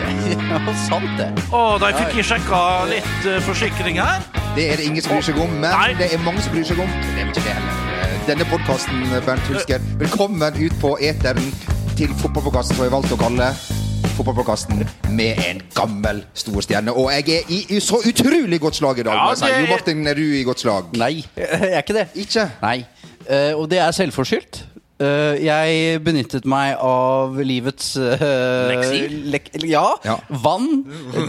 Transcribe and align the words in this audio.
trenger 0.00 0.32
ikke 0.34 0.58
sånn 0.58 0.80
sant 0.88 1.12
det. 1.20 1.28
Å, 1.54 1.60
da 1.78 1.92
fikk 1.94 2.18
jeg 2.18 2.26
sjekka 2.32 2.62
litt 2.90 3.28
eh, 3.30 3.38
forsikring 3.46 4.00
her. 4.02 4.26
Det 4.58 4.66
er 4.72 4.82
det 4.82 4.88
ingen 4.88 5.06
som 5.06 5.14
bryr 5.14 5.28
seg 5.28 5.38
om, 5.44 5.54
men 5.60 5.70
Nei. 5.70 5.94
det 6.00 6.10
er 6.10 6.26
mange 6.26 6.42
som 6.42 6.56
bryr 6.56 6.66
seg 6.66 6.82
om. 6.82 6.98
Det 7.04 7.14
er 7.14 7.30
ikke 7.30 7.46
det 7.46 7.54
heller. 7.60 7.78
Eh, 8.00 8.18
Denne 8.32 8.48
podkasten, 8.50 9.06
Bernt 9.28 9.46
Hulsker, 9.52 9.86
velkommen 10.02 10.60
ut 10.64 10.76
på 10.82 10.96
eteren 10.98 11.54
til 11.94 12.10
fotballpodkasten 12.24 12.74
som 12.74 12.88
jeg 12.88 12.96
valgte 12.98 13.14
å 13.14 13.22
kalle 13.22 13.52
Fotballpodkasten 14.14 14.84
med 15.10 15.40
en 15.42 15.62
gammel 15.74 16.20
storstjerne. 16.38 16.92
Og 16.94 17.10
jeg 17.10 17.24
er 17.34 17.50
i, 17.50 17.64
i 17.74 17.80
så 17.82 17.98
utrolig 17.98 18.60
godt 18.62 18.78
slag 18.78 19.00
i 19.02 19.06
dag. 19.08 19.16
Ja, 19.18 19.32
jeg 19.34 19.54
det- 19.54 19.64
Jo 19.64 19.72
Martin, 19.72 20.06
er 20.06 20.14
du 20.14 20.22
i 20.22 20.42
godt 20.46 20.60
slag? 20.62 20.92
Nei, 20.96 21.24
jeg 21.36 21.72
er 21.72 21.82
ikke 21.82 21.98
det. 21.98 22.06
Ikke? 22.14 22.46
Nei. 22.62 22.84
Uh, 23.26 23.58
og 23.58 23.70
det 23.70 23.78
er 23.82 23.90
selvforskyldt. 23.90 24.64
Uh, 25.02 25.34
jeg 25.42 25.98
benyttet 26.06 26.44
meg 26.46 26.76
av 26.78 27.34
livets 27.42 27.96
uh, 27.98 28.20
lek 29.34 29.50
ja, 29.66 29.88
Ja. 30.06 30.20
Vann. 30.28 30.84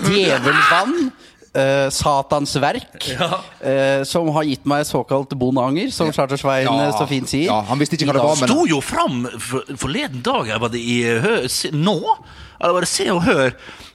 Djevelvann. 0.06 1.10
Uh, 1.56 1.88
Satans 1.90 2.52
verk. 2.60 3.00
eh, 3.64 4.04
som 4.04 4.28
har 4.36 4.44
gitt 4.44 4.66
meg 4.68 4.84
såkalt 4.84 5.32
bonanger, 5.40 5.88
som 5.96 6.12
Charter-Svein 6.12 6.68
ja. 6.68 6.90
så 6.92 7.08
fint 7.08 7.32
sier. 7.32 7.48
Ja, 7.48 7.62
han 7.70 7.80
visste 7.80 7.96
ikke 7.96 8.10
hva 8.12 8.18
det 8.18 8.26
var, 8.26 8.42
men 8.42 8.52
sto 8.52 8.66
jo 8.68 8.82
fram 8.84 9.22
forleden 9.80 10.20
dag. 10.26 10.52
Var 10.60 10.74
det 10.74 10.82
i 10.84 10.98
høs... 11.24 11.62
nå? 11.72 11.96
Eller 12.66 12.80
bare 12.82 12.90
Se 12.90 13.06
og 13.14 13.22
Hør? 13.30 13.54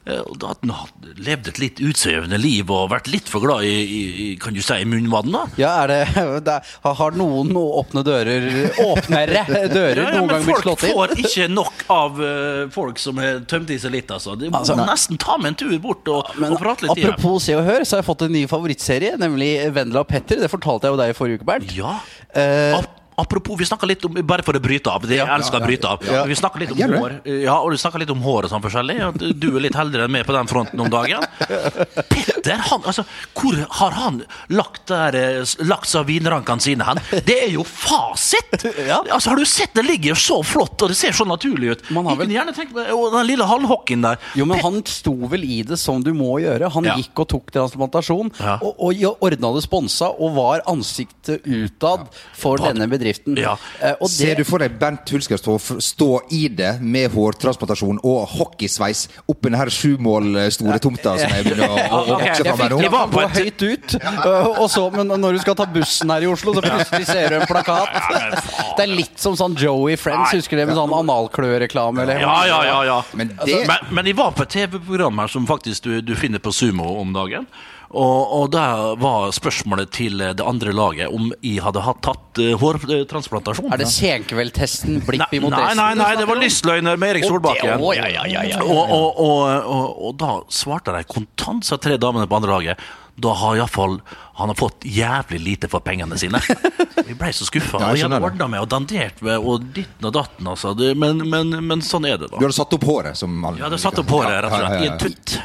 Eh, 0.09 0.17
og 0.25 0.39
Da 0.41 0.55
hadde 0.55 0.71
han 0.73 1.17
levd 1.21 1.49
et 1.51 1.59
litt 1.61 1.81
utsvevende 1.85 2.39
liv 2.41 2.71
og 2.73 2.87
vært 2.89 3.11
litt 3.13 3.27
for 3.29 3.43
glad 3.45 3.67
i, 3.69 3.73
i, 3.85 4.27
kan 4.41 4.55
du 4.57 4.63
si, 4.65 4.79
munnvann. 4.89 5.29
da 5.35 5.43
Ja, 5.61 5.73
er 5.83 5.91
det, 5.93 5.99
det 6.47 6.55
er, 6.55 6.71
Har 7.03 7.19
noen 7.19 7.51
noe 7.53 7.83
åpne 7.83 8.01
dører 8.07 8.47
Åpnere 8.87 9.43
dører 9.69 10.01
Ja, 10.07 10.07
ja, 10.07 10.15
noen 10.23 10.31
gang 10.33 10.47
blitt 10.47 10.63
slått 10.65 10.87
inn? 10.89 10.95
Folk 10.97 11.13
får 11.19 11.27
ikke 11.27 11.49
nok 11.53 11.85
av 11.93 12.23
eh, 12.25 12.63
folk 12.73 13.03
som 13.03 13.21
har 13.21 13.43
tømt 13.51 13.75
i 13.75 13.79
seg 13.83 13.93
litt. 13.99 14.15
Altså. 14.17 14.39
De 14.41 14.49
må 14.49 14.63
Altså, 14.63 14.79
nesten 14.81 15.21
ta 15.21 15.37
med 15.43 15.53
en 15.53 15.59
tur 15.67 15.75
bort 15.85 16.09
og, 16.15 16.33
Men 16.41 16.57
og 16.57 16.63
prate 16.65 16.87
litt. 16.89 16.97
i 16.97 17.05
det. 17.05 17.11
apropos 17.13 17.45
Se 17.45 17.59
og 17.59 17.67
Hør, 17.69 17.85
så 17.85 17.99
har 17.99 18.03
jeg 18.05 18.09
fått 18.09 18.25
en 18.31 18.35
ny 18.39 18.47
favorittserie, 18.49 19.19
nemlig 19.21 19.51
Vendela 19.77 20.07
og 20.07 20.09
Petter. 20.15 20.41
Det 20.41 20.49
fortalte 20.53 20.89
jeg 20.89 20.97
jo 20.97 21.03
deg 21.03 21.13
i 21.13 21.19
forrige 21.21 21.43
uke, 21.43 21.49
Bernt. 21.53 21.77
Ja. 21.77 21.99
Eh, 22.41 22.79
apropos, 23.21 23.57
vi 23.61 23.67
snakka 23.69 23.87
litt 23.91 24.05
om 24.09 24.15
Bare 24.27 24.43
for 24.47 24.57
å 24.57 24.61
bryte 24.63 24.91
av. 24.93 25.05
Det, 25.07 25.17
jeg 25.21 25.29
elsker 25.37 25.61
å 25.63 25.67
bryte 25.69 25.89
av. 25.91 26.05
Vi 26.31 26.37
snakka 26.39 26.61
litt 26.63 26.73
om 26.75 26.95
hår. 26.99 27.15
Ja, 27.45 27.59
og 27.61 27.71
du 27.75 27.79
snakka 27.81 28.01
litt 28.03 28.11
om 28.15 28.21
hår 28.25 28.49
og 28.49 28.53
sånn 28.53 28.65
forskjellig. 28.65 28.99
Du 29.41 29.49
er 29.57 29.61
litt 29.67 29.77
heldigere 29.79 30.09
enn 30.09 30.15
meg 30.15 30.27
på 30.29 30.35
den 30.37 30.49
fronten 30.51 30.81
om 30.83 30.91
dagen. 30.93 31.25
Petter, 32.11 32.57
han, 32.71 32.83
altså, 32.89 33.05
hvor 33.37 33.57
har 33.81 33.97
han 33.99 34.21
lagt, 34.53 34.83
der, 34.91 35.17
eh, 35.19 35.55
lagt 35.69 35.89
seg 35.91 36.07
vinrankene 36.09 36.63
sine 36.65 36.87
hen? 36.89 37.01
Det 37.27 37.37
er 37.47 37.53
jo 37.57 37.65
fasit! 37.67 38.65
Altså, 39.11 39.31
har 39.33 39.39
du 39.41 39.45
sett 39.49 39.73
det 39.77 39.83
ligger 39.87 40.15
så 40.19 40.39
flott, 40.47 40.81
og 40.85 40.91
det 40.93 40.97
ser 40.99 41.15
så 41.17 41.25
naturlig 41.27 41.73
ut? 41.75 41.83
Man 41.95 42.07
har 42.09 42.17
vel- 42.19 42.31
gjerne 42.33 42.53
tenkt 42.57 42.77
Og 42.95 43.11
den 43.13 43.27
lille 43.29 43.47
halvhockeyen 43.49 44.03
der. 44.05 44.19
jo, 44.39 44.45
men 44.49 44.61
han 44.63 44.79
sto 44.89 45.13
vel 45.31 45.45
i 45.45 45.61
det 45.67 45.79
som 45.81 46.03
du 46.05 46.13
må 46.17 46.37
gjøre. 46.43 46.71
Han 46.75 46.87
gikk 47.01 47.23
og 47.25 47.29
tok 47.35 47.51
transplantasjon, 47.55 48.31
og, 48.61 48.71
og 48.79 49.03
ordna 49.27 49.51
det 49.57 49.63
sponsa, 49.67 50.09
og 50.13 50.35
var 50.37 50.63
ansiktet 50.71 51.45
utad 51.47 52.07
for 52.39 52.61
denne 52.63 52.87
bedriften. 52.91 53.10
Ja. 53.39 53.57
Eh, 53.83 53.95
og 54.01 54.11
Ser 54.11 54.35
det, 54.35 54.45
du 54.45 54.49
for 54.49 54.63
deg 54.63 54.77
Bernt 54.81 55.11
Hulsker 55.15 55.41
stå, 55.41 55.57
stå 55.83 56.09
i 56.37 56.49
det 56.49 56.77
med 56.81 57.11
hårtransplantasjon 57.15 58.01
og 58.07 58.21
hockeysveis 58.37 59.07
oppi 59.27 59.49
denne 59.49 59.61
her 59.63 59.71
sjumål 59.75 60.39
store 60.55 60.79
tomta 60.83 61.17
som 61.21 61.35
jeg 61.35 61.47
begynner 61.49 61.71
å, 61.71 61.79
å, 61.97 62.01
vokse 62.15 62.45
fram 62.47 62.63
her 62.65 62.75
nå? 62.75 62.81
jeg 62.85 62.93
var 62.95 63.11
på 63.13 63.25
høyt 63.37 63.65
ut, 63.67 63.97
øh, 64.01 64.49
og 64.63 64.67
så, 64.73 64.87
men 64.95 65.13
når 65.21 65.39
du 65.39 65.43
skal 65.45 65.59
ta 65.59 65.67
bussen 65.71 66.13
her 66.15 66.27
i 66.27 66.31
Oslo, 66.31 66.55
så 66.57 66.65
plutselig 66.65 67.09
ser 67.11 67.35
du 67.35 67.39
en 67.41 67.47
plakat. 67.51 67.97
Det 68.81 68.87
er 68.87 68.93
litt 68.95 69.19
som 69.21 69.35
sånn 69.37 69.57
Joey 69.61 69.97
Friends, 70.01 70.33
husker 70.37 70.57
du 70.57 70.63
det 70.63 70.69
med 70.71 70.79
sånn 70.79 70.93
analkløreklame? 70.97 72.03
eller- 72.05 72.21
Ja, 72.23 72.39
ja, 72.49 72.61
ja. 72.65 72.79
ja. 72.89 73.03
Men 73.13 73.35
det- 73.45 73.67
men, 73.69 73.91
men 73.91 74.07
jeg 74.07 74.17
var 74.17 74.33
på 74.33 74.43
et 74.47 74.55
TV-program 74.57 75.19
her 75.25 75.29
som 75.29 75.47
faktisk 75.47 75.85
du, 75.85 76.01
du 76.01 76.15
finner 76.17 76.39
på 76.39 76.53
Sumo 76.55 77.01
om 77.01 77.13
dagen. 77.13 77.47
Og, 77.91 78.33
og 78.37 78.45
der 78.55 78.95
var 79.03 79.33
spørsmålet 79.35 79.91
til 79.91 80.21
det 80.23 80.45
andre 80.47 80.71
laget 80.77 81.11
om 81.11 81.33
jeg 81.43 81.59
hadde 81.65 81.83
hatt 81.83 81.99
tatt 82.07 82.39
uh, 82.39 82.53
hårtransplantasjon. 82.61 83.73
Er 83.75 83.83
det 83.83 83.89
senkveldtesten 83.91 85.01
blipp 85.09 85.35
imot 85.35 85.51
nei, 85.51 85.65
resten? 85.65 85.83
nei, 85.83 85.91
nei, 85.99 86.13
det 86.21 86.29
var 86.31 86.39
lystløgner 86.39 87.01
med 87.01 87.17
Erik 87.17 87.27
Solbakken. 87.27 87.83
å, 87.83 87.93
ja, 87.99 88.07
ja, 88.07 88.23
ja, 88.31 88.45
ja, 88.47 88.47
ja, 88.47 88.61
ja. 88.61 88.63
Og, 88.63 88.95
og, 88.95 89.21
og, 89.27 89.43
og, 89.75 90.01
og 90.07 90.17
da 90.23 90.37
svarte 90.55 90.95
de 90.95 91.03
kontant, 91.11 91.67
sa 91.67 91.81
tre 91.83 91.99
damene 91.99 92.31
på 92.31 92.39
andre 92.39 92.55
laget. 92.55 92.91
Da 93.21 93.35
har 93.37 93.59
iallfall 93.59 93.99
han 94.41 94.49
har 94.49 94.57
fått 94.57 94.87
jævlig 94.89 95.41
lite 95.45 95.69
for 95.69 95.85
pengene 95.85 96.17
sine. 96.19 96.39
Vi 97.09 97.13
ble 97.19 97.33
så 97.37 97.45
skuffa. 97.45 97.77
Ja, 97.83 97.91
og 97.91 97.99
jeg 97.99 98.07
hadde 98.07 98.23
ordna 98.25 98.47
med 98.49 98.63
og 98.63 98.71
dandert 98.73 99.19
med 99.27 99.43
og 99.43 99.67
ditten 99.75 100.07
og 100.09 100.15
datten. 100.17 100.47
Altså. 100.49 100.73
Men, 100.97 101.21
men, 101.29 101.53
men 101.67 101.83
sånn 101.85 102.07
er 102.09 102.17
det, 102.23 102.31
da. 102.31 102.39
Du 102.39 102.47
hadde 102.47 102.57
satt 102.57 102.73
opp 102.79 102.87
håret? 102.89 103.19
Som 103.21 103.43
alle 103.45 103.61
Ja, 103.61 103.69
det 103.69 103.83
satt 103.83 103.99
opp 104.01 104.15
håret, 104.15 104.39
rett 104.47 104.55
og 104.55 104.63
slett. 104.63 104.81
I 104.81 104.89
en 104.89 105.03
tutt. 105.03 105.37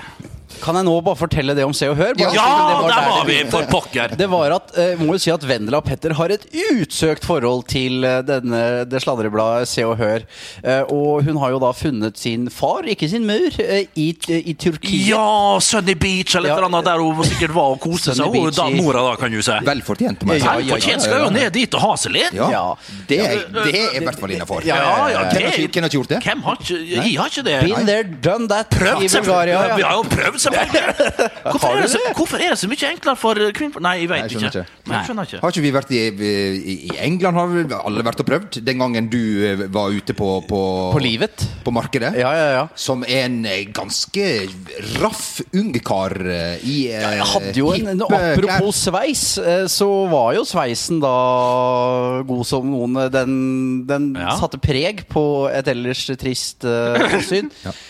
Kan 0.66 0.78
jeg 0.80 0.86
nå 0.88 0.96
bare 1.06 1.18
fortelle 1.20 1.54
det 1.58 1.64
om 1.68 1.74
Se 1.78 1.86
og 1.92 1.98
Hør? 2.00 2.16
Bare 2.18 2.34
Ja, 2.34 2.42
siden 2.42 2.66
det 2.66 2.76
var 2.76 2.90
der 2.90 2.96
der 2.96 3.10
var 3.12 3.26
vi, 3.30 3.38
for 3.54 3.68
pokker! 3.70 4.16
Det 4.18 4.28
var 4.32 4.54
at, 4.56 4.72
eh, 4.82 4.96
må 4.98 5.14
jo 5.14 5.20
si 5.22 5.30
at 5.30 5.44
Vendela 5.46 5.78
og 5.78 5.86
Petter 5.86 6.14
har 6.18 6.32
et 6.34 6.46
utsøkt 6.74 7.26
forhold 7.28 7.68
til 7.70 8.04
eh, 8.08 8.22
denne, 8.26 8.62
det 8.90 9.02
sladrebladet 9.04 9.68
Se 9.70 9.84
og 9.86 9.98
Hør. 10.00 10.26
Eh, 10.64 10.82
og 10.90 11.22
hun 11.28 11.38
har 11.44 11.54
jo 11.54 11.60
da 11.62 11.70
funnet 11.78 12.18
sin 12.18 12.48
far, 12.50 12.88
ikke 12.90 13.10
sin 13.12 13.28
mur, 13.30 13.54
eh, 13.62 13.86
i, 13.96 14.08
i 14.42 14.56
Turkiet. 14.58 15.06
Ja, 15.12 15.60
Sunny 15.62 15.94
Beach 16.02 16.34
eller 16.40 16.50
et 16.50 16.58
eller 16.58 16.70
annet 16.72 16.90
der 16.90 17.04
hun 17.06 17.22
sikkert 17.30 17.54
var 17.54 17.76
og 17.76 17.80
koste 17.86 18.16
seg. 18.18 18.26
Hun 18.26 18.34
Beach 18.40 18.58
da, 18.58 18.66
i- 18.74 18.82
mora 18.82 19.06
da, 19.06 19.14
kan 19.22 19.32
du 19.32 19.42
si. 19.46 19.60
Vel 19.70 19.86
fortjent, 19.86 20.26
må 20.26 20.34
jeg 20.34 20.42
si. 20.42 20.50
Ja, 20.50 20.58
ja, 20.66 20.74
Fortjent 20.80 21.06
skal 21.06 21.26
jo 21.28 21.30
ned 21.36 21.54
dit 21.56 21.78
og 21.78 21.86
ha 21.86 21.94
seg 22.08 22.16
litt. 22.18 22.34
Ja, 22.42 22.50
Ja. 22.56 22.66
det, 23.12 23.20
er, 23.22 23.46
det 23.54 23.76
er 23.84 24.02
i 24.02 24.04
hvert 24.08 24.20
fall 24.20 24.34
innafor. 24.40 24.66
Ja, 24.66 24.82
Ja, 24.82 25.08
ja, 25.14 25.22
Hvem 25.30 25.46
har 25.46 25.62
ikke- 25.62 25.72
hvem 25.76 25.84
har 25.86 25.90
ikke 25.90 25.98
gjort 26.00 26.10
det? 26.16 26.20
Hvem 26.26 26.42
har 26.50 26.58
ikke 26.62 26.82
Jeg 26.90 27.18
har 27.22 27.30
ikke 27.30 27.44
det. 27.52 27.60
Been 27.70 27.86
there, 27.86 28.04
done 28.04 28.48
that 28.50 28.70
Prøvd, 28.74 29.04
i 29.04 29.08
Bulgaria. 29.08 29.10
selvfølgelig. 29.14 29.78
Vi 29.78 29.82
har 29.84 29.96
jo 29.96 30.04
prøvd, 30.04 30.40
selvfølgelig. 30.40 30.55
Hvorfor 30.56 31.76
er, 31.76 31.82
det 31.86 31.90
så, 31.92 32.00
hvorfor 32.18 32.42
er 32.42 32.54
det 32.54 32.58
så 32.60 32.68
mye 32.72 32.90
enklere 32.92 33.18
for 33.20 33.40
kvinner 33.56 33.84
Nei, 33.86 33.94
jeg 34.04 34.10
veit 34.12 34.24
vet 34.26 34.36
ikke. 34.36 34.50
ikke. 34.50 34.64
Nei, 34.90 34.96
jeg 34.98 35.08
skjønner 35.10 35.28
ikke. 35.30 35.40
Har 35.44 35.54
ikke 35.54 35.64
vi 35.66 35.72
vært 35.76 35.92
i, 35.96 36.02
i, 36.10 36.76
i 36.90 36.98
England? 37.06 37.40
Har 37.40 37.52
vi 37.52 37.64
alle 37.78 38.06
vært 38.08 38.22
og 38.24 38.28
prøvd? 38.30 38.60
Den 38.66 38.82
gangen 38.82 39.10
du 39.12 39.20
eh, 39.48 39.64
var 39.74 39.94
ute 39.96 40.16
på 40.18 40.30
På, 40.50 40.60
På 40.94 41.02
livet. 41.02 41.46
på 41.66 41.74
markedet? 41.76 42.14
Ja, 42.20 42.32
ja, 42.38 42.48
ja. 42.60 42.64
Som 42.80 43.04
en 43.08 43.40
eh, 43.50 43.64
ganske 43.76 44.28
raff 45.02 45.42
ungkar 45.56 46.16
eh, 46.22 46.66
i 46.66 46.78
ja, 46.92 47.14
Jeg 47.20 47.30
hadde 47.34 47.56
jo 47.60 47.72
en, 47.76 47.92
hippe 47.96 48.20
Apropos 48.20 48.84
sveis, 48.86 49.26
eh, 49.42 49.66
så 49.72 49.90
var 50.12 50.34
jo 50.38 50.46
sveisen 50.48 51.00
da 51.04 51.14
god 52.28 52.46
som 52.48 52.68
noen. 52.72 52.98
Den, 53.14 53.34
den 53.90 54.12
Ja. 54.16 54.36
satte 54.40 54.60
preg 54.62 55.04
på 55.12 55.26
et 55.52 55.68
ellers 55.72 56.06
trist 56.20 56.64
uh, 56.68 57.20
syn. 57.30 57.50
Eh, 57.66 57.84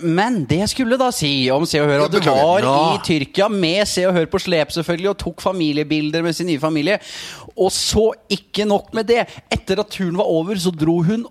Men 0.00 0.42
det 0.50 0.58
jeg 0.58 0.70
skulle 0.72 0.98
da 1.00 1.08
si 1.14 1.48
om 1.54 1.64
Se 1.68 1.80
og 1.80 1.88
Hør, 1.88 2.04
at 2.04 2.12
du 2.12 2.20
var 2.26 2.66
i 2.66 3.00
Tyrkia 3.06 3.46
med 3.48 3.88
Se 3.88 4.04
og 4.08 4.16
Hør 4.16 4.26
på 4.28 4.40
slep 4.42 4.74
selvfølgelig, 4.74 5.12
og 5.12 5.20
tok 5.22 5.44
familiebilder 5.44 6.24
med 6.26 6.36
sin 6.36 6.50
nye 6.50 6.60
familie. 6.60 6.98
Og 7.56 7.70
så 7.72 8.10
ikke 8.28 8.66
nok 8.68 8.92
med 8.96 9.08
det. 9.08 9.24
Etter 9.52 9.80
at 9.80 9.92
turen 9.92 10.18
var 10.20 10.28
over, 10.28 10.58
så 10.60 10.72
dro 10.74 11.00
hun 11.06 11.24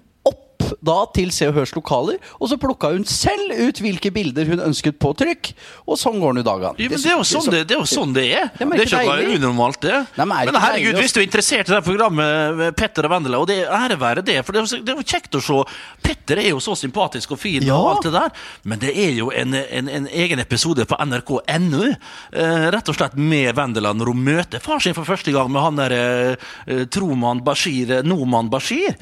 opp 0.70 0.86
da 0.86 0.98
til 1.16 1.32
Se 1.34 1.48
og 1.50 1.58
Hørs 1.58 1.74
lokaler, 1.76 2.20
og 2.40 2.52
så 2.52 2.58
plukka 2.62 2.94
hun 2.94 3.06
selv 3.10 3.54
ut 3.58 3.82
hvilke 3.84 4.12
bilder 4.14 4.48
hun 4.50 4.64
ønsket 4.70 5.00
på 5.02 5.14
trykk. 5.18 5.52
Og 5.90 6.00
sånn 6.00 6.20
går 6.22 6.38
nå 6.38 6.44
dagene. 6.46 6.76
Ja, 6.80 6.90
men 6.92 7.02
det 7.02 7.12
er 7.14 7.24
sånn 7.28 7.50
det, 7.50 7.64
det, 7.70 7.76
er, 7.78 7.82
jo 7.82 7.90
sånn 7.90 8.14
det 8.16 8.26
er. 8.30 8.50
Ja, 8.60 8.68
det 8.70 8.80
er 8.86 8.88
ikke 8.88 9.04
noe 9.08 9.38
unormalt, 9.40 9.82
det. 9.84 9.98
Nei, 10.20 10.26
men 10.30 10.54
men 10.54 10.62
herregud, 10.62 10.94
deilig 10.94 11.04
hvis 11.06 11.16
du 11.16 11.20
er 11.22 11.28
interessert 11.28 11.70
i 11.70 11.76
det 11.76 11.82
programmet 11.86 12.58
med 12.60 12.78
Petter 12.78 13.08
og 13.08 13.14
Vendela, 13.14 13.42
og 13.42 13.50
det 13.50 13.60
ære 13.66 13.98
være 14.02 14.24
det, 14.26 14.40
for 14.46 14.56
det 14.56 14.64
er, 14.64 14.78
jo 14.80 14.86
det 14.88 15.08
kjekt 15.10 15.38
å 15.40 15.44
se 15.44 15.60
Petter 16.04 16.42
er 16.42 16.50
jo 16.52 16.62
så 16.64 16.76
sympatisk 16.78 17.34
og 17.36 17.42
fin 17.42 17.64
Ja. 17.66 17.78
og 17.78 17.90
alt 17.96 18.08
det 18.08 18.14
der, 18.16 18.34
men 18.70 18.82
det 18.82 18.92
er 18.94 19.16
jo 19.18 19.30
en, 19.36 19.56
en, 19.56 19.90
en 20.00 20.08
egen 20.10 20.42
episode 20.42 20.86
på 20.90 20.98
nrk.no, 21.06 21.84
eh, 21.90 22.68
rett 22.76 22.92
og 22.92 22.98
slett 22.98 23.18
med 23.20 23.52
Vendela, 23.58 23.94
når 23.98 24.12
hun 24.14 24.24
møter 24.30 24.64
far 24.64 24.82
sin 24.84 24.96
for 24.98 25.08
første 25.08 25.34
gang 25.36 25.50
med 25.52 25.64
han 25.64 25.80
der 25.80 25.96
eh, 25.98 26.48
eh, 26.68 26.84
Troman 26.92 27.42
Bashir, 27.46 27.96
eh, 28.00 28.06
Noman 28.06 28.50
Bashir. 28.52 28.96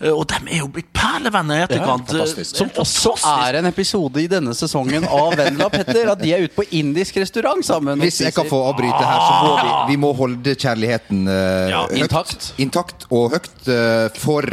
Eh, 0.00 0.10
og 0.12 0.26
de 0.30 0.40
er 0.48 0.62
jo 0.62 0.70
blitt 0.72 0.90
perlevenner 1.10 1.60
i 1.60 1.64
etterkant. 1.66 2.14
Ja, 2.14 2.26
Som 2.48 2.70
også 2.80 3.14
er 3.32 3.60
en 3.60 3.68
episode 3.70 4.22
i 4.22 4.28
denne 4.30 4.54
sesongen 4.56 5.06
av 5.06 5.34
Vendela 5.38 5.68
og 5.68 5.74
Petter. 5.74 6.10
At 6.14 6.22
de 6.22 6.32
er 6.36 6.46
ute 6.46 6.56
på 6.56 6.66
indisk 6.80 7.20
restaurant 7.22 7.64
sammen. 7.66 8.00
Hvis 8.02 8.22
jeg 8.24 8.34
kan 8.36 8.48
få 8.48 8.62
avbryte 8.70 9.02
her, 9.02 9.20
så 9.26 9.36
må 9.44 9.52
vi, 9.60 9.74
vi 9.92 10.00
må 10.06 10.12
holde 10.16 10.56
kjærligheten 10.56 11.26
uh, 11.28 11.36
Ja, 11.70 11.84
høyt, 11.90 12.00
intakt. 12.04 12.50
intakt 12.62 13.06
og 13.10 13.36
høyt. 13.36 13.52
Uh, 13.68 14.08
for 14.20 14.46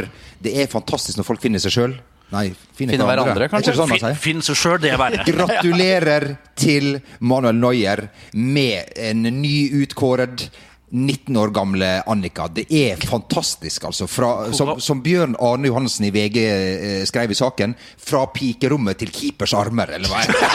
det 0.44 0.54
er 0.62 0.70
fantastisk 0.70 1.18
når 1.18 1.26
folk 1.32 1.42
finner 1.42 1.62
seg 1.62 1.74
sjøl. 1.74 1.98
Nei, 2.28 2.50
finner, 2.76 2.92
finne 2.92 3.06
hverandre, 3.08 3.32
hverandre, 3.32 3.46
kanskje. 3.54 3.72
sånn 3.78 3.92
Fin, 3.94 4.16
finne 4.20 4.44
seg 4.44 4.58
sjøl, 4.60 4.78
det 4.82 4.90
er 4.92 5.00
verre. 5.00 5.24
Gratulerer 5.30 6.26
til 6.60 6.98
Manuel 7.24 7.56
Neuer 7.56 8.02
med 8.36 8.90
en 9.00 9.24
nyutkåret 9.40 10.50
19 10.90 11.36
år 11.36 11.50
gamle 11.52 11.88
Annika. 12.08 12.46
Det 12.48 12.64
er 12.72 12.96
fantastisk, 13.08 13.84
altså. 13.90 14.06
Fra, 14.08 14.30
som, 14.56 14.74
som 14.80 15.02
Bjørn 15.04 15.36
Arne 15.44 15.68
Johansen 15.68 16.06
i 16.08 16.12
VG 16.14 16.38
eh, 16.44 17.02
skrev 17.08 17.30
i 17.34 17.38
saken, 17.38 17.74
fra 18.00 18.24
pikerommet 18.32 18.98
til 19.02 19.12
keepers 19.12 19.52
armer, 19.58 19.92
eller 19.98 20.08
hva? 20.08 20.22
er 20.24 20.32
det? 20.32 20.38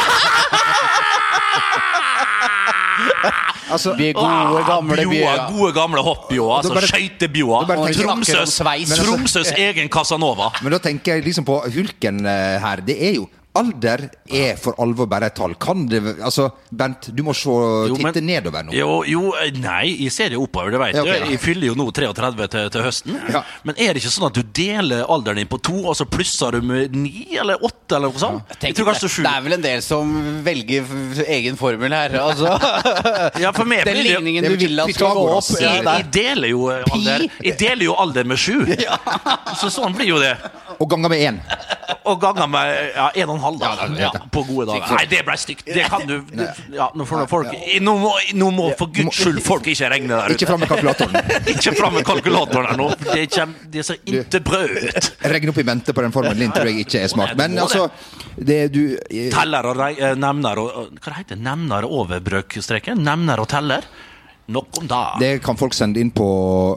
Altså, 3.73 3.93
Vi 3.97 4.09
er 4.11 4.13
gode, 4.13 4.63
gamle 4.67 4.97
Bjoa, 4.99 5.09
bjøer. 5.09 5.43
Gode 5.55 5.73
gamle 5.73 6.01
hoppbjoa. 6.05 6.57
Altså 6.59 6.73
jeg- 6.73 7.95
Tromsøs, 8.03 8.59
altså- 8.61 9.05
Tromsøs 9.05 9.51
egen 9.57 9.89
Casanova. 9.89 10.51
Men 10.61 10.71
da 10.71 10.77
tenker 10.77 11.15
jeg 11.15 11.23
liksom 11.25 11.45
på 11.45 11.59
Hulken 11.73 12.25
eh, 12.25 12.59
her. 12.61 12.75
Det 12.85 12.97
er 13.01 13.15
jo 13.15 13.29
Alder 13.55 14.07
er 14.33 14.55
for 14.57 14.73
alvor 14.81 15.05
bare 15.05 15.27
et 15.29 15.35
tall. 15.37 15.53
Kan 15.61 15.83
det 15.85 15.99
Altså, 16.25 16.47
Bent, 16.73 17.11
du 17.13 17.21
må 17.21 17.35
se, 17.37 17.49
Jo, 17.53 17.93
titte 17.95 18.15
men- 18.21 18.25
nedover 18.25 18.63
nå. 18.65 18.73
Jo, 18.73 19.03
jo, 19.05 19.33
eh, 19.37 19.51
nei, 19.61 19.95
jeg 20.01 20.11
ser 20.11 20.29
jo 20.33 20.41
oppover, 20.47 20.71
det 20.73 20.79
vet 20.81 20.95
Ja, 20.95 21.03
du. 21.03 21.29
Jeg 21.29 21.39
fyller 21.39 21.67
jo 21.67 21.75
nå 21.75 21.85
33 21.93 22.47
til, 22.49 22.69
til 22.73 22.81
høsten. 22.81 23.19
Ja. 23.31 23.43
Men 23.63 23.75
er 23.77 23.93
det 23.93 24.01
ikke 24.01 24.09
sånn 24.15 24.25
at 24.25 24.33
du 24.33 24.41
deler 24.41 25.05
alderen 25.05 25.37
din 25.37 25.47
på 25.51 25.61
to, 25.61 25.85
og 25.85 25.95
så 25.95 26.05
plusser 26.09 26.51
du 26.57 26.61
med 26.65 26.95
ni 26.95 27.37
eller 27.39 27.61
åtte, 27.61 27.95
eller 27.95 28.09
noe 28.09 28.17
sånt? 28.23 28.55
Jeg 28.63 28.73
tror 28.73 28.89
kanskje 28.89 29.05
det, 29.05 29.11
sju. 29.11 29.21
det 29.23 29.33
er 29.37 29.41
vel 29.45 29.53
en 29.53 29.61
del 29.67 29.81
som 29.85 30.43
velger 30.43 30.83
egen 31.27 31.55
formel 31.55 31.91
her. 31.93 32.09
Altså. 32.23 32.57
Ja, 33.43 33.51
for 33.51 33.65
meg 33.65 33.85
Den 33.85 33.93
blir 33.97 34.03
det 34.03 34.11
jo- 34.13 34.19
ligningen 34.19 34.43
du 34.49 34.57
vil 34.57 34.79
at 34.79 34.89
skal 34.95 35.13
gå 35.13 35.27
opp. 35.37 35.61
Ja, 35.61 35.75
jeg, 35.83 36.09
deler 36.11 36.47
jo 36.49 36.69
eh, 36.73 36.83
alder 36.91 37.27
Jeg 37.43 37.57
deler 37.59 37.85
jo 37.85 37.93
alder 38.01 38.23
med 38.25 38.37
sju. 38.37 38.65
Så 39.61 39.69
sånn 39.69 39.93
blir 39.93 40.09
jo 40.09 40.19
det. 40.21 40.33
Og 40.79 40.89
ganger 40.89 41.09
med 41.13 41.19
én. 41.21 41.39
Og 42.09 42.19
ganger 42.21 42.47
med 42.49 42.91
ja, 42.95 43.09
en 43.15 43.29
og 43.29 43.35
en 43.37 43.42
halv, 43.43 43.59
da. 43.61 43.69
Ja, 43.75 43.87
det 43.93 44.01
Ja, 44.03 44.11
på 44.33 44.43
gode 44.47 44.65
dager. 44.71 44.95
Nei, 44.97 45.05
det 45.11 45.19
ble 45.27 45.35
stygt. 45.37 45.65
Det 45.65 45.85
kan 45.91 46.05
du 46.07 46.15
du 46.31 46.43
Ja, 46.75 46.89
nå 46.95 47.05
får 47.07 47.27
folk 47.29 47.51
Nå 47.81 47.93
må, 48.01 48.11
nå 48.39 48.49
må 48.55 48.69
for 48.79 48.87
guds 48.95 49.19
skyld 49.19 49.41
folk 49.45 49.67
ikke 49.71 49.89
regne 49.93 50.07
der 50.13 50.33
Ikke 50.33 50.43
ute. 50.43 50.49
fram 50.51 50.59
med 50.63 50.69
kalkulatoren. 50.69 51.17
Ikke 51.53 51.75
fram 51.77 51.93
med 51.99 52.05
kalkulatoren 52.07 52.69
her 52.71 52.77
nå. 52.79 52.89
Det 53.13 53.27
kommer 53.35 53.69
Det 53.73 53.85
ser 53.85 53.99
så 54.31 54.39
brød 54.49 54.77
ut. 54.87 55.11
Regne 55.33 55.53
opp 55.53 55.57
i 55.57 55.67
mente 55.67 55.93
på 55.93 56.01
den 56.05 56.11
formelen 56.15 56.39
din 56.39 56.51
tror 56.55 56.71
jeg 56.71 56.85
ikke 56.87 57.03
er 57.03 57.07
smart. 57.11 57.35
Men 57.37 57.57
altså 57.59 57.89
det 58.37 58.61
du 58.73 58.81
eh, 59.09 59.29
Teller 59.33 59.65
og 59.69 59.77
rei- 59.77 59.99
eh, 59.99 60.15
nemner 60.15 60.57
og 60.63 60.71
og- 60.83 60.97
Hva 61.03 61.13
heter 61.19 61.35
det? 61.35 61.43
Nemner 61.43 61.85
over 61.85 62.19
brøkstreken? 62.23 63.03
Nemner 63.03 63.39
og 63.43 63.47
teller? 63.51 63.85
Nok 64.47 64.77
om 64.81 64.87
da. 64.87 65.15
Det 65.19 65.41
kan 65.43 65.55
folk 65.55 65.73
sende 65.73 66.01
inn 66.03 66.09
på 66.11 66.25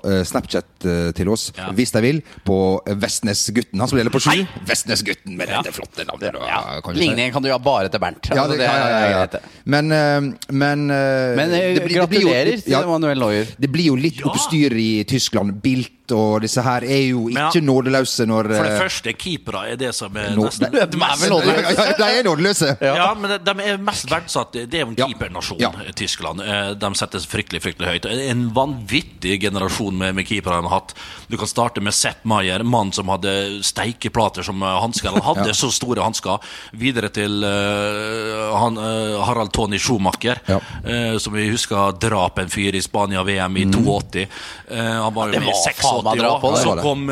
eh, 0.06 0.22
Snapchat 0.24 0.84
eh, 0.86 1.10
til 1.18 1.28
oss, 1.28 1.48
Ja. 1.56 1.72
hvis 1.74 1.90
de 1.90 2.00
vil. 2.04 2.20
På 2.46 2.80
Vestnesgutten. 2.86 3.80
Han 3.80 3.88
som 3.90 3.98
gjelder 3.98 4.14
på 4.14 4.20
sju. 4.22 4.44
Vestnesgutten 4.68 5.36
med 5.36 5.48
dette 5.50 5.72
flotte 5.74 6.04
navnet. 6.06 6.36
Ja. 6.46 6.80
kan. 6.84 6.94
Ligningen 6.94 7.32
kan 7.34 7.42
du 7.42 7.50
ha 7.50 7.58
bare 7.58 7.88
til 7.90 8.00
Bernt. 8.00 8.30
Ja, 8.30 8.42
Altså, 8.46 8.56
det, 8.58 8.64
ja, 8.68 8.76
ja, 8.78 9.00
ja, 9.00 9.10
ja. 9.18 9.26
det. 9.26 9.40
Men, 9.64 9.90
eh, 9.92 10.20
men 10.52 10.86
Men 10.86 11.50
det 11.50 11.60
blir- 11.60 11.74
det 11.74 11.84
blir 11.86 11.96
jo- 11.96 12.06
gratulerer 12.06 12.62
til 12.62 12.72
ja, 12.72 12.82
Emanuel 12.82 13.18
Neuer. 13.18 13.46
Det 13.58 13.68
blir 13.72 13.86
jo 13.90 13.96
litt 13.96 14.20
Ja. 14.20 14.30
oppstyr 14.30 14.72
i 14.76 15.04
Tyskland. 15.04 15.60
Bilt 15.62 15.92
og 16.12 16.40
disse 16.42 16.62
her 16.62 16.84
er 16.84 17.08
jo 17.10 17.28
ja. 17.34 17.48
ikke 17.50 17.64
nådeløse 17.66 18.26
når 18.30 18.46
For 18.54 18.62
det 18.62 18.78
første, 18.80 19.12
keepere 19.18 19.72
er 19.72 19.76
det 19.76 19.92
som 19.94 20.14
er 20.16 20.30
nå- 20.36 20.44
nesten 20.46 20.70
de- 20.70 20.86
De 20.86 20.98
er 21.02 21.16
vel 21.18 21.30
Ja, 21.30 21.34
nådeløse. 21.34 21.74
ja, 21.76 21.92
De 21.98 22.18
er 22.18 22.22
nådeløse. 22.22 22.76
Ja, 22.80 23.14
men 23.14 23.30
de- 23.30 23.38
de 23.54 23.62
er 23.72 23.76
mest 23.78 24.06
verdsatt. 24.08 24.52
Det 24.52 24.72
er 24.74 24.84
jo 24.84 24.88
en 24.88 24.94
keepernasjon, 24.94 25.58
Ja. 25.58 25.72
Tyskland. 25.96 26.38
De 26.78 26.94
settes 26.94 27.26
fryktelig 27.26 27.55
fryktelig 27.62 27.88
høyt. 27.94 28.06
En 28.30 28.46
vanvittig 28.56 29.40
generasjon 29.42 29.96
med, 29.98 30.14
med 30.18 30.26
keepere 30.28 30.58
han 30.60 30.68
har 30.68 30.80
hatt. 30.80 30.94
Du 31.28 31.36
kan 31.40 31.48
starte 31.50 31.80
med 31.84 31.94
Sepp 31.96 32.24
Maier, 32.28 32.62
mann 32.66 32.92
som 32.92 33.08
hadde 33.12 33.62
steikeplater 33.66 34.42
som 34.46 34.62
eh, 34.62 34.80
hansker. 34.82 35.10
Han 35.16 35.22
hadde 35.22 35.48
Ja. 35.52 35.54
så 35.56 35.70
store 35.72 36.02
hansker. 36.02 36.38
Videre 36.76 37.08
til 37.14 37.44
uh, 37.44 38.52
han, 38.58 38.76
uh, 38.78 39.20
Harald 39.26 39.52
Tony 39.54 39.78
Schumacher, 39.78 40.40
Ja. 40.48 40.58
uh, 40.60 41.18
som 41.22 41.32
vi 41.36 41.46
husker 41.50 41.92
drap 42.02 42.38
en 42.42 42.48
fyr 42.52 42.74
i 42.74 42.82
Spania-VM 42.82 43.56
i 43.60 43.64
82. 43.70 44.26
Eh, 44.68 44.92
han 45.02 45.14
var 45.14 45.28
jo 45.28 45.36
det 45.36 45.40
med 45.44 45.52
i 45.52 45.56
86 45.56 45.82
faen 45.82 46.04
meg 46.04 46.18
drap 46.20 46.44
år. 46.44 46.56
Så 46.62 46.74
kom 46.82 47.06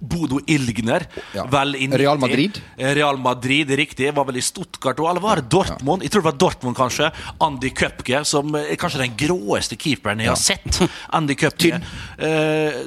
Bodo 0.00 0.40
Ilgner, 0.46 1.06
Ja. 1.34 1.44
vel 1.50 1.76
i 1.76 1.86
90. 1.86 1.98
Real 2.00 2.18
Madrid. 2.18 2.60
Real 2.78 3.18
Madrid, 3.18 3.70
riktig. 3.70 4.12
Var 4.14 4.24
vel 4.24 4.36
i 4.40 4.44
Stuttgart 4.44 4.98
og 5.00 5.10
eller 5.10 5.20
var 5.20 5.36
det 5.40 5.48
Dortmund? 5.52 6.02
Jeg 6.02 6.10
tror 6.10 6.22
det 6.22 6.30
var 6.32 6.38
Dortmund, 6.40 6.76
kanskje. 6.76 7.10
Andy 7.40 7.70
Køpke, 7.70 8.24
som 8.24 8.54
er 8.56 8.76
kanskje 8.80 9.02
den 9.04 9.16
gråeste 9.20 9.78
keeperen 9.80 10.22
jeg 10.24 10.32
har 10.32 10.40
sett. 10.40 10.80
Andy 11.16 11.36
Köpke. 11.38 11.80
Uh, 12.20 12.80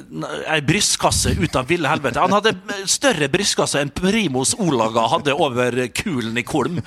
ei 0.50 0.60
brystkasse 0.66 1.34
ut 1.38 1.56
av 1.58 1.68
ville 1.70 1.90
helvete. 1.90 2.22
Han 2.22 2.34
hadde 2.36 2.54
større 2.90 3.28
brystkasse 3.32 3.82
enn 3.82 3.92
Primos 3.94 4.54
Olaga 4.58 5.06
hadde 5.14 5.34
over 5.34 5.78
kulen 5.94 6.38
i 6.38 6.46
Kolm. 6.46 6.80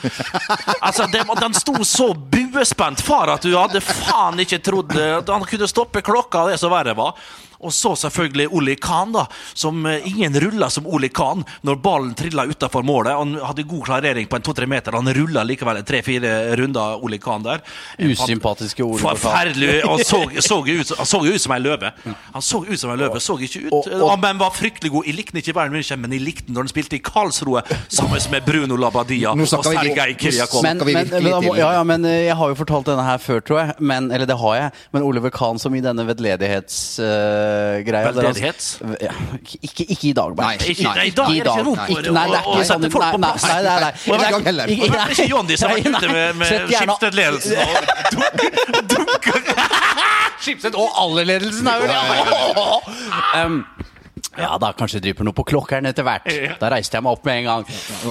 Altså, 0.82 1.08
det, 1.12 1.24
Den 1.42 1.56
sto 1.58 1.76
så 1.88 2.12
buespent 2.14 3.02
far 3.02 3.34
at 3.34 3.46
du 3.46 3.54
hadde 3.56 3.82
faen 3.84 4.40
ikke 4.44 4.62
trodd 4.64 4.96
eh, 4.98 5.18
at 5.20 5.30
han 5.32 5.46
kunne 5.48 5.70
stoppe 5.70 6.04
klokka, 6.06 6.48
det 6.52 6.60
så 6.62 6.72
verre 6.72 6.96
var. 6.98 7.18
Og 7.60 7.74
så 7.74 7.94
selvfølgelig 7.98 8.48
Oli 8.54 8.76
Khan, 8.82 9.12
da, 9.16 9.26
som 9.58 9.86
eh, 9.90 10.06
ingen 10.10 10.36
rulla 10.44 10.70
som 10.74 10.88
Oli 10.88 11.10
Khan 11.10 11.44
når 11.66 11.80
ballen 11.82 12.14
trilla 12.18 12.46
utafor 12.46 12.86
målet. 12.86 13.16
Han 13.18 13.36
hadde 13.42 13.66
god 13.68 13.86
klarering 13.88 14.28
på 14.30 14.38
en 14.40 14.46
to-tre 14.46 14.68
meter. 14.70 14.96
Han 14.98 15.10
rulla 15.14 15.44
likevel 15.48 15.82
tre-fire 15.88 16.56
runder, 16.60 17.04
Oli 17.04 17.20
Khan 17.22 17.46
der. 17.46 17.64
Usympatiske 17.98 18.84
Oli 18.86 19.02
Khan. 19.02 19.16
Forferdelig. 19.18 19.82
Han 19.88 20.04
så, 20.06 20.22
så 20.44 20.60
jo 20.68 20.78
ut, 20.82 20.94
han 20.98 21.10
så 21.10 21.22
ut 21.26 21.42
som 21.42 21.56
ei 21.58 21.60
løve. 21.64 21.92
Han 22.34 22.46
så 22.46 22.62
ut 22.68 22.80
som 22.80 22.94
ei 22.94 23.00
løve, 23.02 23.22
så 23.24 23.38
ikke 23.42 23.66
ut 23.68 23.74
Og- 23.74 23.88
og- 24.02 24.20
Men 24.28 24.38
var 24.38 24.52
fryktelig 24.52 24.92
god. 24.92 25.06
Jeg 25.06 25.16
likte 25.16 25.38
ikke 25.38 25.50
i 25.50 25.54
Bayern 25.54 25.74
München, 25.74 26.00
men 26.02 26.12
jeg 26.12 26.22
likte 26.22 26.52
når 26.52 26.66
han 26.66 26.68
spilte 26.72 26.96
i 26.98 27.00
Karlsroe 27.00 27.62
sammen 27.88 28.22
med 28.32 28.46
Bruno 28.46 28.76
Labadia 28.76 29.32
og 29.32 29.38
Sergej 29.48 30.16
Kyriakov. 30.18 30.64
Men, 30.64 30.78
men, 30.78 31.10
men, 31.10 31.44
ja, 31.58 31.72
ja, 31.78 31.84
men 31.84 32.06
eh, 32.06 32.26
jeg 32.28 32.36
har 32.36 32.50
jo 32.50 32.56
fortalt 32.56 32.86
denne 32.90 33.04
her 33.06 33.18
før, 33.22 33.40
tror 33.42 33.60
jeg. 33.62 33.76
Men, 33.80 34.12
eller 34.12 34.26
det 34.26 34.38
har 34.38 34.56
jeg. 34.56 34.72
Men 34.92 35.04
Oliver 35.04 35.30
Kahn 35.30 35.60
som 35.60 35.76
i 35.76 35.82
denne 35.82 36.06
veldedighetsgreia 37.48 38.12
Veldedighet? 38.12 38.62
ja, 39.02 39.12
ikke, 39.62 39.84
ikke 39.94 40.08
i 40.08 40.14
dag, 40.14 40.30
Bernt. 40.36 40.48
Nei, 40.48 40.56
Ikke- 40.74 40.84
nei, 40.84 41.06
i 41.08 41.12
dag 41.12 41.26
er 41.28 41.32
det 41.32 41.38
ikke 41.38 41.42
i 41.42 41.44
dag. 41.44 41.58
Ikke- 41.90 42.04
det, 42.04 42.12
Nei, 42.14 42.26
det 42.28 42.36
er 42.38 42.42
ikke 42.42 42.66
sette 42.66 42.82
sånn 42.88 42.92
folk 42.92 43.04
Nei, 43.06 43.12
på 43.12 43.18
nei, 43.18 43.32
plass. 43.32 43.44
nei, 43.44 43.62
nei, 43.64 43.80
nei. 43.80 43.92
Og 44.08 44.20
hver 44.20 44.32
gang 44.32 44.44
heller. 44.50 44.66
Ikke- 44.68 44.88
er 45.24 45.28
Jondi 45.28 45.56
som 45.58 45.70
vært 45.72 45.86
ute 45.88 46.08
med, 46.12 46.36
med 46.36 46.48
sett 46.48 46.62
Og 46.62 46.70
Schibsted-ledelsen 46.78 47.58
og 47.58 47.68
Schibsted 50.42 50.76
og 50.78 50.90
alle 51.02 51.24
ledelsen 51.28 51.68
er 51.68 51.76
jo 51.82 51.88
det! 51.88 51.98
Ja, 54.38 54.52
da 54.62 54.70
kanskje 54.78 55.00
dryper 55.02 55.26
noe 55.26 55.34
på 55.34 55.44
klokkeren 55.50 55.88
etter 55.90 56.06
hvert. 56.06 56.28
Da 56.62 56.70
reiste 56.74 56.98
jeg 56.98 57.04
meg 57.06 57.16
opp 57.18 57.26
med 57.26 57.40
en 57.42 57.48
gang. 57.48 57.64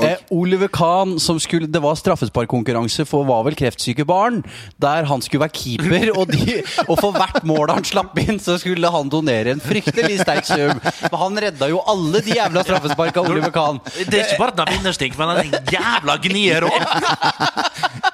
Eh, 0.02 0.16
Oliver 0.34 0.68
Kahn, 0.74 1.16
som 1.22 1.38
skulle, 1.42 1.68
det 1.70 1.80
var 1.84 1.94
straffesparkkonkurranse 2.00 3.06
for 3.06 3.24
var 3.28 3.44
vel 3.46 3.54
kreftsyke 3.58 4.04
barn, 4.08 4.40
der 4.82 5.06
han 5.06 5.22
skulle 5.22 5.44
være 5.46 5.54
keeper. 5.54 6.10
Og, 6.18 6.30
de, 6.32 6.58
og 6.88 6.96
for 6.98 7.12
hvert 7.14 7.42
mål 7.46 7.70
han 7.74 7.84
slapp 7.86 8.16
inn, 8.22 8.38
så 8.42 8.56
skulle 8.58 8.90
han 8.90 9.10
donere 9.12 9.52
en 9.54 9.60
fryktelig 9.62 10.20
sterk 10.22 10.46
sum. 10.48 10.80
Men 10.80 11.18
han 11.20 11.40
redda 11.46 11.68
jo 11.70 11.82
alle 11.88 12.22
de 12.26 12.34
jævla 12.38 12.62
straffesparka, 12.66 13.22
Oliver 13.26 13.52
Kahn. 13.54 13.78
Det 13.96 14.10
er 14.10 14.24
ikke 14.26 14.40
bare 14.42 14.54
at 14.54 14.60
han 14.62 14.66
har 14.66 14.74
vinnerstink, 14.78 15.16
men 15.20 15.30
han 15.32 15.42
er 15.42 15.50
en 15.50 15.72
jævla 15.76 16.18
gnier 16.24 16.66
òg. 16.68 16.76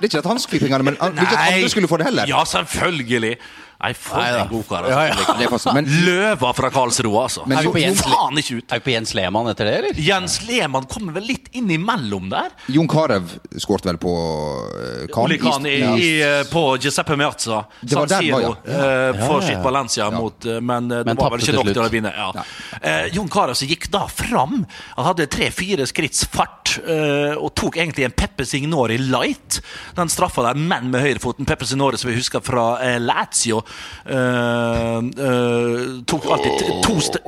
Det 0.03 0.09
er 0.09 0.17
ikke 0.17 0.23
at 0.25 0.26
han 0.32 0.41
skulle 0.43 0.64
pengene, 0.67 0.82
men 0.88 0.97
han- 0.99 1.14
ikke 1.23 1.37
at 1.38 1.53
andre 1.55 1.69
skulle 1.70 1.88
få 1.91 1.97
det 2.00 2.06
heller. 2.09 2.26
Ja, 2.26 2.41
selvfølgelig. 2.49 3.37
Nei, 3.82 3.93
for 3.99 4.23
en 4.23 4.49
god 4.49 4.67
kar. 4.69 4.84
Ja, 4.90 5.00
ja. 5.08 5.14
Altså. 5.17 5.34
Det 5.38 5.46
er 5.46 5.50
faktisk, 5.50 5.73
men 5.75 5.88
Løva 6.06 6.52
fra 6.55 6.69
Karlsroa, 6.70 7.25
altså. 7.26 7.43
Men 7.50 7.58
Er 7.58 7.62
vi 7.62 7.68
Så 7.68 7.73
på 7.75 7.80
Jens, 7.83 8.02
faen 8.07 8.38
ikke 8.38 8.59
ut. 8.61 8.64
er 8.73 8.78
vi 8.78 8.85
på 8.87 8.92
Jens 8.95 9.14
Lehmann 9.18 9.49
etter 9.50 9.66
det, 9.66 9.73
eller? 9.80 9.99
Jens 10.07 10.37
Lehmann 10.47 10.87
kommer 10.87 11.16
vel 11.16 11.26
litt 11.26 11.49
innimellom 11.59 12.28
der. 12.30 12.52
Jon 12.71 12.87
Carew 12.88 13.26
skåret 13.59 13.88
vel 13.90 13.99
på 13.99 14.12
uh, 14.14 15.07
Kahn. 15.12 15.25
Oli 15.26 15.38
i, 15.68 15.80
Ja. 15.83 15.97
i, 15.99 16.11
eh, 16.23 16.45
på 16.52 16.62
Giuseppe 16.78 17.16
Meazza. 17.18 17.64
Det 17.80 17.97
var 17.99 18.07
San 18.07 18.23
der, 18.23 18.28
Siro, 18.28 18.40
ja. 18.68 18.78
eh, 19.11 19.26
for 19.26 19.42
sitt 19.42 19.59
Valencia, 19.64 20.11
mot, 20.14 20.47
eh, 20.47 20.61
men 20.61 20.90
eh, 20.90 21.02
det 21.02 21.07
Men 21.11 21.16
var 21.18 21.30
vel 21.35 21.40
tapte 21.42 21.50
ikke 21.50 21.59
nok 21.59 21.73
til 21.75 21.83
å 21.83 21.88
vinne. 21.90 22.14
Ja. 22.14 22.47
Eh, 22.80 23.09
Jon 23.16 23.28
Carew 23.35 23.54
som 23.59 23.68
gikk 23.68 23.88
da 23.90 24.04
fram. 24.07 24.62
Han 24.97 25.04
hadde 25.11 25.26
tre-fire 25.33 25.87
skritts 25.90 26.23
fart 26.30 26.76
eh, 26.87 27.35
og 27.35 27.50
tok 27.59 27.76
egentlig 27.83 28.07
en 28.07 28.14
Peppe 28.14 28.47
Signori 28.47 28.99
light. 29.02 29.59
Den 29.99 30.09
straffa 30.12 30.47
der, 30.47 30.54
men 30.61 30.90
med 30.95 31.02
høyrefoten. 31.02 31.47
Peppe 31.49 31.66
Signori 31.66 31.99
som 31.99 32.11
vi 32.12 32.16
husker 32.21 32.40
fra 32.45 32.76
eh, 32.85 32.99
Lazio. 33.02 33.62
Eh, 34.05 34.99
eh, 34.99 36.02
tok 36.07 36.25
alltid 36.26 36.83
to 36.83 37.00
steg 37.00 37.21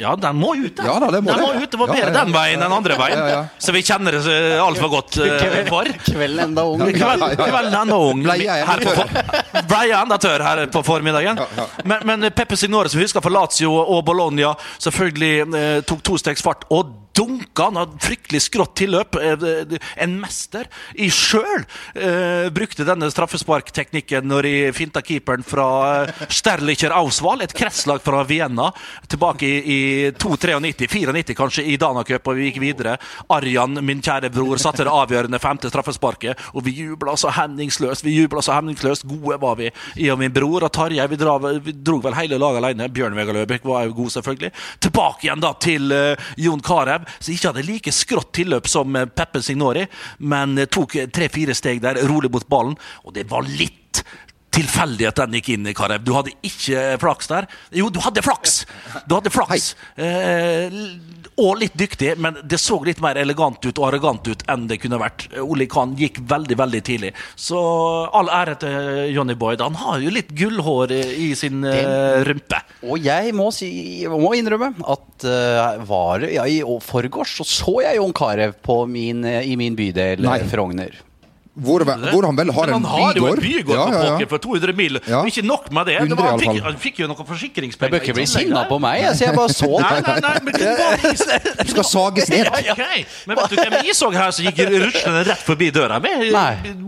Ja, 0.00 0.16
den 0.16 0.36
må 0.36 0.54
ut, 0.56 0.76
den. 0.76 0.86
Ja 0.86 0.96
da, 0.98 1.10
det 1.12 1.20
må 1.22 1.30
den 1.30 1.38
det. 1.38 1.46
må 1.46 1.62
ut. 1.62 1.70
Det 1.70 1.78
var 1.78 1.90
bedre 1.92 2.08
ja, 2.08 2.08
ja. 2.08 2.24
den 2.24 2.32
veien 2.34 2.64
enn 2.64 2.74
andre 2.74 2.96
veien. 2.98 3.18
Ja, 3.20 3.26
ja. 3.28 3.42
Så 3.60 3.74
vi 3.76 3.82
kjenner 3.84 4.16
det 4.16 4.22
uh, 4.24 4.64
altfor 4.64 4.90
godt 4.96 5.18
eh, 5.22 5.58
for. 5.68 5.90
Kvelden 6.08 6.42
enda 6.48 6.64
ung. 6.66 6.82
Kveld, 6.96 7.26
kvelden 7.38 7.76
enda 7.82 7.98
ung. 8.00 8.24
Ble 8.24 8.38
jeg 8.40 8.66
Her 8.70 8.82
på 8.86 8.94
Ble 9.70 9.82
jeg 9.90 9.98
enda 10.00 10.18
tørr 10.22 10.46
her 10.46 10.64
på 10.72 10.82
formiddagen. 10.86 11.38
Men, 11.84 12.06
men 12.08 12.30
Peppe 12.34 12.58
Signore, 12.58 12.90
som 12.90 12.98
vi 12.98 13.06
husker 13.06 13.22
fra 13.22 13.34
Lazio 13.34 13.76
og 13.80 14.02
Bologna, 14.08 14.54
selvfølgelig 14.80 15.34
eh, 15.60 15.78
tok 15.86 16.02
to 16.06 16.18
stegs 16.18 16.42
fart. 16.42 16.66
Og 16.74 16.96
dunka! 17.16 17.68
Han 17.70 17.78
hadde 17.80 18.00
fryktelig 18.02 18.42
skrått 18.46 18.76
tilløp. 18.80 19.18
Eh, 19.20 19.78
En 20.00 20.16
mester 20.20 20.68
i 20.94 21.10
sjøl 21.12 21.64
eh, 21.94 22.48
brukte 22.54 22.86
denne 22.88 23.10
straffesparkteknikken 23.12 24.26
når 24.28 24.46
de 24.46 24.54
finta 24.76 25.02
keeperen 25.04 25.44
fra 25.46 25.66
eh, 26.06 26.24
Sterlicher 26.32 26.94
Auswahl, 26.96 27.42
et 27.44 27.54
kretslag 27.56 28.02
fra 28.04 28.22
Vienna, 28.28 28.70
tilbake 29.10 29.46
i, 29.46 29.58
i 29.60 29.80
92-93-94, 30.12 31.36
kanskje, 31.38 31.66
i 31.66 31.76
Danacup, 31.80 32.30
og 32.30 32.38
vi 32.38 32.48
gikk 32.48 32.60
videre. 32.62 32.96
Arjan, 33.32 33.80
min 33.86 34.02
kjære 34.04 34.32
bror, 34.34 34.60
satte 34.62 34.86
det 34.86 34.94
avgjørende 34.94 35.40
femte 35.42 35.70
straffesparket, 35.72 36.40
og 36.54 36.64
vi 36.66 36.76
jubla 36.80 37.16
så 37.20 37.32
hemningsløst. 37.34 38.04
Vi 38.06 38.16
jubla 38.16 38.42
så 38.44 38.56
hemningsløst. 38.58 39.06
Gode 39.10 39.40
var 39.42 39.58
vi, 39.60 39.70
jeg 39.96 40.14
og 40.14 40.20
min 40.20 40.34
bror. 40.34 40.66
Og 40.66 40.72
Tarjei, 40.74 41.06
vi, 41.10 41.18
vi 41.64 41.74
dro 41.76 42.00
vel 42.04 42.16
hele 42.18 42.38
laget 42.40 42.62
alene. 42.62 42.88
Bjørn 42.92 43.16
Vegar 43.18 43.36
Løbekk 43.36 43.66
var 43.68 43.86
jo 43.88 43.96
god, 44.02 44.14
selvfølgelig. 44.16 44.52
Tilbake 44.86 45.26
igjen 45.26 45.42
da 45.42 45.52
til 45.60 45.94
uh, 45.94 46.30
Jon 46.40 46.62
Carew, 46.64 46.99
som 47.18 47.34
ikke 47.34 47.52
hadde 47.52 47.66
like 47.68 47.94
skrått 47.94 48.32
tilløp 48.40 48.68
som 48.70 48.96
eh, 48.96 49.08
Peppe 49.08 49.42
Signori, 49.44 49.86
men 50.18 50.58
eh, 50.58 50.70
tok 50.70 50.96
tre-fire 51.12 51.56
steg 51.56 51.82
der, 51.84 52.02
rolig 52.10 52.32
mot 52.32 52.48
ballen, 52.50 52.76
og 53.04 53.16
det 53.16 53.28
var 53.30 53.48
litt 53.48 54.04
tilfeldig 54.54 55.06
at 55.10 55.20
den 55.22 55.38
gikk 55.38 55.52
inn 55.54 55.70
i 55.70 55.74
Karev. 55.76 56.02
Du 56.04 56.12
hadde 56.16 56.34
ikke 56.46 56.96
flaks 57.02 57.30
der. 57.30 57.46
Jo, 57.76 57.88
du 57.92 58.00
hadde 58.02 58.22
flaks! 58.24 58.64
Du 59.06 59.14
hadde 59.16 59.32
flaks. 59.32 59.72
Eh, 59.94 60.74
og 61.40 61.60
litt 61.60 61.76
dyktig, 61.78 62.16
men 62.20 62.36
det 62.44 62.58
så 62.60 62.76
litt 62.84 63.00
mer 63.00 63.16
elegant 63.20 63.62
ut 63.64 63.78
og 63.78 63.86
arrogant 63.86 64.26
ut 64.28 64.42
enn 64.50 64.66
det 64.70 64.80
kunne 64.82 64.98
vært. 65.00 65.28
Oli 65.40 65.68
Khan 65.70 65.94
gikk 65.98 66.20
veldig, 66.28 66.58
veldig 66.60 66.82
tidlig. 66.84 67.12
Så 67.38 67.60
all 68.16 68.28
ære 68.40 68.58
til 68.60 69.14
Johnny 69.14 69.36
Boyd. 69.38 69.62
Han 69.64 69.78
har 69.80 70.02
jo 70.04 70.12
litt 70.12 70.34
gullhår 70.36 70.92
i 70.98 71.30
sin 71.38 71.62
Den, 71.64 72.24
rumpe. 72.28 72.60
Og 72.84 73.00
jeg 73.04 73.34
må, 73.36 73.48
si, 73.54 73.70
jeg 74.02 74.12
må 74.12 74.34
innrømme 74.36 74.72
at 74.82 75.28
uh, 75.28 75.80
var 75.88 76.24
det, 76.24 76.34
ja, 76.36 76.44
i 76.48 76.60
forgårs 76.84 77.38
så 77.40 77.46
så 77.50 77.76
jeg 77.84 78.00
Jon 78.00 78.12
Carew 78.16 78.52
på 78.64 78.82
min, 78.90 79.24
eh, 79.28 79.46
i 79.48 79.56
min 79.60 79.76
bydel 79.78 80.22
Nei. 80.24 80.40
eh, 80.40 80.48
Frogner. 80.50 80.98
Hvor, 81.60 81.84
hvor 81.84 82.26
han 82.28 82.36
vel 82.38 82.50
har 82.56 82.72
en 82.72 82.80
bygård. 82.80 82.82
Men 82.82 82.90
han 82.90 83.04
har 83.04 83.14
jo 83.20 83.26
en 83.26 83.36
bygård. 83.36 83.40
bygård 83.44 83.76
Ja, 83.76 84.02
ja, 84.04 84.18
ja. 84.20 84.26
for 84.30 84.38
200 84.46 84.72
mil. 84.76 85.00
Ja. 85.06 85.20
Ikke 85.28 85.42
nok 85.46 85.70
med 85.72 85.86
det. 85.90 85.96
det 86.08 86.16
var, 86.18 86.30
han, 86.30 86.40
fikk, 86.40 86.62
han 86.64 86.78
fikk 86.80 87.00
jo 87.02 87.08
noen 87.10 87.18
Jeg 87.20 87.28
forsikringspenger. 87.30 87.92
bør 87.94 88.04
ikke 88.04 88.16
bli 88.16 88.26
sinna 88.30 88.64
på 88.70 88.78
meg. 88.82 89.00
Jeg, 89.04 89.16
så 89.18 89.24
jeg 89.28 89.36
bare 89.36 89.54
så 89.54 89.70
Nei, 89.84 90.00
nei, 90.06 90.16
nei, 90.24 90.36
men 90.46 90.52
det. 90.56 90.70
Du 91.66 91.72
skal 91.74 91.84
sages 91.84 92.30
ned. 92.32 92.48
Okay. 92.72 93.04
Men 93.28 93.36
vet 93.40 93.52
du 93.52 93.56
hvem 93.60 93.76
jeg 93.84 93.96
så 93.98 94.10
her 94.14 94.30
som 94.34 94.44
gikk 94.48 94.62
ruslende 94.70 95.24
rett 95.30 95.44
forbi 95.44 95.70
døra 95.74 96.00
mi? 96.02 96.12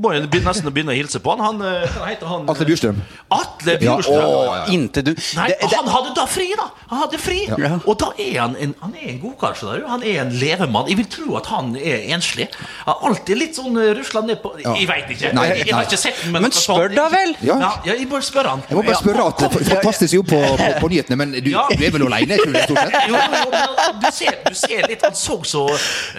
Må 0.02 0.14
jo 0.16 0.24
nesten 0.32 0.70
begynne 0.72 0.94
å 0.94 0.96
hilse 0.96 1.20
på 1.22 1.34
han. 1.36 1.42
Han, 1.44 1.60
eh, 1.66 1.86
hva 1.98 2.08
heter 2.10 2.30
han? 2.30 2.48
Atle 2.52 2.66
Bjurstrøm. 2.70 3.02
Atle 3.36 3.76
Bjurstrøm. 3.82 4.72
inntil 4.72 5.04
du 5.10 5.12
Nei, 5.36 5.48
han 5.76 5.88
hadde 5.92 6.12
da 6.16 6.24
fri, 6.28 6.48
da! 6.58 6.68
Han 6.92 7.02
hadde 7.04 7.18
fri 7.20 7.40
Ja. 7.48 7.76
Og 7.86 7.96
da 8.00 8.10
er 8.20 8.38
han 8.40 8.56
en, 8.60 8.74
han 8.80 8.94
er 8.96 9.10
en 9.14 9.20
godkar. 9.22 9.54
skjønner. 9.58 9.84
Han 9.88 10.02
er 10.06 10.20
en 10.24 10.32
levemann. 10.40 10.88
Jeg 10.90 10.98
vil 11.02 11.08
tro 11.12 11.36
at 11.40 11.46
han 11.52 11.74
er 11.76 12.06
enslig. 12.14 12.48
Alltid 12.86 13.38
litt 13.38 13.58
sånn 13.58 13.76
rusla 13.98 14.22
ned 14.26 14.40
på 14.42 14.54
Jeg 14.64 14.88
veit 14.88 15.10
ikke. 15.14 15.32
Nei, 15.36 15.46
jeg, 15.52 15.66
jeg 15.68 15.74
har 15.76 15.86
ikke 15.88 15.98
sett 16.00 16.20
den, 16.22 16.32
men, 16.34 16.46
Men 16.46 16.54
spør 16.56 16.94
da 16.96 17.06
vel! 17.12 17.34
Ja. 17.46 17.56
Ja, 17.62 17.70
ja, 17.86 17.96
jeg 17.98 18.08
bare 18.10 18.26
spør 18.26 18.48
han. 18.52 18.62
Jeg 18.68 18.78
må 18.78 18.84
bare 18.86 18.98
spørre 19.00 19.26
at 19.32 19.42
det 19.42 19.66
fantastisk 19.68 20.14
jobb 20.18 20.30
på, 20.32 20.40
på, 20.60 20.68
på 20.82 20.90
nyhetene, 20.92 21.18
men 21.22 21.32
du, 21.38 21.50
Ja. 21.52 21.64
du 21.70 21.84
er 21.86 21.94
vel 21.94 22.06
alene? 22.08 22.38
Tror 22.42 22.56
jeg, 22.56 22.64
stort 22.68 22.82
sett? 22.82 22.98
Jo, 23.08 23.16
jo, 23.16 23.42
jo, 23.42 23.50
men 23.52 24.00
du 24.02 24.08
ser, 24.16 24.38
du 24.46 24.54
ser 24.58 24.88
litt 24.90 25.02
Han 25.06 25.16
så 25.18 25.38
så 25.48 25.62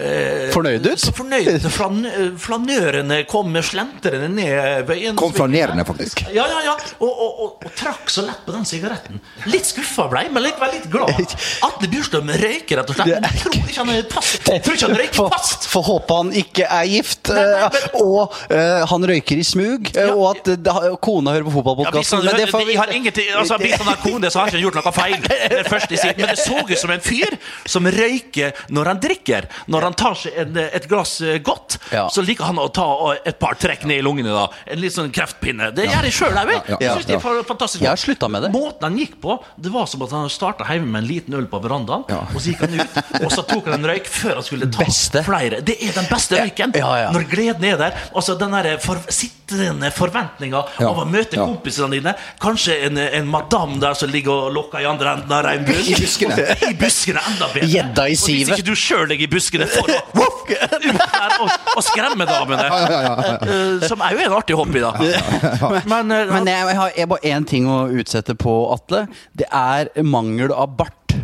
eh, 0.00 0.48
Fornøyd 0.54 0.86
ut? 0.90 1.00
Så 1.04 1.12
fornøyd. 1.16 1.68
Flan, 1.74 2.00
flanørene 2.40 3.22
kom 3.30 3.54
slentrende 3.64 4.28
ned 4.32 4.84
veien. 4.88 5.16
Kom 5.18 5.32
flanerende, 5.34 5.84
faktisk. 5.88 6.24
Ja, 6.34 6.46
ja, 6.50 6.60
ja. 6.68 6.74
Og, 6.98 7.08
og, 7.10 7.40
og, 7.46 7.66
og 7.66 7.74
trakk 7.78 8.10
så 8.12 8.24
lett 8.26 8.42
på 8.46 8.54
den 8.54 8.66
sigaretten. 8.68 9.20
Litt 9.50 9.68
skuffa 9.70 10.06
ble 10.12 10.26
jeg, 10.26 10.34
men 10.34 10.46
var 10.60 10.72
litt 10.74 10.88
glad. 10.92 11.34
Atle 11.66 11.90
Bjurstrøm 11.92 12.30
røyker 12.40 12.80
rett 12.80 12.92
og 12.92 12.98
slett. 12.98 13.14
Jeg 13.14 13.42
tror 13.44 13.58
ikke 13.60 13.80
han 13.80 13.92
er 13.94 14.08
fast. 14.12 14.50
Røyker 14.94 15.12
For, 15.14 15.32
fast. 15.32 15.68
for 15.70 15.86
håpe 15.86 16.18
han 16.20 16.32
ikke 16.44 16.66
er 16.68 16.88
gift, 16.90 17.30
nei, 17.32 17.44
nei, 17.54 17.68
men- 17.74 17.82
og 18.04 18.23
eh, 18.50 18.84
han 18.90 19.02
røyker 19.10 19.38
i 19.38 19.44
smug, 19.46 19.90
Ja. 19.94 20.12
og 20.14 20.36
at 20.36 20.48
eh, 20.48 20.96
kona 21.02 21.32
hører 21.34 21.44
på 21.44 21.52
Ja, 21.52 21.56
fotballpodkasten. 21.58 22.26
han, 22.28 22.50
men 22.58 22.66
vi 22.66 22.74
har 22.76 22.90
ingenting, 22.92 23.28
altså, 23.36 23.58
hvis 23.58 23.76
han 23.78 23.86
har 23.86 23.96
kone, 24.02 24.30
så 24.30 24.38
har 24.40 24.48
han 24.48 24.54
ikke 24.54 24.64
gjort 24.70 24.78
noe 24.80 24.92
feil. 24.92 25.20
Det 25.54 25.66
første 25.68 25.94
jeg. 25.94 26.16
Men 26.18 26.28
det 26.34 26.38
så 26.38 26.58
ut 26.64 26.78
som 26.78 26.90
en 26.90 27.00
fyr 27.04 27.36
som 27.66 27.86
røyker 27.86 28.52
når 28.74 28.84
han 28.92 29.00
drikker. 29.00 29.48
Når 29.68 29.82
han 29.88 29.94
tar 29.94 30.14
seg 30.14 30.32
en, 30.44 30.56
et 30.64 30.88
glass 30.90 31.18
godt, 31.44 31.78
Ja. 31.92 32.06
så 32.08 32.22
liker 32.24 32.44
han 32.48 32.56
å 32.58 32.68
ta 32.72 32.86
et 33.24 33.38
par 33.38 33.54
trekk 33.60 33.84
ned 33.84 33.98
i 33.98 34.02
lungene. 34.02 34.32
da 34.34 34.48
En 34.66 34.80
litt 34.80 34.92
sånn 34.94 35.10
kreftpinne. 35.14 35.72
Det 35.74 35.86
gjør 35.88 36.02
jeg 36.08 36.12
sjøl 36.12 36.34
òg. 36.40 36.50
Ja, 36.54 36.60
ja, 36.80 36.94
Jeg 36.94 37.06
det 37.06 37.14
ja. 37.14 37.16
er 37.16 37.20
fa- 37.20 37.44
fantastisk. 37.44 37.82
Jeg 37.82 37.88
har 37.90 38.00
sluttet 38.00 38.30
med 38.30 38.42
det. 38.42 38.52
Måten 38.54 38.82
han 38.88 38.96
gikk 38.98 39.20
på, 39.20 39.38
det 39.60 39.70
var 39.72 39.86
som 39.86 40.02
at 40.02 40.10
han 40.16 40.28
starta 40.32 40.64
hjemme 40.68 40.86
med 40.94 41.02
en 41.04 41.08
liten 41.08 41.34
øl 41.34 41.46
på 41.50 41.60
verandaen, 41.62 42.04
Ja. 42.08 42.22
og 42.34 42.40
så 42.40 42.52
gikk 42.52 42.60
han 42.64 42.80
ut, 42.80 43.22
og 43.24 43.30
så 43.32 43.42
tok 43.46 43.64
han 43.70 43.74
en 43.84 43.88
røyk 43.90 44.06
før 44.06 44.34
han 44.34 44.42
skulle 44.46 44.70
ta 44.70 44.84
Beste. 44.84 45.22
flere. 45.24 45.60
Det 45.64 45.76
er 45.82 45.92
den 45.92 46.06
beste 46.10 46.36
røyken. 46.40 46.74
Ja, 46.76 46.90
ja. 47.02 47.10
Når 47.12 47.28
gleden 47.30 47.64
er 47.64 47.76
der. 47.76 47.92
Altså 48.14 48.36
den 48.38 48.52
der 48.54 48.78
for, 48.82 48.98
sittende 49.12 49.90
forventninga 49.94 50.62
Ja. 50.80 50.88
av 50.90 50.98
å 51.02 51.04
møte 51.08 51.36
Ja. 51.36 51.44
kompisene 51.46 51.90
dine. 51.98 52.14
Kanskje 52.40 52.76
en, 52.86 52.98
en 52.98 53.26
madam 53.30 53.78
der 53.82 53.94
som 53.98 54.08
ligger 54.10 54.32
og 54.48 54.52
lokker 54.54 54.80
i 54.84 54.88
andre 54.88 55.14
enden 55.16 55.32
av 55.32 55.44
regnbuen. 55.44 55.82
I 55.92 55.94
buskene. 55.98 56.46
I 56.70 56.74
buskene, 56.78 57.20
enda 57.32 57.48
bedre. 57.52 57.68
Gjedda 57.74 58.06
i 58.08 58.16
Og 58.16 58.22
sivet. 58.24 58.48
hvis 58.48 58.58
ikke 58.58 58.68
du 58.70 58.74
sjøl 58.78 59.08
ligger 59.10 59.28
i 59.28 59.32
buskene 59.34 59.66
for 59.70 59.90
der 59.90 61.36
og, 61.40 61.50
og 61.76 61.82
skremme 61.84 62.26
damene. 62.28 62.64
Ja, 62.74 62.80
ja, 62.90 63.00
ja, 63.04 63.14
ja. 63.24 63.36
Eh, 63.80 63.86
Som 63.88 64.02
er 64.04 64.14
jo 64.16 64.24
en 64.24 64.34
artig 64.36 64.56
hobby, 64.58 64.80
da. 64.82 64.92
Men, 65.92 66.10
eh, 66.12 66.26
Men 66.30 66.46
jeg, 66.50 66.66
jeg 66.68 66.76
har 66.78 66.90
jeg 66.94 67.04
har 67.06 67.10
bare 67.14 67.32
én 67.34 67.46
ting 67.48 67.66
å 67.70 67.84
utsette 67.90 68.34
på, 68.38 68.54
Atle. 68.74 69.06
Det 69.36 69.46
er 69.50 69.90
mangel 70.04 70.52
av 70.54 70.74
bart. 70.78 71.14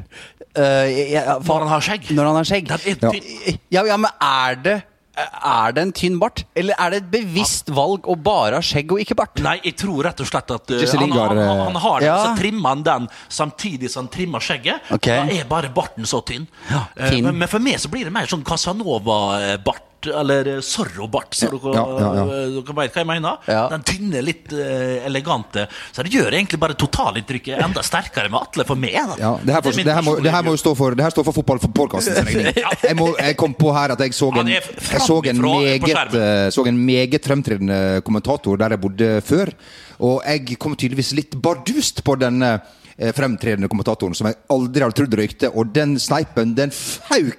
Uh, 0.59 0.87
jeg, 0.90 1.11
jeg, 1.14 1.25
Når 1.47 1.61
han 1.64 1.68
har 1.70 1.85
skjegg. 1.87 2.09
Når 2.16 2.26
han 2.30 2.38
har 2.40 2.49
skjegg. 2.49 2.70
Er 2.75 2.78
tynn. 2.82 3.59
Ja, 3.70 3.85
ja, 3.87 3.97
men 4.00 4.11
er 4.25 4.56
det 4.64 4.76
er 5.19 5.75
det 5.75 5.83
en 5.83 5.93
tynn 5.97 6.19
bart, 6.21 6.45
eller 6.55 6.79
er 6.79 6.95
det 6.95 7.00
et 7.02 7.11
bevisst 7.12 7.71
valg 7.75 8.07
å 8.09 8.14
bare 8.21 8.61
ha 8.61 8.64
skjegg 8.64 8.95
og 8.95 9.02
ikke 9.02 9.17
bart? 9.19 9.43
Nei, 9.43 9.57
jeg 9.64 9.76
tror 9.83 10.05
rett 10.07 10.23
og 10.23 10.29
slett 10.31 10.55
at 10.55 10.71
uh, 10.71 10.79
han, 10.79 11.02
han, 11.02 11.19
han, 11.19 11.40
eh, 11.43 11.62
han 11.67 11.79
har 11.83 12.00
det, 12.00 12.07
Ja. 12.07 12.17
så 12.25 12.33
trimmer 12.38 12.75
han 12.76 12.85
den 12.87 13.09
samtidig 13.29 13.90
som 13.90 14.07
han 14.07 14.12
trimmer 14.14 14.45
skjegget. 14.45 14.87
Okay. 14.95 15.19
Da 15.26 15.40
er 15.40 15.50
bare 15.50 15.73
barten 15.75 16.07
så 16.09 16.23
tynn. 16.26 16.47
Ja, 16.71 16.87
tynn. 17.09 17.26
men, 17.26 17.40
men 17.43 17.50
for 17.50 17.62
meg 17.62 17.81
så 17.83 17.90
blir 17.93 18.07
det 18.09 18.14
mer 18.14 18.31
sånn 18.31 18.47
Casanova-bart. 18.47 19.87
Eller 20.07 20.61
sorrobart, 20.64 21.35
Zorro-bart, 21.35 21.35
så 21.37 21.50
dere, 21.50 21.75
Ja, 21.76 21.85
ja, 22.00 22.11
ja. 22.16 22.25
eh, 22.25 22.54
dere 22.57 22.76
vet 22.78 22.95
hva 22.95 23.02
jeg 23.02 23.09
mener. 23.11 23.50
Den 23.73 23.85
tynne, 23.87 24.23
litt 24.25 24.52
uh, 24.54 25.07
elegante. 25.07 25.66
Så 25.92 26.04
det 26.07 26.14
gjør 26.14 26.33
egentlig 26.33 26.61
bare 26.62 26.76
totalinntrykket 26.78 27.61
enda 27.66 27.85
sterkere 27.85 28.30
med 28.33 28.40
Atle 28.40 28.66
for 28.69 28.80
meg. 28.80 28.97
Da. 29.12 29.19
Ja, 29.21 29.33
det 29.42 29.57
her, 29.57 29.64
for, 29.66 29.76
det 29.76 29.97
her, 29.99 30.07
må, 30.07 30.16
det 30.25 30.35
her 30.35 30.47
må 30.47 30.57
jo 30.57 30.62
stå 30.62 30.75
for, 30.78 30.97
det 30.97 31.04
her 31.04 31.14
står 31.14 31.28
for 31.28 31.40
fotball 31.40 31.61
for 31.62 31.75
podkastens 31.76 32.23
regning. 32.30 32.50
Jeg, 32.57 32.97
må, 32.99 33.11
jeg 33.19 33.38
kom 33.40 33.54
på 33.59 33.75
her 33.76 33.95
at 33.97 34.04
jeg 34.07 34.16
så 34.16 34.30
en, 34.40 34.50
jeg 34.54 35.04
så 35.04 35.21
en, 35.35 35.45
meget, 35.45 36.16
eh, 36.16 36.49
så 36.54 36.66
en 36.71 36.83
meget 36.87 37.26
fremtredende 37.26 37.80
kommentator 38.07 38.61
der 38.61 38.76
jeg 38.76 38.85
bodde 38.87 39.14
før. 39.26 39.52
Og 40.00 40.23
jeg 40.25 40.57
kom 40.61 40.76
tydeligvis 40.78 41.12
litt 41.19 41.37
bardust 41.45 42.00
på 42.07 42.16
denne 42.21 42.54
eh, 42.57 42.76
fremtredende 43.16 43.69
kommentatoren 43.73 44.14
som 44.14 44.28
jeg 44.28 44.37
aldri 44.52 44.83
hadde 44.85 44.97
trodd 45.00 45.14
røykte, 45.21 45.50
og 45.57 45.71
den 45.75 45.97
sneipen, 46.02 46.54
den 46.59 46.71
fauk 46.75 47.38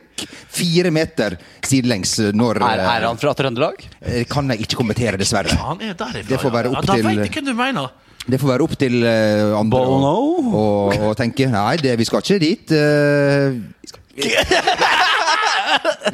fire 0.51 0.91
meter 0.94 1.36
sidelengs 1.65 2.15
når 2.38 2.60
Er, 2.62 2.82
er 2.84 3.06
han 3.08 3.18
fra 3.22 3.34
Trøndelag? 3.38 3.80
eh, 4.01 4.24
Kan 4.30 4.50
jeg 4.53 4.65
ikke 4.68 4.77
kommentere, 4.82 5.18
dessverre. 5.22 5.56
Han 5.62 5.82
er 5.82 5.94
derifra. 5.98 6.27
Det 6.30 6.39
får 6.41 6.51
være 6.53 6.70
opp 6.74 6.82
ja, 6.82 6.88
da 6.89 6.94
til- 6.98 7.08
vet 7.10 7.25
jeg 7.25 7.32
hva 7.38 7.46
du 7.48 7.53
mener. 7.58 7.91
Det 8.22 8.38
får 8.38 8.51
være 8.51 8.62
opp 8.68 8.75
til 8.77 9.00
eh, 9.03 9.53
andre 9.58 9.80
å 9.82 11.13
tenke 11.18 11.48
Nei, 11.50 11.75
det, 11.82 11.96
vi 11.98 12.06
skal 12.06 12.22
ikke 12.22 12.38
dit. 12.44 12.70
Uh, 12.70 13.58
vi 13.82 13.88
skal, 13.89 14.01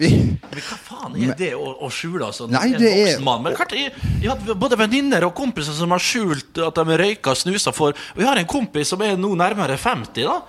vi, 0.01 0.11
Men 0.41 0.63
hva 0.67 0.77
faen 0.81 1.17
er 1.21 1.33
det 1.39 1.53
å, 1.57 1.71
å 1.85 1.89
skjule? 1.93 2.27
Altså, 2.29 2.47
Nei, 2.51 2.69
en 2.73 2.83
voksen 2.83 3.25
mann? 3.25 3.43
Men 3.45 3.57
klart, 3.57 3.75
jeg, 3.77 3.93
jeg 4.23 4.31
har 4.31 4.59
både 4.59 4.79
venninner 4.79 5.27
og 5.27 5.35
kompiser 5.37 5.75
som 5.77 5.95
har 5.95 6.03
skjult 6.03 6.61
at 6.67 6.79
de 6.79 7.01
røyker 7.01 7.33
og 7.33 7.41
snuser 7.41 7.75
for 7.75 7.97
Og 8.15 8.23
jeg 8.23 8.29
har 8.29 8.41
en 8.41 8.49
kompis 8.49 8.93
som 8.93 9.03
er 9.05 9.19
nå 9.19 9.33
nærmere 9.39 9.79
50, 9.79 10.23
da. 10.27 10.39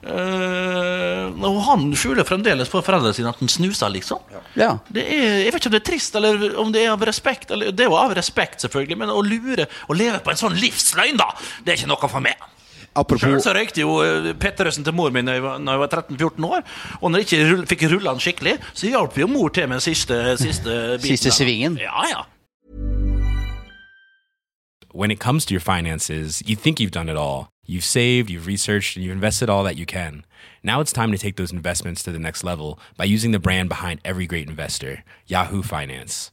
Uh, 0.00 1.28
og 1.44 1.58
han 1.66 1.82
skjuler 1.92 2.24
fremdeles 2.24 2.70
for 2.72 2.80
foreldrene 2.84 3.12
sine 3.12 3.28
at 3.28 3.40
han 3.42 3.50
snuser, 3.52 3.90
liksom. 3.92 4.22
Ja. 4.56 4.72
Det 4.88 5.04
er, 5.04 5.42
jeg 5.44 5.52
vet 5.52 5.60
ikke 5.60 5.68
om 5.68 5.74
det 5.74 5.82
er 5.82 5.88
trist, 5.90 6.16
eller 6.16 6.46
om 6.62 6.72
det 6.72 6.86
er 6.86 6.94
av 6.94 7.04
respekt. 7.04 7.52
Eller, 7.52 7.74
det 7.74 7.84
er 7.84 7.92
jo 7.92 7.98
av 8.00 8.14
respekt, 8.16 8.64
selvfølgelig, 8.64 8.96
men 9.02 9.12
å 9.12 9.20
lure 9.24 9.68
og 9.88 9.98
leve 10.00 10.22
på 10.24 10.32
en 10.32 10.40
sånn 10.40 10.56
livsløgn, 10.56 11.20
da! 11.20 11.28
Det 11.60 11.74
er 11.74 11.82
ikke 11.82 11.92
noe 11.92 12.08
for 12.08 12.24
meg. 12.24 12.48
Sjøl 13.00 13.36
apropos 13.36 13.46
så 13.46 13.54
røykte 13.56 13.84
jo 13.84 14.00
eh, 14.04 14.32
Petterøsen 14.40 14.84
til 14.84 14.96
mor 14.96 15.12
mi 15.14 15.22
da 15.26 15.38
jeg 15.38 15.44
var, 15.44 15.58
når 15.58 15.78
jeg 15.78 15.80
var 15.84 15.94
13-14 15.96 16.50
år. 16.50 16.66
Og 17.00 17.10
når 17.10 17.22
jeg 17.22 17.28
ikke 17.28 17.52
rull, 17.52 17.64
fikk 17.70 17.86
rulla 17.94 18.16
den 18.16 18.26
skikkelig, 18.26 18.58
så 18.72 18.92
hjalp 18.92 19.18
jo 19.18 19.30
mor 19.30 19.48
til 19.48 19.68
med 19.68 19.80
den 19.80 19.88
siste, 19.88 20.20
siste 20.40 20.76
biten. 21.02 21.16
Siste 21.16 21.34
svingen. 21.38 21.80
Ja, 21.80 22.04
ja. 22.10 22.28
when 24.92 25.10
it 25.10 25.20
comes 25.20 25.44
to 25.46 25.54
your 25.54 25.60
finances, 25.60 26.42
you 26.46 26.56
think 26.56 26.80
you've 26.80 26.90
done 26.90 27.08
it 27.08 27.16
all. 27.16 27.48
You've 27.66 27.84
saved, 27.84 28.30
you've 28.30 28.46
researched, 28.46 28.96
and 28.96 29.04
you've 29.04 29.12
invested 29.12 29.48
all 29.48 29.62
that 29.64 29.76
you 29.76 29.86
can. 29.86 30.24
Now 30.62 30.80
it's 30.80 30.92
time 30.92 31.12
to 31.12 31.18
take 31.18 31.36
those 31.36 31.52
investments 31.52 32.02
to 32.02 32.12
the 32.12 32.18
next 32.18 32.42
level 32.42 32.78
by 32.96 33.04
using 33.04 33.30
the 33.30 33.38
brand 33.38 33.68
behind 33.68 34.00
every 34.04 34.26
great 34.26 34.48
investor, 34.48 35.04
Yahoo 35.26 35.62
Finance. 35.62 36.32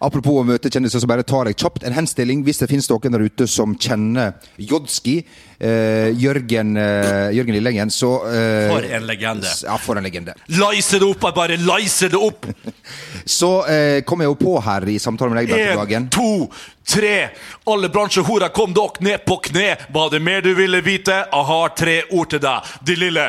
Apropos 0.00 0.42
å 0.42 0.44
møte 0.46 0.68
kjendiser, 0.72 1.00
så 1.00 1.08
bare 1.08 1.24
tar 1.26 1.48
jeg 1.50 1.56
kjapt 1.62 1.86
en 1.88 1.94
henstilling. 1.96 2.42
Hvis 2.44 2.60
det 2.60 2.68
finnes 2.70 2.88
noen 2.90 3.14
der 3.14 3.24
ute 3.24 3.46
som 3.48 3.72
kjenner 3.80 4.34
Jodski, 4.60 5.18
eh, 5.58 6.10
Jørgen, 6.20 6.74
eh, 6.76 7.30
Jørgen 7.36 7.56
Lillengen, 7.56 7.92
så 7.94 8.10
eh, 8.28 8.68
For 8.72 8.84
en 8.84 9.06
legende. 9.08 9.54
Ja, 9.64 9.78
for 9.80 9.96
en 9.96 10.04
legende. 10.04 10.36
Leise 10.52 11.00
det 11.00 11.08
opp, 11.08 11.24
jeg 11.24 11.38
bare 11.38 11.56
leise 11.60 12.10
det 12.12 12.20
opp! 12.20 12.46
Så 13.26 13.48
eh, 13.66 14.02
kom 14.06 14.20
jeg 14.22 14.28
jo 14.30 14.36
på 14.38 14.52
her 14.62 14.84
i 14.86 14.98
samtalen 15.02 15.34
med 15.34 15.48
deg, 15.48 15.64
En, 15.72 15.80
Dagen. 15.80 16.04
to, 16.14 16.46
tre. 16.86 17.30
Alle 17.66 17.88
bransjehorer, 17.90 18.52
kom 18.54 18.76
dere 18.76 19.02
ned 19.02 19.24
på 19.26 19.40
kne. 19.48 19.72
Var 19.90 20.12
det 20.12 20.20
mer 20.22 20.44
du 20.44 20.52
ville 20.54 20.78
vite? 20.86 21.24
Jeg 21.24 21.48
har 21.50 21.74
tre 21.74 21.96
ord 22.12 22.30
til 22.30 22.44
deg. 22.44 22.70
De 22.86 22.96
lille. 23.00 23.26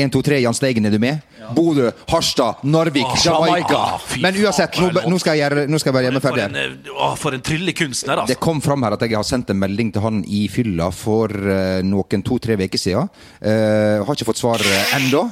1, 0.00 0.12
2, 0.14 0.22
3, 0.30 0.40
Jan 0.44 0.56
Steigen, 0.56 0.88
er 0.88 0.94
du 0.94 1.00
med? 1.02 1.20
Bodø, 1.56 1.90
Harstad, 2.10 2.62
Narvik, 2.62 3.06
oh, 3.06 3.18
Jamaica. 3.24 3.74
Jamaica. 3.74 4.20
Men 4.22 4.38
uansett, 4.44 4.78
nå, 4.80 5.04
nå, 5.10 5.20
skal 5.22 5.38
gjøre, 5.40 5.66
nå 5.70 5.80
skal 5.80 5.90
jeg 5.90 5.96
være 5.98 6.08
gjøre 6.08 6.16
meg 6.18 6.26
For 6.26 6.42
en, 6.44 6.58
eh, 6.60 6.94
å, 6.94 7.10
for 7.18 7.36
en 7.36 7.44
tryllekunstner, 7.50 8.22
Det 8.22 8.36
altså. 8.36 8.40
kom 8.42 8.62
fram 8.64 8.86
her 8.86 8.96
at 8.96 9.04
jeg 9.06 9.16
har 9.16 9.26
sendt 9.26 9.52
en 9.52 9.60
melding 9.60 9.92
til 9.94 10.04
han 10.04 10.22
i 10.26 10.44
fylla 10.52 10.90
for 10.94 11.34
uh, 11.34 11.80
noen 11.86 12.26
to-tre 12.26 12.58
uker 12.60 12.80
siden. 12.80 13.10
Uh, 13.42 14.02
har 14.06 14.16
ikke 14.16 14.30
fått 14.30 14.42
svar 14.42 14.62
uh, 14.62 14.96
ennå. 15.00 15.26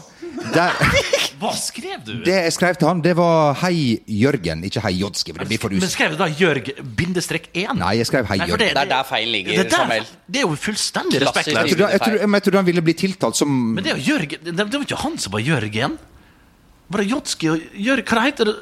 Der, 0.54 0.72
Hva 1.40 1.50
skrev 1.54 2.00
du? 2.06 2.12
det 2.24 2.34
jeg 2.34 2.52
skrev 2.56 2.76
til 2.80 2.88
han, 2.88 3.00
det 3.04 3.14
var 3.18 3.54
'Hei, 3.60 4.00
Jørgen', 4.08 4.64
ikke 4.66 4.80
'Hei, 4.82 4.94
Jodski'. 5.02 5.32
For 5.34 5.44
det 5.44 5.48
blir 5.48 5.60
for 5.62 5.70
Men 5.70 5.90
skrev 5.90 6.16
du 6.16 6.18
da 6.18 6.26
Jørg 6.26 6.70
bindestrek 6.98 7.50
1? 7.54 7.76
Nei, 7.78 7.96
jeg 7.98 8.06
skrev 8.10 8.26
'Hei, 8.26 8.38
Nei, 8.38 8.48
for 8.48 8.56
Jørgen'. 8.56 8.74
Det 8.74 8.82
er 8.82 8.90
der 8.90 9.02
feilen 9.08 9.32
ligger, 9.32 9.62
det, 9.62 9.70
der, 9.70 9.76
Samuel. 9.76 10.06
det 10.26 10.36
er 10.36 10.46
jo 10.48 10.54
fullstendig 10.54 11.22
respektløst. 11.22 11.56
Jeg 11.56 11.78
jeg, 11.78 12.00
jeg, 12.06 12.30
jeg 12.32 12.42
trodde 12.42 12.58
han 12.62 12.66
ville 12.66 12.82
bli 12.82 12.92
tiltalt 12.92 13.36
som 13.36 13.48
Men 13.48 13.84
det 13.84 13.92
er 13.92 13.96
jo 13.96 14.14
Jørgen 14.14 14.44
Det, 14.44 14.56
det 14.56 14.74
var 14.74 14.86
ikke 14.88 15.02
han 15.02 15.18
som 15.18 15.32
var 15.32 15.40
Jørgen. 15.40 15.98
Var 16.88 17.02
det 17.02 17.10
Jodski 17.10 17.48
og 17.52 17.60
Jørg... 17.74 18.04
Hva 18.08 18.24
heter 18.24 18.44
det? 18.48 18.56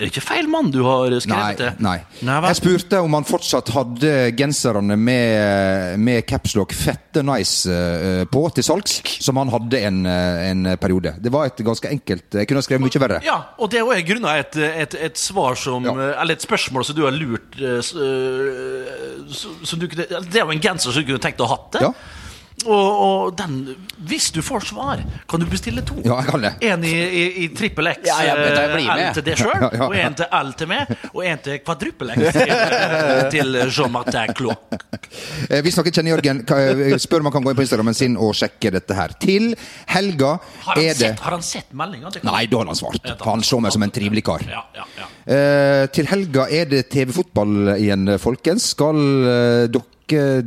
Er 0.00 0.06
det 0.06 0.14
ikke 0.14 0.22
feil 0.24 0.46
mann 0.48 0.70
du 0.72 0.78
har 0.82 1.12
skrevet 1.20 1.58
det? 1.60 1.70
nei. 1.84 1.98
Nei? 2.24 2.38
Jeg 2.48 2.56
spurte 2.56 3.02
om 3.04 3.12
han 3.18 3.26
fortsatt 3.28 3.68
hadde 3.74 4.12
genserne 4.38 4.96
med, 4.96 5.98
med 6.00 6.24
capslock 6.26 6.72
'fette 6.72 7.20
nice' 7.20 7.68
eh, 7.68 8.24
på 8.24 8.46
til 8.56 8.64
salgs, 8.64 9.02
som 9.20 9.36
han 9.36 9.52
hadde 9.52 9.76
en, 9.84 9.98
eh, 10.08 10.48
en 10.50 10.62
periode. 10.80 11.12
Det 11.20 11.28
var 11.34 11.50
et 11.50 11.60
ganske 11.66 11.90
enkelt 11.92 12.32
Jeg 12.32 12.48
kunne 12.48 12.62
ha 12.62 12.64
skrevet 12.64 12.80
mye 12.88 13.02
verre. 13.04 13.20
Ja, 13.28 13.36
og 13.58 13.68
det 13.70 13.82
er 13.82 13.84
jo 13.84 14.06
grunnet 14.14 14.56
et, 14.56 14.56
et, 14.86 14.94
et 15.10 15.18
svar 15.20 15.54
som 15.60 15.84
Ja. 15.84 15.92
Eller 16.22 16.32
et 16.32 16.42
spørsmål 16.48 16.84
som 16.88 16.96
du 16.96 17.04
har 17.04 17.12
lurt 17.12 17.60
eh, 17.60 17.78
s- 17.84 17.92
eh, 17.94 19.28
som 19.68 19.78
du, 19.78 19.86
kunne- 19.86 20.08
Det 20.08 20.40
er 20.40 20.46
jo 20.46 20.50
en 20.56 20.60
genser 20.64 20.92
som 20.92 21.02
du 21.02 21.12
kunne 21.12 21.20
tenkt 21.22 21.40
å 21.44 21.46
ha 21.46 21.56
hatt 21.56 21.72
det. 21.76 21.82
Ja. 21.82 21.92
Og, 22.66 22.88
og 23.04 23.36
den 23.38 23.76
Hvis 24.08 24.30
du 24.34 24.40
får 24.44 24.64
svar, 24.68 25.00
kan 25.28 25.40
du 25.40 25.46
bestille 25.48 25.82
to. 25.86 25.94
Ja, 26.04 26.18
jeg 26.20 26.28
kan 26.30 26.42
det. 26.44 26.50
En 26.68 26.84
i, 26.84 26.92
i, 26.92 27.24
i 27.44 27.48
trippel 27.56 27.88
X 27.92 28.02
Ja, 28.08 28.18
vet, 28.36 28.56
jeg 28.56 28.70
eh, 28.70 28.74
med. 28.74 29.00
L 29.10 29.14
til 29.16 29.24
deg 29.28 29.38
sjøl, 29.40 29.54
Ja, 29.54 29.68
ja, 29.72 29.78
ja. 29.80 29.86
og 29.88 29.96
en 30.00 30.16
til 30.18 30.26
L 30.40 30.52
til 30.60 30.70
meg, 30.72 30.94
og 31.14 31.22
en 31.30 31.42
til 31.44 31.58
kvadruppel 31.64 32.12
X 32.16 32.38
til, 32.38 32.54
til 33.36 33.60
Jean-Martin 33.70 34.34
Cloque. 34.36 34.80
Eh, 35.50 35.60
Hvis 35.64 35.78
noen 35.78 35.92
kjenner 35.94 36.14
Jørgen, 36.16 36.42
ka- 36.48 36.58
eh, 36.72 36.96
spør 37.00 37.22
om 37.24 37.30
han 37.30 37.36
kan 37.38 37.46
gå 37.46 37.52
inn 37.54 37.60
på 37.60 37.64
Instagrammen 37.66 37.96
sin 37.96 38.18
og 38.20 38.34
sjekke 38.38 38.72
dette 38.76 38.96
her. 38.98 39.14
Til 39.22 39.52
helga 39.94 40.34
Har 40.66 40.74
han, 40.74 40.82
er 40.84 40.90
det 40.94 40.98
sett, 41.04 41.22
har 41.26 41.36
han 41.38 41.46
sett 41.46 41.70
meldinga? 41.76 42.12
Nei, 42.26 42.44
da 42.50 42.60
har 42.64 42.72
han 42.72 42.78
svart. 42.78 43.12
Han 43.26 43.44
så 43.46 43.60
meg 43.64 43.72
som 43.76 43.84
en 43.86 43.94
trivelig 43.94 44.24
kar. 44.26 44.44
Ja, 44.48 44.64
ja, 44.76 44.88
ja. 45.00 45.08
Eh, 45.30 45.86
til 45.94 46.08
helga 46.10 46.48
er 46.50 46.68
det 46.70 46.86
TV-fotball 46.92 47.76
igjen, 47.78 48.08
folkens. 48.20 48.70
Skal 48.74 49.00
eh, 49.00 49.64
dere 49.70 49.86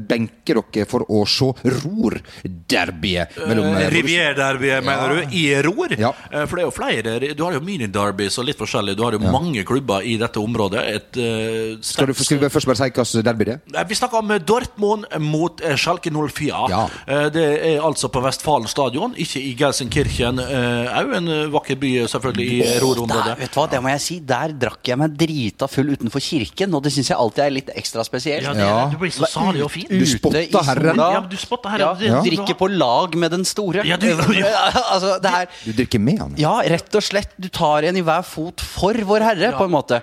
benke 0.09 0.53
dere 0.53 0.85
for 0.89 1.05
å 1.09 1.23
se 1.29 1.51
Ror-derbyet 1.63 3.37
Uh, 3.43 3.89
Rivier-derbyet, 3.91 4.83
mener 4.85 5.13
du? 5.15 5.35
I 5.37 5.43
Ror? 5.65 5.93
Ja. 5.99 6.11
Uh, 6.31 6.43
For 6.49 6.57
det 6.57 6.63
er 6.63 6.67
jo 6.67 6.73
flere. 6.75 7.13
Du 7.37 7.43
har 7.45 7.55
jo 7.55 7.61
mini-derbys 7.63 8.37
og 8.41 8.47
litt 8.47 8.59
forskjellig. 8.59 8.95
Du 8.97 9.03
har 9.05 9.15
jo 9.15 9.21
mange 9.23 9.63
klubber 9.67 10.03
i 10.05 10.15
dette 10.21 10.39
området. 10.41 10.83
Et, 10.93 11.19
uh, 11.19 11.81
Skal 11.83 12.09
du, 12.09 12.13
skal 12.17 12.41
vi 12.41 12.49
først 12.53 12.69
bare 12.69 12.79
si 12.79 12.87
hvilket 12.89 13.25
derby 13.25 13.47
det 13.49 13.55
er? 13.57 13.87
Vi 13.89 13.97
snakker 13.97 14.21
om 14.21 14.33
Dortmund 14.43 15.07
mot 15.23 15.61
Schalke 15.79 16.11
04. 16.13 16.63
Ja. 16.71 16.83
Det 17.33 17.45
er 17.73 17.79
altså 17.83 18.09
på 18.13 18.21
Vestfalen 18.23 18.67
stadion, 18.71 19.13
ikke 19.19 19.41
i 19.41 19.53
Gelsenkirchen. 19.59 20.41
Òg 20.43 21.13
en 21.19 21.31
vakker 21.53 21.77
by, 21.81 21.93
selvfølgelig, 22.11 22.47
i 22.53 22.79
Ror-området. 22.83 23.37
vet 23.43 23.53
du 23.53 23.59
hva, 23.59 23.67
det 23.71 23.81
må 23.83 23.93
jeg 23.93 24.03
si, 24.05 24.19
der 24.33 24.53
drakk 24.65 24.91
jeg 24.93 24.99
meg 25.01 25.17
drita 25.19 25.67
full 25.71 25.93
utenfor 25.93 26.23
kirken, 26.23 26.73
og 26.77 26.83
det 26.85 26.93
syns 26.95 27.11
jeg 27.13 27.19
alltid 27.19 27.45
er 27.47 27.55
litt 27.59 27.71
ekstra 27.75 28.05
spesielt. 28.07 28.47
Ja, 28.47 28.53
det, 28.57 28.63
Ja. 28.63 28.87
Du 28.93 28.97
blir 29.01 29.11
så 29.13 29.27
salig 29.53 29.61
jo 29.63 29.69
fin. 29.69 29.87
Du 29.89 30.05
spotta 30.09 30.63
herren. 30.67 30.97
Ja, 30.97 31.21
du 31.29 31.37
spotta 31.37 31.69
herren. 31.69 32.01
Ja. 32.03 32.21
Drikker 32.25 32.57
på 32.59 32.67
lag 32.73 33.15
med 33.15 33.31
den 33.31 33.45
store. 33.45 33.85
Ja, 33.85 33.97
du- 33.97 34.07
altså, 34.93 35.19
det 35.21 35.31
er 35.31 35.47
Du 35.63 35.71
drikker 35.73 35.99
med 35.99 36.19
han? 36.19 36.33
Ja, 36.41 36.55
rett 36.65 36.93
og 36.95 37.03
slett. 37.05 37.31
Du 37.39 37.47
tar 37.53 37.83
en 37.89 37.97
i 37.97 38.01
hver 38.01 38.23
fot 38.25 38.61
for 38.61 38.93
Vår 38.93 39.21
Herre, 39.25 39.51
på 39.57 39.63
en 39.67 39.71
måte. 39.73 40.01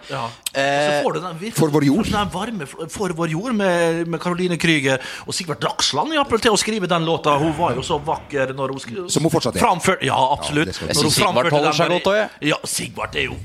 Eh, 0.50 0.60
så 0.60 1.02
får 1.04 1.12
du 1.14 1.20
den, 1.20 1.36
virkelig- 1.38 1.58
For 1.58 1.68
vår 1.70 1.84
jord. 1.86 2.06
får 2.10 2.30
varme 2.32 2.66
For 2.90 3.08
vår 3.14 3.28
jord 3.30 3.54
med, 3.54 4.06
med 4.08 4.20
Caroline 4.20 4.56
Krüger 4.58 4.98
og 5.26 5.34
Sigvart 5.34 5.60
Dagsland 5.60 6.10
til 6.40 6.50
å 6.52 6.58
skrive 6.58 6.88
den 6.90 7.04
låta. 7.06 7.36
Hun 7.38 7.52
var 7.58 7.74
jo 7.74 7.82
så 7.86 7.98
vakker 8.02 8.54
når 8.56 8.68
hun 8.74 8.80
skrev 8.80 9.08
Som 9.10 9.22
hun 9.22 9.30
fortsatt 9.30 9.56
er. 9.56 9.60
Framfør, 9.60 9.98
ja, 10.02 10.16
absolutt. 10.32 10.68
Ja, 10.74 10.86
vi- 10.88 10.94
Når 10.94 11.02
hun 11.02 11.10
Sigvart 11.10 11.50
holder 11.52 11.72
seg 11.72 11.88
godt 11.90 12.10
òg, 12.10 12.16
jeg. 12.16 12.30
Ja, 12.50 12.56
Sigvart 12.64 13.14
er 13.16 13.24
jo 13.30 13.36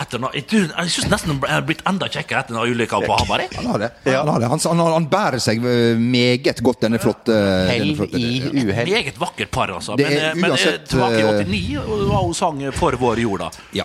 etter, 0.00 0.18
no- 0.22 0.30
jeg, 0.34 0.44
tror- 0.50 0.72
jeg 0.74 0.90
syns 0.94 1.10
nesten 1.12 1.30
han 1.34 1.44
er 1.56 1.64
blitt 1.66 1.82
enda 1.88 2.08
kjekkere 2.10 2.40
etter 2.44 2.56
den 2.56 2.72
ulykka 2.74 3.00
på 3.04 3.18
Hamar. 3.20 3.44
Han 3.56 3.66
har 3.72 3.78
det. 3.84 3.90
Han, 4.06 4.28
har 4.32 4.40
det. 4.42 4.48
Han, 4.50 4.62
han, 4.64 4.82
han 4.96 5.06
bærer 5.12 5.38
seg 5.42 5.62
eh, 5.64 5.98
meget 6.00 6.60
godt, 6.64 6.80
denne 6.86 6.98
flotte 7.02 7.36
Hell 7.70 7.92
denne 7.92 7.98
flotte- 8.00 8.18
i 8.20 8.64
uhell. 8.64 8.90
Meget 8.90 9.20
vakkert 9.20 9.50
par, 9.54 9.70
altså. 9.76 9.96
Det 9.96 10.08
Men, 10.08 10.18
er 10.18 10.30
eh, 10.30 10.34
men 10.40 10.50
uansett, 10.50 10.80
men 10.80 10.90
tilbake 10.90 11.20
i 11.20 11.22
eh, 11.22 11.44
89 11.44 11.78
og 11.84 12.04
var 12.10 12.26
hun 12.26 12.34
sang 12.34 12.64
'For 12.74 12.98
vår 13.00 13.22
jord', 13.24 13.46
da. 13.46 13.50
Ja. 13.72 13.84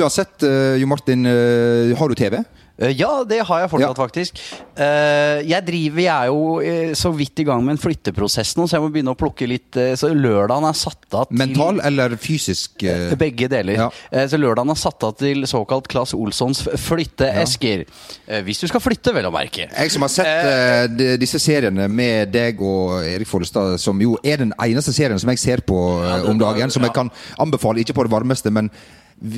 Uansett, 0.00 0.42
eh, 0.42 0.76
Jo 0.80 0.86
Martin, 0.86 1.26
eh, 1.26 1.96
har 1.98 2.08
du 2.08 2.14
TV? 2.14 2.42
Eh, 2.78 2.92
Ja, 2.96 3.24
det 3.24 3.38
har 3.48 3.60
jeg 3.62 3.70
fortsatt, 3.70 3.96
Ja. 3.96 4.04
faktisk. 4.04 4.40
Eh, 4.76 5.42
jeg 5.48 5.64
driver, 5.66 6.00
jeg 6.00 6.12
er 6.22 6.26
jo 6.26 6.60
eh, 6.60 6.92
så 6.94 7.10
vidt 7.16 7.38
i 7.40 7.44
gang 7.44 7.64
med 7.64 7.76
en 7.76 7.78
flytteprosess 7.80 8.54
nå, 8.58 8.66
så 8.68 8.76
jeg 8.76 8.82
må 8.84 8.90
begynne 8.92 9.14
å 9.14 9.16
plukke 9.16 9.46
litt 9.48 9.72
Så 9.96 10.10
lørdagen 10.12 10.64
er 10.68 10.72
satt 10.76 11.14
av 11.14 11.28
til 11.28 11.38
Mental 11.38 11.80
eller 11.80 12.16
fysisk? 12.20 12.82
Begge 13.16 13.48
deler. 13.48 13.72
Ja. 13.86 14.26
Så 14.28 14.36
lørdagen 14.38 14.70
er 14.70 14.74
satt 14.80 15.02
av 15.04 15.16
til 15.16 15.42
såkalt 15.48 15.88
Claes 15.88 16.12
Olssons 16.14 16.62
flytteesker. 16.76 17.84
Ja. 18.28 18.40
Hvis 18.46 18.60
du 18.60 18.66
skal 18.68 18.80
flytte, 18.84 19.12
vel 19.16 19.28
å 19.28 19.32
merke. 19.34 19.68
Jeg 19.70 19.90
som 19.94 20.04
har 20.04 20.12
sett 20.12 21.00
eh, 21.00 21.16
disse 21.20 21.40
seriene 21.42 21.88
med 21.88 22.32
deg 22.34 22.60
og 22.60 23.00
Erik 23.06 23.28
Follestad, 23.30 23.78
som 23.80 24.00
jo 24.02 24.16
er 24.24 24.42
den 24.44 24.52
eneste 24.62 24.92
serien 24.96 25.18
som 25.18 25.30
jeg 25.32 25.38
ser 25.42 25.64
på 25.66 25.76
om 26.28 26.38
dagen, 26.40 26.70
som 26.70 26.84
jeg 26.86 26.92
kan 26.96 27.10
anbefale, 27.40 27.80
ikke 27.84 27.96
på 27.96 28.06
det 28.06 28.12
varmeste, 28.12 28.52
men 28.52 28.70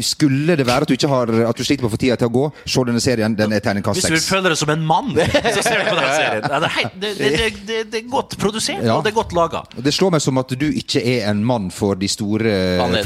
Skulle 0.03 0.57
det 0.59 0.65
være 0.67 0.83
at 0.83 0.91
du 0.91 0.95
ikke 0.97 1.07
har 1.11 1.31
At 1.47 1.57
du 1.57 1.63
sliter 1.63 1.85
med 1.85 1.93
å 1.93 1.95
få 1.95 2.01
tida 2.03 2.17
til 2.19 2.27
å 2.27 2.33
gå, 2.35 2.45
se 2.67 2.83
denne 2.89 2.99
serien. 3.03 3.35
Den 3.39 3.53
er 3.55 3.61
terningkast 3.63 4.01
Hvis 4.01 4.09
du 4.11 4.27
føler 4.27 4.51
seks. 4.51 4.59
deg 4.59 4.59
som 4.65 4.73
en 4.75 4.83
mann, 4.85 5.13
så 5.15 5.63
ser 5.63 5.85
du 5.85 5.91
på 5.91 5.99
den 6.01 6.09
serien. 6.19 6.43
Det 6.43 6.59
det, 6.99 7.11
det, 7.19 7.29
det, 7.39 7.51
det, 7.69 7.77
det 7.93 8.01
er 8.03 8.09
godt 8.11 8.35
produsert, 8.43 8.83
Ja. 8.83 8.97
og 8.99 9.05
det 9.07 9.13
er 9.13 9.17
godt 9.21 9.33
laga. 9.39 9.61
Det 9.79 9.93
slår 9.95 10.11
meg 10.17 10.25
som 10.25 10.41
at 10.43 10.51
du 10.59 10.67
ikke 10.67 10.99
er 10.99 11.29
en 11.31 11.45
mann 11.47 11.69
for 11.75 11.95
de 11.95 12.09
store 12.11 12.57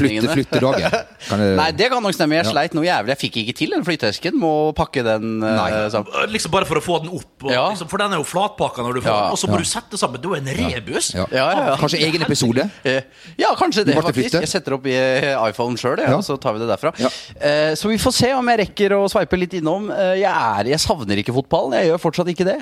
flytte, 0.01 0.31
flyttedagene. 0.33 1.03
Kan 1.29 1.43
jeg- 1.45 1.57
Nei, 1.61 1.67
det 1.77 1.91
kan 1.93 2.01
nok 2.03 2.15
stemme. 2.17 2.39
Jeg 2.41 2.49
sleit 2.49 2.73
noe 2.73 2.87
jævlig. 2.87 3.13
Jeg 3.13 3.21
fikk 3.21 3.37
ikke 3.43 3.55
til 3.61 3.69
den 3.77 3.85
flytteesken. 3.85 4.35
Må 4.41 4.51
pakke 4.75 5.03
den 5.05 5.43
eh, 5.45 5.85
sammen. 5.93 6.09
Liksom 6.33 6.51
Bare 6.57 6.65
for 6.67 6.81
å 6.81 6.83
få 6.83 6.97
den 7.05 7.13
opp. 7.13 7.45
Og, 7.45 7.51
Ja. 7.53 7.67
liksom, 7.69 7.87
for 7.93 8.01
den 8.01 8.17
er 8.17 8.17
jo 8.23 8.25
flatpakka 8.27 8.81
når 8.83 8.97
du 8.97 9.01
får 9.05 9.13
Ja. 9.13 9.21
den, 9.21 9.37
og 9.37 9.39
så 9.39 9.47
må 9.47 9.59
Ja. 9.59 9.63
du 9.63 9.69
sette 9.69 9.97
sammen. 10.01 10.19
Det 10.19 10.31
er 10.31 10.41
en 10.41 10.51
rebus. 10.73 11.13
Ja. 11.13 11.25
Ja, 11.31 11.45
ja, 11.53 11.63
ja. 11.69 11.77
Kanskje 11.77 12.01
egen 12.09 12.21
episode? 12.25 12.65
Eh, 12.83 13.01
Ja, 13.37 13.53
kanskje 13.55 13.85
det, 13.85 13.95
faktisk. 14.01 14.33
Jeg 14.41 14.49
setter 14.49 14.73
opp 14.79 14.85
i 14.89 14.97
eh, 14.97 15.37
iPhone 15.49 15.77
sjøl, 15.77 15.99
Ja. 16.01 16.15
og 16.17 16.23
så 16.25 16.35
tar 16.41 16.53
vi 16.53 16.59
det 16.59 16.62
derfra. 16.69 16.91
Ja. 16.99 17.09
Eh, 17.39 17.73
Så 17.75 17.89
vi 17.89 17.97
får 17.97 18.13
se 18.13 18.33
om 18.33 18.47
jeg 18.47 18.59
rekker 18.59 18.95
å 18.97 19.09
sveipe 19.11 19.37
litt 19.39 19.53
innom. 19.59 19.89
Eh, 19.91 20.15
Jeg, 20.21 20.31
er, 20.31 20.69
jeg 20.73 20.79
savner 20.79 21.17
ikke 21.23 21.33
fotballen. 21.35 21.73
Jeg 21.79 21.89
gjør 21.91 22.01
fortsatt 22.03 22.27
ikke 22.33 22.45
det. 22.45 22.57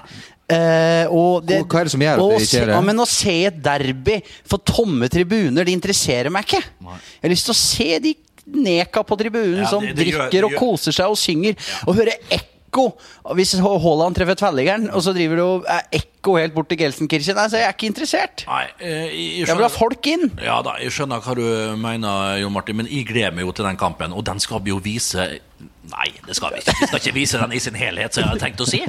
Eh, 0.52 1.06
og 1.12 1.46
det 1.46 1.62
Hva 1.68 1.80
er 1.82 1.84
det 1.90 1.92
som 1.94 2.02
gjør 2.02 2.20
at 2.20 2.34
det 2.40 2.42
ikke 2.48 2.62
er 2.62 2.66
det? 2.72 2.76
Ja, 2.76 2.82
men 2.82 2.98
å 2.98 3.08
se 3.08 3.36
et 3.52 3.62
derby 3.64 4.22
for 4.48 4.58
tomme 4.60 5.08
tribuner, 5.10 5.64
det 5.66 5.74
interesserer 5.76 6.30
meg 6.34 6.46
ikke. 6.50 6.62
Jeg 6.62 7.24
har 7.24 7.30
lyst 7.36 7.46
til 7.50 7.54
å 7.56 7.60
se 7.62 8.00
de 8.00 8.16
neka 8.52 9.04
på 9.08 9.16
tribunen 9.20 9.62
Ja, 9.64 9.68
som 9.70 9.84
det- 9.86 9.96
det 9.96 10.08
gjør- 10.12 10.32
gjør. 10.32 10.46
og 10.46 10.56
koser 10.60 10.92
seg 10.92 11.06
og 11.08 11.16
synger, 11.18 11.56
og 11.88 11.96
høre 11.96 12.16
ekko. 12.30 12.94
Hvis 13.36 13.54
Haaland 13.60 14.16
treffer 14.16 14.36
tverrliggeren, 14.36 14.90
og 14.94 15.02
så 15.04 15.14
driver 15.14 15.36
det 15.36 15.44
og 15.46 15.66
er 15.68 15.84
ekko 15.94 16.08
helt 16.38 16.53
bort 16.53 16.69
til 16.69 16.77
Gelsenkirchen 16.77 17.38
Altså, 17.38 17.57
jeg 17.57 17.67
er 17.67 17.75
ikke 17.75 17.89
interessert. 17.89 18.43
Nei, 18.47 18.65
eh, 18.79 18.89
jeg, 18.89 19.29
jeg 19.41 19.47
Jeg 19.47 19.57
vil 19.57 19.65
ha 19.65 19.71
folk 19.73 20.12
inn. 20.12 20.27
Ja 20.43 20.60
da, 20.65 20.77
jeg 20.81 20.93
skjønner 20.93 21.23
hva 21.25 21.38
du 21.38 21.45
mener, 21.81 22.38
Jon 22.43 22.53
Martin, 22.53 22.77
men 22.77 22.89
jeg 22.91 23.07
gleder 23.10 23.34
meg 23.36 23.47
jo 23.47 23.55
til 23.57 23.65
den 23.65 23.79
kampen. 23.81 24.13
Og 24.13 24.25
den 24.25 24.39
skal 24.43 24.62
vi 24.63 24.73
jo 24.75 24.81
vise 24.84 25.31
Nei, 25.91 26.12
det 26.27 26.36
skal 26.38 26.53
vi 26.53 26.60
ikke. 26.62 26.73
Vi 26.77 26.88
skal 26.88 26.99
ikke 27.01 27.13
vise 27.15 27.39
den 27.41 27.53
i 27.57 27.60
sin 27.60 27.75
helhet, 27.75 28.13
som 28.13 28.21
jeg 28.21 28.29
hadde 28.29 28.41
tenkt 28.43 28.62
å 28.62 28.67
si. 28.69 28.79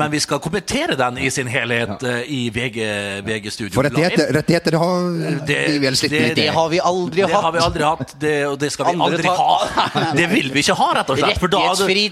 Men 0.00 0.08
vi 0.10 0.20
skal 0.22 0.40
kommentere 0.42 0.96
den 0.98 1.18
i 1.20 1.28
sin 1.30 1.46
helhet 1.50 2.00
ja. 2.02 2.14
i 2.24 2.38
VG, 2.54 2.78
VG-studio. 3.26 3.74
For 3.76 3.84
rettigheter, 3.84 4.32
rettigheter 4.34 4.72
det 4.72 4.80
har 4.80 5.68
vi 5.74 5.76
vel 5.82 5.98
slitt 6.00 6.14
med. 6.16 6.32
Det 6.38 6.46
har 6.56 6.70
vi 6.72 6.80
aldri 6.80 7.20
det 7.20 7.28
hatt. 7.28 7.44
har 7.44 7.52
vi 7.54 7.62
aldri 7.62 7.84
hatt, 7.84 8.14
det, 8.22 8.32
og 8.48 8.56
det 8.62 8.72
skal 8.72 8.88
vi 8.88 8.96
Andre 8.96 9.20
aldri 9.20 9.28
ha. 9.28 10.08
Det 10.16 10.26
vil 10.32 10.48
vi 10.54 10.64
ikke 10.64 10.78
ha, 10.80 10.88
rett 10.98 11.12
og 11.12 11.20
slett. 11.20 11.42
For 11.44 11.52
da, 11.52 11.62
da 11.68 11.88
vi- 11.92 12.08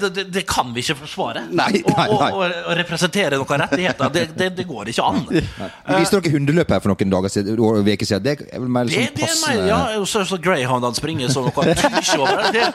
Det, 0.00 0.10
det, 0.16 0.24
det 0.32 0.46
kan 0.48 0.72
vi 0.74 0.80
ikke 0.80 0.96
forsvare. 1.04 1.44
Nei, 1.52 1.68
nei, 1.84 1.84
nei. 1.84 2.08
Å, 2.08 2.18
å, 2.32 2.48
og 2.64 2.76
representere 2.80 3.36
noen 3.36 3.64
rettigheter. 3.66 3.89
Det, 4.14 4.24
det, 4.38 4.48
det 4.58 4.66
går 4.68 4.90
ikke 4.92 5.06
an. 5.06 5.22
Vi 5.30 5.96
viste 5.98 6.20
dere 6.20 6.32
hundeløp 6.34 6.70
her 6.74 6.82
for 6.84 6.92
noen 6.92 7.14
dager 7.14 7.32
siden, 7.34 7.58
uker 7.58 8.06
siden. 8.08 8.24
Det 8.26 8.34
er 8.50 8.62
vel 8.62 8.70
mer 8.72 8.90
sånn 8.90 9.08
det 9.10 9.14
passende 9.18 9.56
meg, 9.62 9.70
ja, 9.70 9.80
så, 10.12 10.22
så 10.28 10.38
Greyhoundene 10.42 10.98
springer 10.98 11.32
som 11.32 11.48
noe 11.48 11.74
tusj 11.80 12.12
over. 12.18 12.44
Det, 12.54 12.66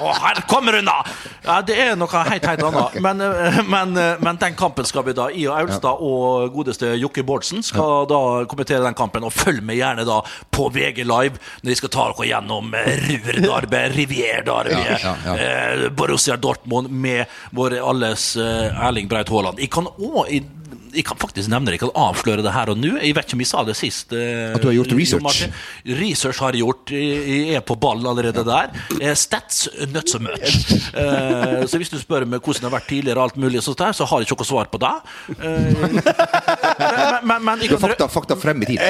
å, 0.00 0.14
her 0.24 0.42
kommer 0.50 0.78
hun, 0.80 0.88
da! 0.90 0.98
Ja, 1.46 1.60
det 1.66 1.78
er 1.86 1.94
noe 1.98 2.24
helt, 2.30 2.48
helt 2.50 2.64
annet. 2.70 2.98
Men, 3.06 3.20
eh, 3.22 3.60
men, 3.68 3.92
eh, 4.00 4.16
men 4.24 4.38
den 4.40 4.56
kampen 4.58 4.86
skal 4.88 5.04
vi 5.06 5.14
da 5.16 5.28
I 5.30 5.44
og 5.50 5.60
Aulstad 5.60 6.00
og 6.02 6.50
godeste 6.54 6.94
Jokke 6.98 7.22
Bårdsen 7.26 7.62
skal 7.66 8.08
da 8.10 8.20
kommentere 8.50 8.82
den 8.86 8.96
kampen. 8.98 9.26
Og 9.26 9.34
følg 9.34 9.62
med 9.66 9.78
gjerne 9.78 10.06
da 10.08 10.20
på 10.54 10.68
VG 10.74 11.04
Live 11.06 11.38
når 11.62 11.70
de 11.70 11.78
skal 11.78 11.92
ta 11.94 12.08
dere 12.10 12.28
gjennom 12.32 12.72
Rurdarbe 12.74 13.76
Ruhr-Darby, 13.76 13.76
Rivier-Darby, 13.96 14.70
Ja, 14.70 14.98
ja, 15.02 15.14
ja. 15.24 15.36
eh, 15.36 15.88
Borussia 15.90 16.36
Dortmund 16.36 16.90
med 16.90 17.26
vår 17.50 17.78
alles 17.90 18.36
eh, 18.36 18.86
Erling 18.86 19.08
Braut 19.08 19.28
Haaland. 19.28 19.58
Jeg 19.60 19.70
kan 19.70 19.86
også 19.86 20.40
jeg, 20.94 21.04
kan 21.08 21.16
faktisk 21.18 21.48
nevne 21.52 21.70
det, 21.70 21.78
jeg 21.78 21.82
kan 21.86 21.94
avsløre 22.06 22.42
det 22.44 22.52
her 22.54 22.70
og 22.72 22.78
nå. 22.78 22.92
Jeg 23.02 23.14
vet 23.16 23.26
ikke 23.26 23.36
om 23.38 23.42
jeg 23.44 23.50
sa 23.50 23.64
det 23.66 23.76
sist. 23.78 24.12
eh, 24.12 24.54
At 24.54 24.62
du 24.62 24.68
har 24.70 24.76
gjort 24.78 24.92
research? 24.98 25.22
Martin. 25.22 25.52
Research 26.00 26.38
har 26.44 26.52
jeg 26.56 26.62
gjort. 26.64 26.90
Jeg 26.94 27.54
er 27.58 27.64
på 27.66 27.76
ball 27.80 28.04
allerede 28.06 28.44
der. 28.46 28.70
Eh, 29.00 29.14
Stats 29.18 29.68
not 29.92 30.08
so 30.08 30.18
much. 30.18 30.66
Eh, 30.94 31.64
Så 31.66 31.78
hvis 31.80 31.90
du 31.90 31.98
spør 31.98 32.26
meg 32.26 32.40
hvordan 32.40 32.62
det 32.62 32.70
har 32.70 32.76
vært 32.78 32.88
tidligere, 32.90 33.18
og 33.18 33.30
alt 33.30 33.36
mulig 33.40 33.62
sånt 33.64 33.78
der, 33.78 33.92
så 33.96 34.06
har 34.06 34.20
jeg 34.22 34.28
ikke 34.30 34.38
noe 34.42 34.50
svar 34.52 34.70
på 34.70 34.78
det. 34.82 34.94
Eh, 35.36 35.86
Men, 37.26 37.42
men, 37.44 37.58
men 37.60 37.78
fakta, 37.80 38.06
fakta 38.12 38.36
frem 38.38 38.62
i 38.62 38.66
tid. 38.72 38.80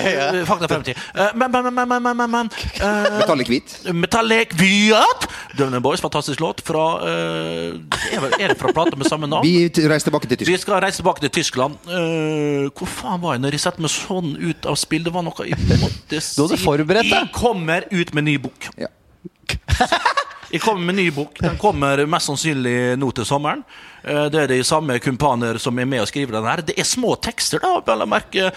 Fakta 0.46 0.68
Fakta 0.68 0.80
i 0.80 0.92
tid. 0.92 1.00
Men, 1.36 1.50
men, 1.52 1.72
men, 1.74 1.88
men, 1.88 2.02
men, 2.02 2.16
men, 2.16 2.30
men 2.30 2.50
eh, 2.80 3.18
Metallic 3.20 3.48
hvit. 3.50 3.74
Metallic 3.94 4.54
Hvit! 4.56 5.26
Døvne 5.56 5.80
Boys, 5.84 6.00
fantastisk 6.04 6.40
låt 6.42 6.60
fra 6.66 6.84
eh, 7.06 7.76
er, 8.16 8.50
det 8.52 8.56
fra 8.60 8.72
plata 8.76 8.96
med 8.98 9.08
samme 9.08 9.28
navn? 9.30 9.46
Vi 9.46 9.68
reiser 9.88 10.10
tilbake 10.10 10.28
til 10.30 10.46
Vi 10.48 10.56
skal 10.60 10.80
reise 10.84 11.00
tilbake 11.00 11.22
til 11.24 11.32
Tyskland. 11.38 11.78
Eh, 11.86 12.66
hvor 12.74 12.88
faen 12.90 13.20
var 13.22 13.36
jeg 13.36 13.44
når 13.44 13.56
jeg 13.56 13.62
setter 13.62 13.84
meg 13.86 13.92
sånn 13.94 14.32
ut 14.42 14.66
av 14.66 14.78
spill? 14.80 15.04
Det 15.06 15.12
var 15.14 15.22
noe 15.26 15.46
jeg 15.46 15.58
måtte 15.84 16.20
si. 16.22 16.34
Du 16.38 16.46
hadde 16.46 16.60
forberedt 16.62 17.06
deg. 17.10 17.18
Jeg 17.28 17.34
kommer 17.36 17.86
ut 17.94 18.14
med 18.16 18.26
ny 18.30 18.38
bok. 18.42 18.70
Ja. 18.80 18.90
Jeg 20.46 20.60
kommer 20.62 20.86
med 20.86 20.94
ny 20.94 21.08
bok. 21.10 21.40
Den 21.42 21.56
kommer 21.58 21.98
mest 22.06 22.28
sannsynlig 22.30 22.94
nå 23.02 23.08
til 23.18 23.26
sommeren. 23.26 23.64
Eh, 24.06 24.28
Det 24.30 24.44
er 24.44 24.52
de 24.52 24.58
samme 24.64 24.94
kumpaner 25.02 25.58
som 25.58 25.74
er 25.82 25.88
med 25.90 26.04
og 26.04 26.06
skriver 26.06 26.36
den 26.36 26.46
her. 26.46 26.62
Det 26.68 26.76
er 26.78 26.86
små 26.86 27.16
tekster, 27.18 27.58
da, 27.82 27.96
merke, 28.06 28.52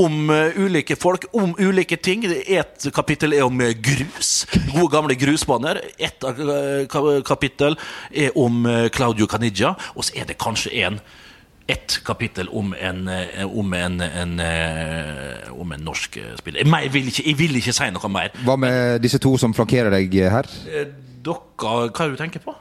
om 0.00 0.30
eh, 0.32 0.56
ulike 0.56 0.96
folk, 0.96 1.26
om 1.36 1.52
ulike 1.60 1.98
ting. 2.00 2.24
Et 2.24 2.88
kapittel 2.96 3.36
er 3.36 3.44
om 3.44 3.60
grus. 3.84 4.46
Gode, 4.72 4.88
gamle 4.96 5.18
grusbaner. 5.20 5.82
Et 6.00 6.24
kapittel 7.28 7.76
er 8.16 8.32
om 8.40 8.64
Claudio 8.96 9.28
Caniggia. 9.28 9.74
Og 9.94 10.08
så 10.08 10.16
er 10.16 10.32
det 10.32 10.40
kanskje 10.40 10.72
en 10.88 10.98
ett 11.66 12.00
kapittel 12.04 12.48
om 12.48 12.74
en, 12.80 13.08
eh, 13.08 13.58
om 13.58 13.72
en, 13.74 14.00
en, 14.00 14.40
eh, 14.40 15.52
om 15.52 15.72
en 15.72 15.80
norsk 15.84 16.16
eh, 16.16 16.34
spiller. 16.38 16.62
Jeg, 16.64 16.92
vil 16.92 17.10
ikke, 17.10 17.24
jeg 17.26 17.38
vil 17.38 17.58
ikke 17.60 17.74
si 17.74 17.90
noe 17.94 18.10
mer. 18.12 18.36
Hva 18.46 18.56
med 18.60 19.02
disse 19.04 19.20
to 19.22 19.34
som 19.40 19.54
flankerer 19.56 19.90
deg 19.98 20.14
her? 20.30 20.50
Dere, 21.26 21.40
hva 21.58 21.74
er 21.88 21.90
det 21.90 22.12
du 22.14 22.20
tenker 22.22 22.44
på? 22.44 22.55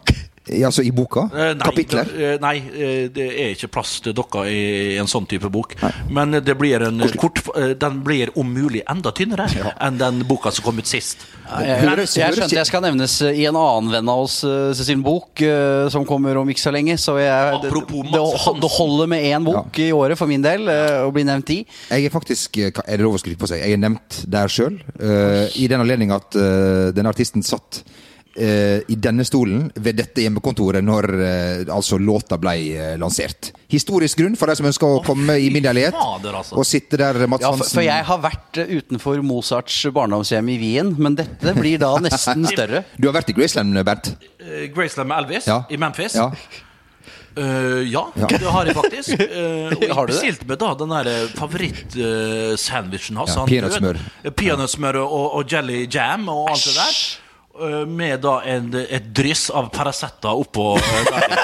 Altså 0.45 0.83
i 0.85 0.91
boka? 0.93 1.23
Eh, 1.33 1.53
nei, 1.57 1.65
Kapitler? 1.65 2.05
det- 2.05 2.33
eh, 2.33 2.37
nei, 2.39 2.57
eh, 2.57 3.07
det 3.09 3.25
er 3.33 3.55
ikke 3.55 3.71
plass 3.71 3.99
til 3.99 4.13
dere 4.13 4.43
i 4.45 4.97
en 4.97 5.07
sånn 5.07 5.25
type 5.27 5.49
bok. 5.49 5.73
Men 6.09 6.31
det 6.31 6.55
blir 6.57 6.83
en 6.85 6.99
kort, 7.17 7.41
den 7.79 8.03
blir 8.03 8.29
om 8.37 8.53
mulig 8.53 8.83
enda 8.87 9.11
tynnere 9.11 9.47
enn 9.81 9.97
den 9.97 10.23
boka 10.23 10.51
som 10.51 10.63
kom 10.63 10.77
ut 10.77 10.85
sist. 10.85 11.25
Jeg, 11.49 11.65
jeg, 11.67 11.97
jeg 11.97 12.33
skjønte 12.35 12.57
jeg 12.57 12.65
skal 12.65 12.81
nevnes 12.81 13.21
i 13.21 13.45
en 13.45 13.55
annen 13.55 13.91
venn 13.91 14.09
av 14.09 14.19
oss 14.25 14.45
sin 14.85 15.01
bok, 15.01 15.41
som 15.89 16.05
kommer 16.05 16.37
om 16.37 16.47
ikke 16.49 16.61
så 16.61 16.71
lenge. 16.71 16.97
Så 16.97 17.17
jeg, 17.17 17.61
det, 17.61 17.71
Apropos 17.71 18.61
det, 18.61 18.69
holder 18.77 19.07
med 19.07 19.23
én 19.25 19.43
bok 19.45 19.79
i 19.79 19.91
året 19.91 20.17
for 20.17 20.27
min 20.27 20.41
del 20.45 20.69
å 20.69 21.11
bli 21.13 21.23
nevnt 21.23 21.49
i. 21.49 21.65
Jeg 21.89 22.05
er 22.05 22.13
faktisk 22.13 22.57
Er 22.57 22.97
det 22.97 23.01
lov 23.01 23.15
å 23.15 23.19
skryte 23.21 23.39
på 23.41 23.47
seg? 23.49 23.61
Jeg 23.65 23.73
er 23.73 23.81
nevnt 23.81 24.25
der 24.29 24.47
sjøl. 24.47 24.77
I 25.01 25.67
den 25.67 25.81
anledning 25.81 26.11
at 26.13 26.29
denne 26.31 27.09
artisten 27.09 27.41
satt 27.45 27.81
i 28.35 28.95
denne 28.99 29.23
stolen 29.23 29.69
ved 29.79 29.95
dette 29.95 30.23
hjemmekontoret 30.25 30.83
når 30.83 31.05
eh, 31.23 31.61
altså 31.71 31.95
låta 32.01 32.35
ble 32.41 32.55
eh, 32.75 32.95
lansert. 32.99 33.53
Historisk 33.71 34.19
grunn 34.19 34.35
for 34.35 34.51
de 34.51 34.57
som 34.59 34.67
ønsker 34.67 34.97
å 34.97 34.99
komme 35.05 35.37
i 35.39 35.47
min 35.53 35.63
leilighet 35.63 35.95
altså. 35.95 36.57
og 36.59 36.67
sitte 36.67 36.99
der, 36.99 37.21
Mats 37.31 37.45
Ja, 37.45 37.53
for, 37.53 37.63
Hansen. 37.63 37.77
for 37.79 37.85
jeg 37.87 38.05
har 38.09 38.21
vært 38.25 38.59
eh, 38.61 38.75
utenfor 38.81 39.23
Mozarts 39.25 39.79
barndomshjem 39.95 40.51
i 40.51 40.59
Wien, 40.61 40.91
men 40.99 41.15
dette 41.15 41.55
blir 41.55 41.79
da 41.81 41.93
nesten 42.03 42.43
større. 42.51 42.83
Du 42.99 43.07
har 43.07 43.15
vært 43.21 43.31
i 43.31 43.37
Graceland, 43.39 43.79
Bernt? 43.87 44.11
Eh, 44.43 44.67
Graceland 44.75 45.11
med 45.13 45.23
Elvis 45.23 45.47
Ja. 45.49 45.61
i 45.71 45.79
Memphis. 45.79 46.19
Ja. 46.19 46.31
Uh, 47.35 47.81
ja, 47.91 48.05
det 48.15 48.37
har 48.47 48.63
jeg 48.69 48.75
faktisk. 48.77 49.19
Uh, 49.19 49.73
og 49.75 49.81
jeg 49.83 49.91
Har 49.91 50.07
det? 50.07 50.13
bestilte 50.13 50.45
meg 50.47 50.59
da 50.61 50.69
den 50.79 50.93
der 50.93 51.09
favorittsandwichen 51.35 53.19
hans. 53.19 53.35
Ja, 53.35 53.43
peanøttsmør. 53.49 53.99
Peanøttsmør 54.39 55.01
og, 55.03 55.25
og 55.41 55.51
jelly 55.51 55.81
jam 55.91 56.29
og 56.31 56.53
alt 56.53 56.63
det 56.63 56.77
der. 56.77 56.99
Eh, 57.55 57.85
Med 57.87 58.19
da 58.19 58.41
en, 58.43 58.65
et 58.89 59.05
dryss 59.15 59.45
av 59.49 59.69
Paracetta 59.71 60.33
oppå 60.35 60.73
eh, 60.75 61.05
der. 61.07 61.35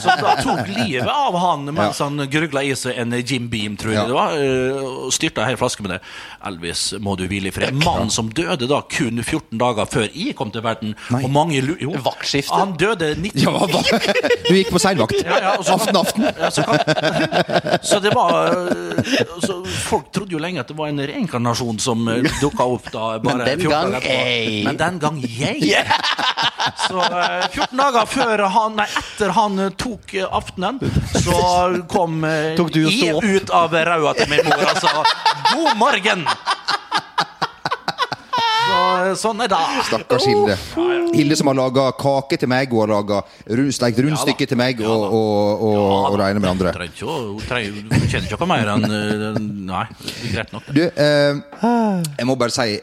Så 0.00 0.12
da 0.20 0.30
tok 0.40 0.68
livet 0.70 1.08
av 1.12 1.36
han 1.40 1.66
mens 1.76 1.98
han 2.00 2.16
grugla 2.32 2.62
i 2.64 2.70
seg 2.76 2.96
en 3.02 3.12
Jim 3.20 3.48
Beam, 3.52 3.74
tror 3.76 3.92
jeg 3.92 4.00
Ja. 4.00 4.06
det 4.08 4.16
var. 4.16 4.32
eh, 4.40 4.86
Og 5.06 5.12
styrta 5.12 5.44
ei 5.48 5.56
flaske 5.60 5.82
med 5.84 5.90
det. 5.96 5.98
Elvis, 6.46 6.94
må 7.04 7.16
du 7.20 7.26
hvile 7.28 7.50
i 7.50 7.52
fred. 7.52 7.74
Mannen 7.84 8.08
som 8.12 8.30
døde 8.32 8.68
da 8.70 8.80
kun 8.88 9.20
14 9.22 9.58
dager 9.60 9.84
før 9.92 10.08
jeg 10.08 10.34
kom 10.38 10.50
til 10.54 10.62
verden. 10.64 10.94
Og 11.12 11.28
mange 11.30 11.60
jo, 11.60 11.92
Vaktskifte? 12.04 12.54
Han 12.56 12.72
døde 12.80 13.12
19... 13.16 13.44
Ja? 13.44 13.66
Du 14.48 14.54
gikk 14.54 14.70
på 14.72 14.80
seilvakt? 14.80 15.20
Ja, 15.20 15.36
ja, 15.42 15.54
så- 15.62 15.76
Aften, 15.76 15.96
aften. 16.00 16.24
Ja, 16.32 16.48
så, 16.48 16.64
så 17.82 18.00
det 18.00 18.14
var 18.16 18.70
så 19.44 19.58
Folk 19.86 20.08
trodde 20.14 20.32
jo 20.32 20.38
lenge 20.40 20.60
at 20.62 20.68
det 20.70 20.76
var 20.78 20.88
en 20.88 20.98
reinkarnasjon 21.00 21.78
som 21.82 22.06
dukka 22.40 22.64
opp 22.64 22.88
da. 22.94 23.18
Bare 23.20 23.36
Men 23.36 23.44
den 23.44 23.60
14 23.60 23.70
gang 23.70 23.92
dager 23.92 24.08
etterpå. 24.08 24.64
Men 24.70 24.76
den 24.80 24.98
gang 25.02 25.20
jeg. 25.26 25.86
Så 26.86 26.98
øh, 26.98 27.46
14 27.54 27.78
dager 27.78 28.08
før 28.10 28.42
han, 28.56 28.76
nei, 28.80 28.86
etter 29.00 29.34
han 29.36 29.58
øh, 29.66 29.70
tok 29.78 30.14
øh, 30.14 30.26
aftenen, 30.40 30.80
så 31.14 31.40
kom 31.90 32.24
jeg 32.26 33.14
ut 33.16 33.52
av 33.54 33.74
ræva 33.76 34.14
til 34.18 34.30
min 34.32 34.44
mor 34.48 34.66
og 34.72 34.82
sa 34.82 34.94
god 35.52 35.76
morgen. 35.82 36.26
Så 39.16 39.28
sånn 39.28 39.42
er 39.44 39.50
det. 39.50 39.60
Stakkars 39.88 40.26
Hilde. 40.28 40.56
Hilde 41.14 41.38
som 41.38 41.50
har 41.50 41.58
laga 41.58 41.86
kake 41.98 42.38
til 42.40 42.50
meg, 42.50 42.72
og 42.74 42.84
har 42.84 42.92
laga 42.92 43.20
steikt 43.74 44.00
rundstykke 44.04 44.48
til 44.50 44.60
meg, 44.60 44.80
og, 44.84 45.04
og, 45.06 45.64
og, 45.66 45.80
og 46.10 46.18
det 46.20 46.30
ene 46.30 46.42
med 46.42 46.50
andre. 46.52 46.74
Hun 47.00 47.42
kjenner 47.46 48.26
ikke 48.28 48.40
noe 48.42 48.50
mer 48.50 48.72
enn 48.74 48.86
eh, 48.88 49.40
Nei, 49.66 49.84
det 50.00 50.32
greit 50.32 50.54
nok. 50.54 50.70
Du, 50.76 50.82
eh, 50.86 51.40
jeg 52.18 52.28
må 52.28 52.36
bare 52.38 52.54
si 52.54 52.78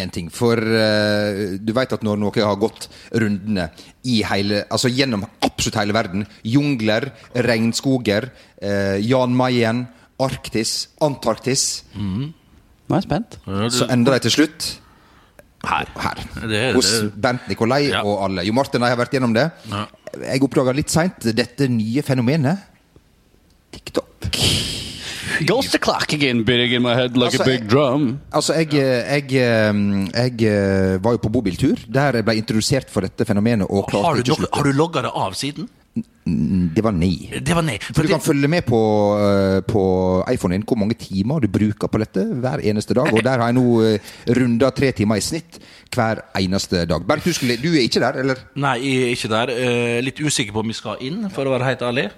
én 0.00 0.12
ting. 0.14 0.30
For 0.34 0.58
eh, 0.58 1.58
du 1.60 1.72
vet 1.76 1.94
at 1.96 2.04
når 2.06 2.20
noe 2.22 2.48
har 2.48 2.58
gått 2.60 2.88
rundene 3.16 3.68
i 4.08 4.20
hele, 4.26 4.64
altså 4.72 4.90
gjennom 4.92 5.26
absolutt 5.44 5.78
hele 5.80 5.96
verden 5.96 6.26
Jungler, 6.46 7.10
regnskoger, 7.34 8.30
eh, 8.62 8.98
Jan 9.04 9.34
Mayen, 9.36 9.86
Arktis, 10.18 10.88
Antarktis 11.04 11.84
Nå 11.94 12.96
er 12.96 13.02
jeg 13.02 13.04
spent. 13.04 13.36
Så 13.74 13.86
ender 13.92 14.16
de 14.16 14.24
til 14.24 14.32
slutt 14.38 14.68
Her. 15.66 15.88
her. 15.98 16.20
Det 16.48 16.74
Hos 16.76 16.90
Bernt 17.16 17.48
Nikolai 17.50 17.88
Ja. 17.90 18.02
og 18.06 18.22
alle. 18.28 18.44
Jo 18.46 18.52
Martin 18.54 18.82
og 18.82 18.88
jeg 18.88 18.96
har 18.96 19.04
vært 19.04 19.10
gjennom 19.16 19.34
det. 19.34 19.50
Ja. 19.70 19.86
Jeg 20.32 20.42
oppdaga 20.46 20.72
litt 20.74 20.90
seint 20.90 21.18
dette 21.34 21.66
nye 21.68 22.02
fenomenet. 22.02 22.58
TikTok. 23.72 24.06
Goes 25.46 25.68
the 25.70 25.78
clock 25.78 26.12
again, 26.12 26.42
big 26.44 26.72
in 26.72 26.82
my 26.82 26.94
head 26.94 27.16
like 27.16 27.32
Altså, 27.34 27.42
a 27.42 27.44
big 27.44 27.60
jeg- 27.60 27.68
drum. 27.70 28.18
Altså, 28.32 28.54
jeg, 28.54 28.72
jeg, 28.72 29.30
jeg, 29.30 30.38
jeg 30.40 31.00
var 31.04 31.12
jo 31.12 31.16
på 31.22 31.28
bobiltur, 31.30 31.76
der 31.92 32.12
jeg 32.18 32.24
ble 32.24 32.34
introdusert 32.40 32.90
for 32.90 33.00
dette 33.06 33.24
fenomenet. 33.28 33.66
Og 33.70 33.90
Har 33.92 34.14
du, 34.14 34.22
ikke 34.22 34.46
har 34.52 34.62
du 34.64 34.72
logga 34.72 35.02
det 35.02 35.10
av 35.14 35.34
siden? 35.34 35.68
Det 36.28 36.82
var 36.84 36.92
nei. 36.92 37.30
Det 37.40 37.54
var 37.56 37.64
nei. 37.64 37.78
For 37.80 38.04
du 38.04 38.10
kan 38.12 38.20
følge 38.20 38.48
med 38.52 38.66
på, 38.68 38.78
eh, 39.16 39.60
på 39.64 39.82
iPhonen 40.28 40.58
din 40.58 40.66
hvor 40.68 40.76
mange 40.76 40.96
timer 41.00 41.40
du 41.40 41.48
bruker 41.48 41.88
på 41.88 42.00
dette 42.02 42.24
hver 42.42 42.60
eneste 42.68 42.94
dag. 42.98 43.08
Og 43.14 43.22
der 43.24 43.40
har 43.40 43.48
jeg 43.48 43.56
nå 43.56 43.64
eh, 43.86 44.12
runda 44.36 44.68
tre 44.76 44.90
timer 44.92 45.16
i 45.22 45.24
snitt 45.24 45.56
hver 45.94 46.20
eneste 46.36 46.84
dag. 46.90 47.06
Bernt, 47.08 47.24
du, 47.24 47.32
skulle, 47.32 47.56
du 47.56 47.70
er 47.72 47.86
ikke 47.86 48.02
der, 48.04 48.20
eller? 48.24 48.42
Nei, 48.60 48.76
jeg 48.84 49.06
er 49.06 49.14
ikke 49.16 49.32
der. 49.32 49.54
Eh, 49.56 50.00
litt 50.04 50.20
usikker 50.20 50.52
på 50.52 50.60
om 50.66 50.68
vi 50.68 50.76
skal 50.76 51.00
inn, 51.08 51.30
for 51.32 51.48
å 51.48 51.54
være 51.56 51.70
helt 51.72 51.86
ærlig. 51.88 52.10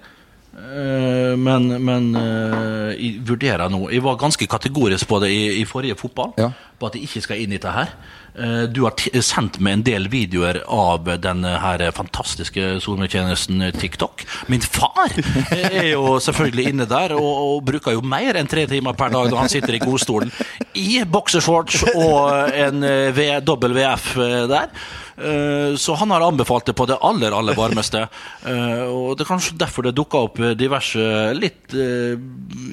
Eh, 0.51 1.35
men 1.39 1.69
men 1.79 2.09
eh, 2.19 2.89
jeg 2.99 3.21
vurderer 3.23 3.69
nå 3.71 3.85
Jeg 3.87 4.03
var 4.03 4.17
ganske 4.19 4.43
kategorisk 4.51 5.07
på 5.07 5.21
det 5.23 5.29
i, 5.31 5.43
i 5.61 5.63
forrige 5.63 5.95
fotball, 5.95 6.33
Ja. 6.37 6.49
på 6.77 6.89
at 6.89 6.97
jeg 6.99 7.07
ikke 7.07 7.21
skal 7.23 7.39
inn 7.39 7.53
i 7.55 7.59
dette 7.61 7.71
her. 7.71 7.93
Eh, 8.35 8.63
du 8.71 8.83
har 8.85 9.21
sendt 9.21 9.59
meg 9.59 9.73
en 9.73 9.83
del 9.83 10.07
videoer 10.11 10.61
av 10.71 11.09
denne 11.23 11.57
her 11.63 11.83
fantastiske 11.95 12.77
SoMe-tjenesten 12.83 13.63
TikTok. 13.75 14.23
Min 14.51 14.63
far 14.63 15.11
er 15.51 15.91
jo 15.91 16.17
selvfølgelig 16.23 16.71
inne 16.71 16.87
der, 16.89 17.15
og, 17.17 17.31
og 17.57 17.65
bruker 17.67 17.97
jo 17.97 18.05
mer 18.05 18.39
enn 18.39 18.49
tre 18.51 18.65
timer 18.71 18.95
per 18.97 19.11
dag 19.13 19.31
når 19.31 19.43
han 19.43 19.51
sitter 19.51 19.75
i 19.75 19.83
godstolen 19.83 20.31
i 20.79 21.01
boksershorts 21.03 21.83
og 21.91 22.55
en 22.55 22.85
VWF 23.17 24.11
eh, 24.17 24.41
der. 24.51 24.71
Eh, 25.21 25.75
Så 25.77 25.95
han 25.99 26.11
har 26.11 26.21
anbefalt 26.25 26.65
det 26.65 26.73
på 26.77 26.87
det 26.89 26.97
aller 27.01 27.31
aller 27.37 27.57
varmeste. 27.57 28.07
Eh, 28.45 28.83
Og 28.89 29.17
Det 29.17 29.25
er 29.25 29.29
kanskje 29.33 29.57
derfor 29.61 29.83
det 29.85 29.93
dukka 29.95 30.17
opp 30.25 30.41
diverse 30.57 31.03
litt 31.37 31.73
eh, 31.77 32.17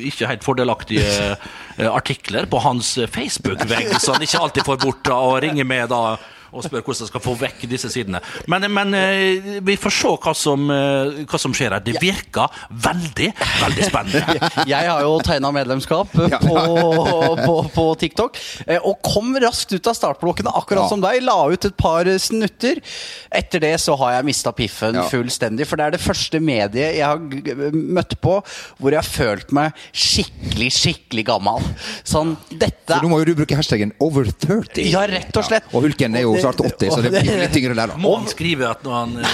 ikke 0.08 0.30
helt 0.30 0.44
fordelaktige 0.46 1.37
artikler 2.00 2.46
på 2.50 2.58
hans 2.64 2.96
Facebook-vegg, 3.12 3.92
så 4.00 4.16
han 4.16 4.24
ikke 4.24 4.40
alltid 4.42 4.66
får 4.66 4.80
bort 4.82 5.11
og 5.14 5.37
ringer 5.44 5.64
med 5.68 5.88
da 5.92 6.16
og 6.52 6.64
spør 6.64 6.82
hvordan 6.82 7.04
jeg 7.04 7.11
skal 7.11 7.22
få 7.24 7.34
vekk 7.40 7.64
disse 7.70 7.90
sidene. 7.92 8.20
Men, 8.50 8.66
men 8.72 8.94
eh, 8.96 9.58
vi 9.64 9.76
får 9.80 9.94
se 9.98 10.12
hva 10.24 10.34
som, 10.37 10.64
eh, 10.72 11.22
hva 11.28 11.40
som 11.40 11.54
skjer 11.56 11.74
her. 11.76 11.84
Det 11.84 11.96
virker 12.02 12.48
veldig, 12.70 13.30
veldig 13.64 13.88
spennende. 13.88 14.50
Jeg 14.72 14.88
har 14.90 15.02
jo 15.04 15.14
tegna 15.24 15.50
medlemskap 15.54 16.12
på, 16.12 16.28
på, 17.44 17.56
på 17.74 17.84
TikTok, 18.00 18.38
eh, 18.66 18.78
og 18.82 19.00
kom 19.04 19.34
raskt 19.42 19.72
ut 19.76 19.90
av 19.90 19.96
startblokkene, 19.98 20.52
akkurat 20.58 20.87
Ja. 20.87 20.88
som 20.90 21.02
deg. 21.02 21.20
La 21.26 21.34
ut 21.50 21.64
et 21.66 21.76
par 21.78 22.06
snutter. 22.22 22.78
Etter 23.34 23.62
det 23.64 23.74
så 23.82 23.96
har 23.98 24.12
jeg 24.18 24.28
mista 24.28 24.52
piffen 24.54 24.96
fullstendig, 25.11 25.66
for 25.68 25.80
det 25.80 25.88
er 25.88 25.96
det 25.96 26.00
første 26.02 26.38
mediet 26.42 26.96
jeg 26.98 27.04
har 27.04 27.18
møtt 27.74 28.14
på 28.22 28.38
hvor 28.78 28.94
jeg 28.94 29.00
har 29.00 29.08
følt 29.08 29.50
meg 29.56 29.74
skikkelig, 29.92 30.68
skikkelig 30.78 31.24
gammel. 31.28 31.66
Sånn, 32.06 32.37
dette 32.52 32.94
For 32.94 33.04
nå 33.04 33.11
må 33.12 33.18
jo 33.22 33.28
du 33.30 33.34
bruke 33.40 33.58
hashtaggen 33.58 33.92
over 34.04 34.28
30. 34.30 34.87
Ja, 34.92 35.02
rett 35.11 35.34
og 35.37 35.46
slett. 35.48 35.66
Og 35.74 35.84
Hulken 35.84 36.16
er 36.18 36.24
jo 36.24 36.37
snart 36.42 36.61
80, 36.61 36.90
så 36.94 37.01
det 37.05 37.11
blir 37.14 37.38
litt 37.42 37.53
tyngre 37.55 37.74
der, 37.79 37.87
da. 37.92 37.96
Må 38.01 38.14
han 38.18 38.27
skrive 38.31 38.68
at 38.70 38.83
når 38.87 38.94
han 38.98 39.11
eh, 39.22 39.27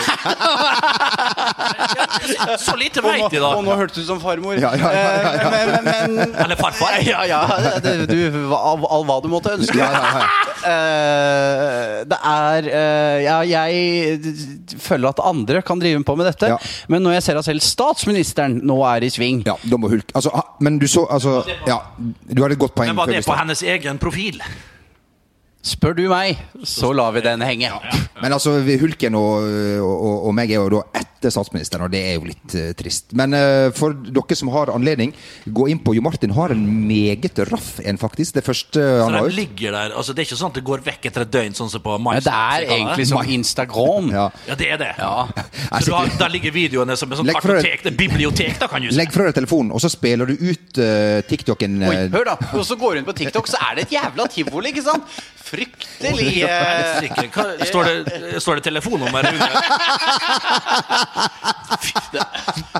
Så 2.58 2.76
lite 2.80 3.02
veit 3.04 3.30
de, 3.32 3.38
da. 3.42 3.50
og 3.56 3.64
nå 3.66 3.74
hørtes 3.78 3.96
du 3.98 4.02
ut 4.04 4.08
som 4.08 4.20
farmor. 4.22 4.56
Ja, 4.60 4.70
ja, 4.78 4.90
ja, 4.94 5.00
ja, 5.00 5.32
ja. 5.34 5.42
Eh, 5.44 5.50
Men, 5.50 5.84
men, 5.84 6.14
men 6.18 6.34
Eller 6.44 6.56
farfar. 6.60 6.98
Ja, 7.14 7.24
ja. 7.28 7.40
Det, 7.84 7.94
du, 8.10 8.18
av, 8.54 8.84
av 8.86 9.04
hva 9.08 9.18
du 9.24 9.28
måtte 9.32 9.52
ønske. 9.56 9.76
Ja, 9.78 9.90
ja, 9.92 10.22
ja. 10.22 10.28
Eh, 10.64 12.04
det 12.08 12.18
er 12.30 12.68
Ja, 13.24 13.36
jeg 13.44 14.20
føler 14.80 15.10
at 15.12 15.20
andre 15.24 15.60
kan 15.66 15.80
drive 15.82 16.00
på 16.06 16.16
med 16.18 16.26
dette, 16.30 16.48
Ja. 16.54 16.58
men 16.88 17.02
når 17.04 17.18
jeg 17.18 17.24
ser 17.28 17.38
at 17.40 17.46
selv 17.48 17.60
statsministeren 17.64 18.58
nå 18.66 18.78
er 18.88 19.04
i 19.06 19.10
sving 19.12 19.42
Ja, 19.46 19.56
da 19.68 19.76
må 19.80 19.88
Hulk 19.92 20.10
altså, 20.16 20.30
Men 20.64 20.78
du 20.80 20.86
så 20.90 21.04
altså 21.12 21.42
Ja, 21.68 21.78
du 21.98 22.42
har 22.42 22.50
et 22.54 22.58
godt 22.60 22.74
poeng. 22.76 22.88
Men 22.92 22.96
var 23.02 23.06
det 23.12 23.24
på 23.26 23.36
hennes 23.38 23.62
egen 23.74 23.98
profil? 24.02 24.40
Spør 25.64 25.94
du 25.96 26.02
meg, 26.10 26.36
så 26.68 26.90
lar 26.92 27.14
vi 27.16 27.22
den 27.24 27.40
henge. 27.40 27.70
Men 28.20 28.34
altså, 28.36 28.58
Hulken 28.60 29.16
og, 29.16 29.46
og, 29.80 30.26
og 30.28 30.34
meg 30.36 30.50
er 30.52 30.60
jo 30.60 30.68
da 30.76 30.82
etter 31.00 31.32
statsministeren, 31.32 31.86
og 31.86 31.92
det 31.94 32.02
er 32.04 32.18
jo 32.18 32.26
litt 32.28 32.52
uh, 32.52 32.66
trist. 32.76 33.14
Men 33.16 33.32
uh, 33.32 33.70
for 33.72 33.96
dere 33.96 34.36
som 34.36 34.50
har 34.52 34.68
anledning, 34.74 35.14
gå 35.46 35.68
inn 35.72 35.80
på 35.80 35.94
Jo 35.96 36.02
Martin 36.04 36.34
har 36.36 36.52
en 36.52 36.66
meget 36.84 37.40
raff 37.48 37.78
en, 37.80 37.96
faktisk. 38.00 38.36
Det 38.36 38.44
første 38.44 38.76
Så 38.76 39.06
han 39.06 39.16
har 39.16 39.24
den 39.24 39.32
ut. 39.32 39.38
ligger 39.38 39.72
der. 39.72 39.94
Altså, 39.96 40.12
det 40.12 40.24
er 40.24 40.28
ikke 40.28 40.38
sånn 40.42 40.52
at 40.52 40.58
det 40.60 40.64
går 40.68 40.84
vekk 40.84 41.08
etter 41.10 41.24
et 41.24 41.32
døgn, 41.32 41.56
sånn 41.56 41.72
som 41.72 41.84
på 41.84 41.96
Mais. 42.04 42.26
det 42.26 42.34
er 42.34 42.66
egentlig 42.68 43.08
som 43.08 43.32
Instagram. 43.38 44.12
Ja. 44.12 44.26
Ja, 44.50 44.58
det 44.60 44.68
er 44.76 44.82
det. 44.84 44.90
Ja. 45.00 45.14
Så 45.80 45.94
da, 45.94 46.04
der 46.26 46.34
ligger 46.36 46.52
videoene 46.54 46.98
som 47.00 47.08
et 47.08 47.22
sånt 47.22 47.32
kartotek. 47.32 47.86
Det 47.86 47.94
er 47.94 47.98
bibliotek, 48.04 48.60
da, 48.60 48.68
kan 48.68 48.84
du 48.84 48.90
si. 48.90 48.98
Legg 49.00 49.16
fra 49.16 49.30
deg 49.30 49.38
telefonen, 49.40 49.72
og 49.72 49.80
så 49.80 49.88
spiller 49.92 50.28
du 50.28 50.36
ut 50.36 50.82
TikTok-en. 51.32 51.80
Oi, 51.88 51.96
eh, 52.02 52.12
hør 52.12 52.28
da, 52.34 52.36
og 52.52 52.68
så 52.68 52.76
går 52.76 52.98
du 52.98 53.00
inn 53.00 53.08
på 53.08 53.16
TikTok, 53.16 53.48
så 53.48 53.60
er 53.70 53.80
det 53.80 53.88
et 53.88 53.96
jævla 53.96 54.28
tivoli, 54.28 54.74
ikke 54.74 54.84
sant? 54.84 55.08
Fryktelig 55.44 56.42
eh. 56.42 57.66
Står 57.68 57.84
det, 57.84 58.40
står 58.42 58.60
det 58.60 58.64
telefonnummer 58.64 59.28
under? 59.28 59.58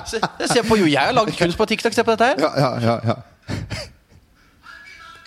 se, 0.05 0.21
ser 0.49 0.63
på, 0.65 0.77
jo, 0.81 0.89
jeg 0.89 1.01
har 1.01 1.13
laget 1.13 1.37
kunst 1.37 1.57
på 1.57 1.65
TikTok, 1.69 1.93
se 1.93 2.03
på 2.03 2.15
dette 2.15 2.31
her. 2.31 2.41
ja, 2.41 2.51
ja, 2.57 2.71
ja, 2.81 2.99
ja. 3.11 3.17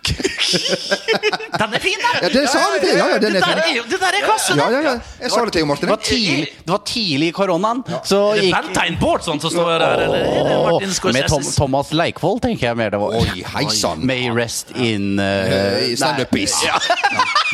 Den 1.60 1.74
er 1.74 1.82
fin, 1.82 1.98
da! 2.02 2.10
ja, 2.22 2.28
det 2.32 2.44
sa 2.50 2.62
du 2.72 2.78
til! 2.82 2.92
Ja, 2.96 3.06
ja, 3.12 3.18
den 3.22 3.36
er 3.36 3.44
fin. 3.64 3.80
det 3.90 3.98
der 4.00 4.18
er 4.18 4.24
klasse! 4.24 4.56
Ja, 4.58 4.68
ja, 4.72 4.80
ja. 4.84 4.94
Jeg 5.22 5.30
sa 5.34 5.44
det 5.44 5.52
til 5.56 5.66
Martin. 5.66 5.88
Det 5.88 5.94
var 5.94 6.02
tidlig, 6.04 6.48
det 6.64 6.72
var 6.74 6.82
tidlig 6.86 7.28
i 7.28 7.34
koronaen. 7.36 7.82
Så 8.06 8.20
Er 8.32 8.40
det 8.40 8.46
gikk 8.48 8.56
Bentine 8.56 9.00
Bårdsson 9.00 9.40
som 9.42 9.54
står 9.54 9.70
der, 9.82 10.04
eller 10.06 10.18
er 10.24 10.48
det 10.48 10.58
Martin 10.68 11.16
Med 11.18 11.28
Tom? 11.32 11.46
Thomas 11.56 11.92
Leikvoll, 11.92 12.40
tenker 12.44 12.70
jeg 12.70 12.80
mer 12.80 12.94
det 12.94 13.00
var. 13.02 13.16
Oi, 13.18 13.44
hei 13.54 13.66
sann. 13.74 14.04
May 14.06 14.28
rest 14.34 14.74
in 14.76 15.18
Eh, 15.18 15.92
uh, 15.92 15.96
Standup-is. 15.96 16.54
Ja. 16.64 16.78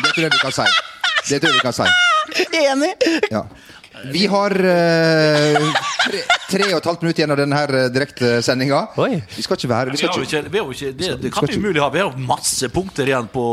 Det 0.03 0.13
tror 0.13 0.23
jeg 0.27 0.31
vi 0.31 0.41
kan 0.41 0.51
si. 0.51 0.67
Det 1.29 1.41
tror 1.41 1.49
jeg 1.49 1.55
vi 1.59 1.63
kan 1.65 1.73
si. 1.73 1.87
Enig! 2.65 2.91
Ja. 3.31 3.45
Vi 4.13 4.25
har 4.29 4.51
eh, 4.51 5.55
tre, 6.05 6.19
tre 6.51 6.65
og 6.73 6.79
et 6.81 6.87
halvt 6.89 7.01
minutt 7.05 7.19
igjen 7.19 7.31
av 7.33 7.39
denne 7.39 7.57
her 7.57 7.71
eh, 7.79 7.85
direktesendinga. 7.93 8.81
Vi 8.97 9.43
skal 9.45 9.57
ikke 9.57 9.69
være 9.71 9.93
vi 9.93 9.95
Vi 9.95 10.01
skal 10.03 10.25
ikke, 10.25 10.41
vi 10.51 10.59
har 10.59 10.65
jo 10.67 10.75
ikke, 10.75 10.91
det, 10.99 11.09
det 11.23 11.31
Skal 11.31 11.47
kan 11.47 11.49
vi 11.53 11.57
umulig 11.61 11.81
ha. 11.81 11.87
Vi 11.93 12.01
har 12.03 12.11
jo 12.11 12.25
masse 12.27 12.69
punkter 12.73 13.09
igjen 13.09 13.29
på 13.33 13.45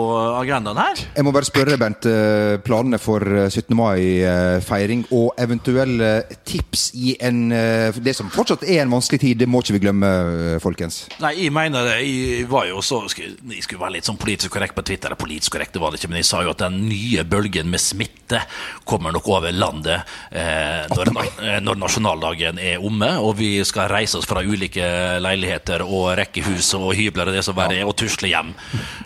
agendaen 0.42 0.80
her. 0.82 1.02
Jeg 1.16 1.24
må 1.26 1.32
bare 1.34 1.48
spørre, 1.48 1.78
Bent. 1.80 2.08
eh, 2.10 2.56
Planene 2.66 2.98
for 3.00 3.24
eh, 3.24 3.48
17. 3.48 3.76
mai-feiring 3.78 5.06
og 5.14 5.32
eventuelle 5.40 6.10
tips 6.48 6.88
i 6.98 7.14
en 7.24 7.40
eh, 7.54 8.00
Det 8.02 8.14
som 8.18 8.30
fortsatt 8.32 8.66
er 8.66 8.82
en 8.84 8.92
vanskelig 8.92 9.22
tid, 9.22 9.40
det 9.44 9.48
må 9.50 9.62
ikke 9.64 9.78
vi 9.78 9.82
glemme, 9.86 10.12
eh, 10.56 10.58
folkens. 10.62 11.04
Nei, 11.22 11.34
jeg 11.44 11.54
mener 11.54 11.86
det. 11.88 11.98
Jeg 12.04 12.48
var 12.50 12.66
jo 12.70 12.82
så 12.84 13.02
skulle- 13.08 13.38
Jeg 13.52 13.62
skulle 13.64 13.80
være 13.84 13.96
litt 13.98 14.04
sånn 14.10 14.18
politisk 14.20 14.52
korrekt 14.56 14.74
på 14.76 14.84
Twitter. 14.84 15.14
Politisk 15.18 15.52
korrekt 15.56 15.72
det 15.72 15.80
var 15.82 15.90
det 15.94 16.00
ikke, 16.02 16.10
men 16.12 16.20
jeg 16.22 16.28
sa 16.28 16.42
jo 16.42 16.50
at 16.52 16.58
den 16.66 16.82
nye 16.88 17.24
bølgen 17.24 17.70
med 17.70 17.80
smitte 17.80 18.42
kommer 18.88 19.12
nok 19.12 19.26
over 19.28 19.52
landet 19.52 20.02
eh, 20.31 20.31
når, 20.32 21.10
eh, 21.42 21.58
når 21.60 21.78
nasjonaldagen 21.80 22.58
er 22.62 22.82
omme, 22.84 23.10
og 23.20 23.36
vi 23.40 23.50
skal 23.68 23.90
reise 23.92 24.18
oss 24.18 24.28
fra 24.28 24.42
ulike 24.42 24.86
leiligheter 25.22 25.84
og 25.84 26.12
rekkehus 26.18 26.72
og 26.78 26.94
hybler 26.96 27.28
og 27.28 27.36
det 27.36 27.44
som 27.44 27.56
verre 27.58 27.80
er, 27.80 27.88
og 27.88 27.96
tusle 28.00 28.30
hjem. 28.32 28.54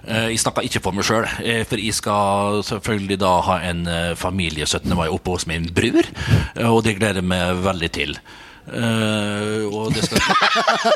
Eh, 0.06 0.30
jeg 0.34 0.42
snakker 0.42 0.66
ikke 0.68 0.82
for 0.84 0.96
meg 0.96 1.08
sjøl, 1.08 1.26
eh, 1.42 1.64
for 1.66 1.82
jeg 1.82 1.98
skal 1.98 2.62
selvfølgelig 2.70 3.20
da 3.22 3.34
ha 3.48 3.60
en 3.70 3.86
eh, 3.90 4.14
familie 4.18 4.66
17. 4.66 4.94
mai 4.94 5.08
oppe 5.08 5.34
hos 5.34 5.48
min 5.50 5.68
bror, 5.74 6.02
eh, 6.02 6.68
og 6.68 6.84
det 6.86 6.98
gleder 7.00 7.22
jeg 7.22 7.30
meg 7.34 7.62
veldig 7.66 7.92
til. 7.96 8.18
Eh, 8.66 9.62
og, 9.70 9.92
det 9.94 10.02
skal, 10.06 10.18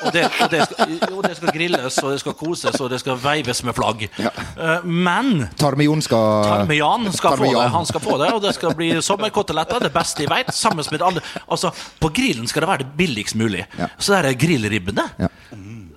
og, 0.02 0.08
det, 0.14 0.24
og, 0.26 0.50
det 0.50 0.62
skal, 0.66 1.04
og 1.14 1.22
det 1.26 1.36
skal 1.38 1.52
grilles, 1.54 1.98
og 2.02 2.12
det 2.12 2.20
skal 2.22 2.34
koses, 2.38 2.80
og 2.80 2.90
det 2.90 2.98
skal 3.02 3.20
veives 3.22 3.62
med 3.66 3.76
flagg. 3.76 4.06
Uh, 4.20 4.86
men 4.86 5.46
Tarme-Jon 5.60 6.02
skal 6.02 6.48
Tarmian 6.48 7.06
skal 7.14 7.36
Tarmian. 7.36 7.54
få 7.54 7.60
det. 7.60 7.68
Han 7.76 7.90
skal 7.92 8.04
få 8.04 8.18
det, 8.22 8.32
og 8.34 8.42
det 8.42 8.54
skal 8.58 8.74
bli 8.78 8.90
sommerkoteletter, 9.04 9.86
det 9.86 9.92
beste 9.94 10.26
jeg 10.26 10.32
vet. 10.32 10.54
Sammen 10.54 10.86
med 10.90 11.04
alle 11.06 11.22
Altså, 11.46 11.70
på 12.00 12.10
grillen 12.14 12.48
skal 12.50 12.64
det 12.64 12.72
være 12.72 12.84
det 12.84 12.90
billigst 12.98 13.38
mulig. 13.38 13.64
Ja. 13.78 13.90
Så 13.98 14.16
det 14.16 14.34
er 14.34 14.40
grillribbene. 14.40 15.06
Ja. 15.20 15.30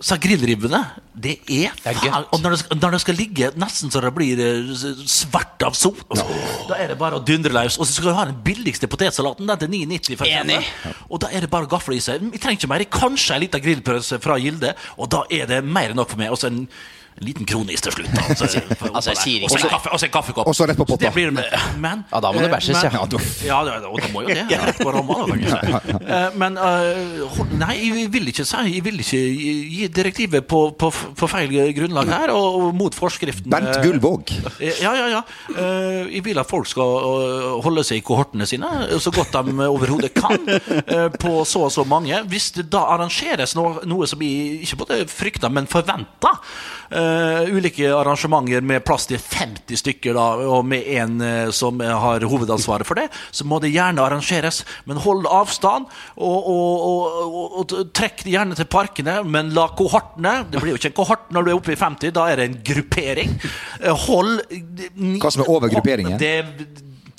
Så 0.03 0.17
grillribbene, 0.19 0.81
det 1.15 1.37
er 1.47 1.71
er 1.87 1.95
faen. 1.95 2.25
Og 2.35 2.41
når 2.43 2.55
det, 2.55 2.59
skal, 2.59 2.79
når 2.81 2.95
det 2.95 2.99
skal 3.05 3.15
ligge 3.15 3.51
nesten 3.59 3.91
så 3.93 4.01
det 4.03 4.11
blir 4.15 4.41
eh, 4.43 4.73
svart 5.07 5.63
av 5.63 5.77
sot, 5.79 6.01
da 6.67 6.75
er 6.75 6.91
det 6.91 6.97
bare 6.99 7.21
å 7.21 7.23
dundre 7.23 7.53
løs. 7.55 7.77
Og 7.79 7.87
så 7.87 7.95
skal 7.95 8.11
du 8.11 8.17
ha 8.17 8.25
den 8.27 8.41
billigste 8.43 8.89
potetsalaten, 8.91 9.47
den 9.47 9.61
til 9.61 9.71
9,90 9.71 10.25
Enig. 10.27 10.59
Og 11.07 11.23
da 11.23 11.31
er 11.31 11.45
det 11.45 11.51
bare 11.53 11.69
å 11.69 11.71
gafle 11.71 11.95
i 11.95 12.03
seg. 12.03 12.25
Vi 12.33 12.41
trenger 12.41 12.59
ikke 12.59 12.71
mer. 12.73 12.83
Kanskje 12.91 13.37
en 13.37 13.45
liten 13.45 13.63
grillpølse 13.63 14.19
fra 14.23 14.35
Gilde, 14.43 14.73
og 14.97 15.11
da 15.13 15.23
er 15.31 15.47
det 15.49 15.63
mer 15.63 15.93
enn 15.93 16.01
nok 16.01 16.11
for 16.11 16.19
meg. 16.19 16.33
Og 16.35 16.41
så 16.41 16.51
en, 16.51 16.65
en 17.19 17.25
liten 17.27 17.45
kronis 17.49 17.81
til 17.85 17.91
slutt. 17.97 18.09
Altså, 18.23 18.45
Altså, 18.93 19.11
og 19.43 19.49
så 19.51 19.57
en 19.67 19.71
kaffe- 19.73 20.05
en 20.05 20.11
kaffekopp. 20.13 20.47
Og 20.47 20.55
så 20.55 20.65
rett 20.69 20.77
på 20.77 20.85
potta. 20.85 21.05
det 21.05 21.13
blir. 21.13 21.31
Men, 21.79 22.03
Ja, 22.11 22.19
da 22.23 22.31
må 22.33 22.39
det 22.41 22.49
eh, 22.49 22.53
bæsjes, 22.55 22.83
ja. 22.83 22.91
Ja, 22.93 23.59
ja, 23.65 23.79
det, 23.79 23.87
og 23.89 23.99
det 24.01 24.09
må 24.13 24.23
jo 24.23 24.27
det. 24.33 24.45
Rett 24.49 24.79
på 24.81 24.91
ramma, 24.93 25.17
Men 26.39 26.57
uh, 26.57 27.41
nei, 27.59 27.75
jeg 27.79 28.09
vil 28.13 28.27
ikke 28.31 28.45
si 28.47 28.61
Jeg 28.73 28.83
vil 28.85 28.99
ikke 29.03 29.21
gi 29.73 29.87
direktivet 29.93 30.47
på, 30.49 30.61
på, 30.79 30.89
på 31.19 31.29
feil 31.31 31.51
grunnlag 31.77 32.09
her, 32.11 32.33
og, 32.35 32.59
og 32.67 32.75
mot 32.77 32.95
forskriften. 32.95 33.49
Bernt 33.53 33.71
eh, 33.77 33.83
Gullvåg. 33.85 34.33
ja, 34.61 34.93
ja, 34.93 35.07
ja. 35.17 35.21
Uh, 35.53 36.09
Jeg 36.13 36.23
vil 36.25 36.39
at 36.41 36.49
folk 36.49 36.67
skal 36.69 37.61
holde 37.63 37.83
seg 37.87 38.01
i 38.01 38.05
kohortene 38.05 38.47
sine 38.49 38.69
så 39.03 39.11
godt 39.13 39.33
de 39.33 39.67
overhodet 39.67 40.13
kan, 40.15 40.39
uh, 40.47 41.09
på 41.19 41.33
så 41.47 41.65
og 41.67 41.71
så 41.73 41.83
mange. 41.87 42.17
Hvis 42.31 42.51
det 42.57 42.67
da 42.73 42.83
arrangeres 42.95 43.55
noe, 43.57 43.83
noe 43.89 44.07
som 44.09 44.19
vi 44.21 44.31
ikke 44.65 44.81
både 44.83 45.01
frykter, 45.11 45.51
men 45.53 45.67
forventer, 45.71 46.39
eh, 47.03 47.51
ulike 47.53 47.89
arrangementer 47.93 48.63
med 48.65 48.83
plass 48.87 49.07
til 49.09 49.19
50 49.21 49.81
stykker, 49.83 50.15
da, 50.17 50.27
og 50.55 50.65
med 50.67 50.87
en 50.95 51.17
uh, 51.21 51.51
som 51.55 51.81
har 51.83 52.23
hovedansvaret 52.29 52.87
for 52.87 52.99
det, 52.99 53.09
så 53.31 53.45
må 53.47 53.59
det 53.63 53.73
gjerne 53.73 54.03
arrangeres. 54.03 54.63
Men 54.89 55.01
hold 55.03 55.27
avstand, 55.29 55.89
og, 56.15 56.49
og, 56.53 56.87
og, 57.27 57.57
og, 57.61 57.75
trekk 57.95 58.25
gjerne 58.29 58.57
til 58.57 58.69
parkene, 58.71 59.19
men 59.27 59.51
la 59.55 59.67
kohortene 59.77 60.33
Det 60.51 60.61
blir 60.61 60.73
jo 60.73 60.79
ikke 60.79 60.91
en 60.91 60.97
kohort 60.97 61.29
når 61.33 61.45
du 61.45 61.51
er 61.51 61.59
oppe 61.59 61.75
i 61.75 61.79
50, 61.79 62.15
da 62.15 62.29
er 62.31 62.41
det 62.41 62.49
en 62.49 62.57
gruppering. 62.71 63.35
Uh, 63.83 63.93
Hold 64.07 64.41
Hva 65.21 65.31
som 65.33 65.45
er 65.45 65.53
overgrupperingen? 65.53 66.17
Det, 66.21 66.35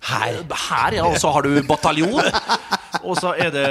her, 0.04 0.40
her, 0.68 0.98
ja. 0.98 1.06
Og 1.08 1.16
så 1.20 1.30
har 1.32 1.46
du 1.46 1.62
bataljon. 1.68 2.20
Og 3.02 3.16
så 3.18 3.32
er 3.40 3.50
det 3.54 3.64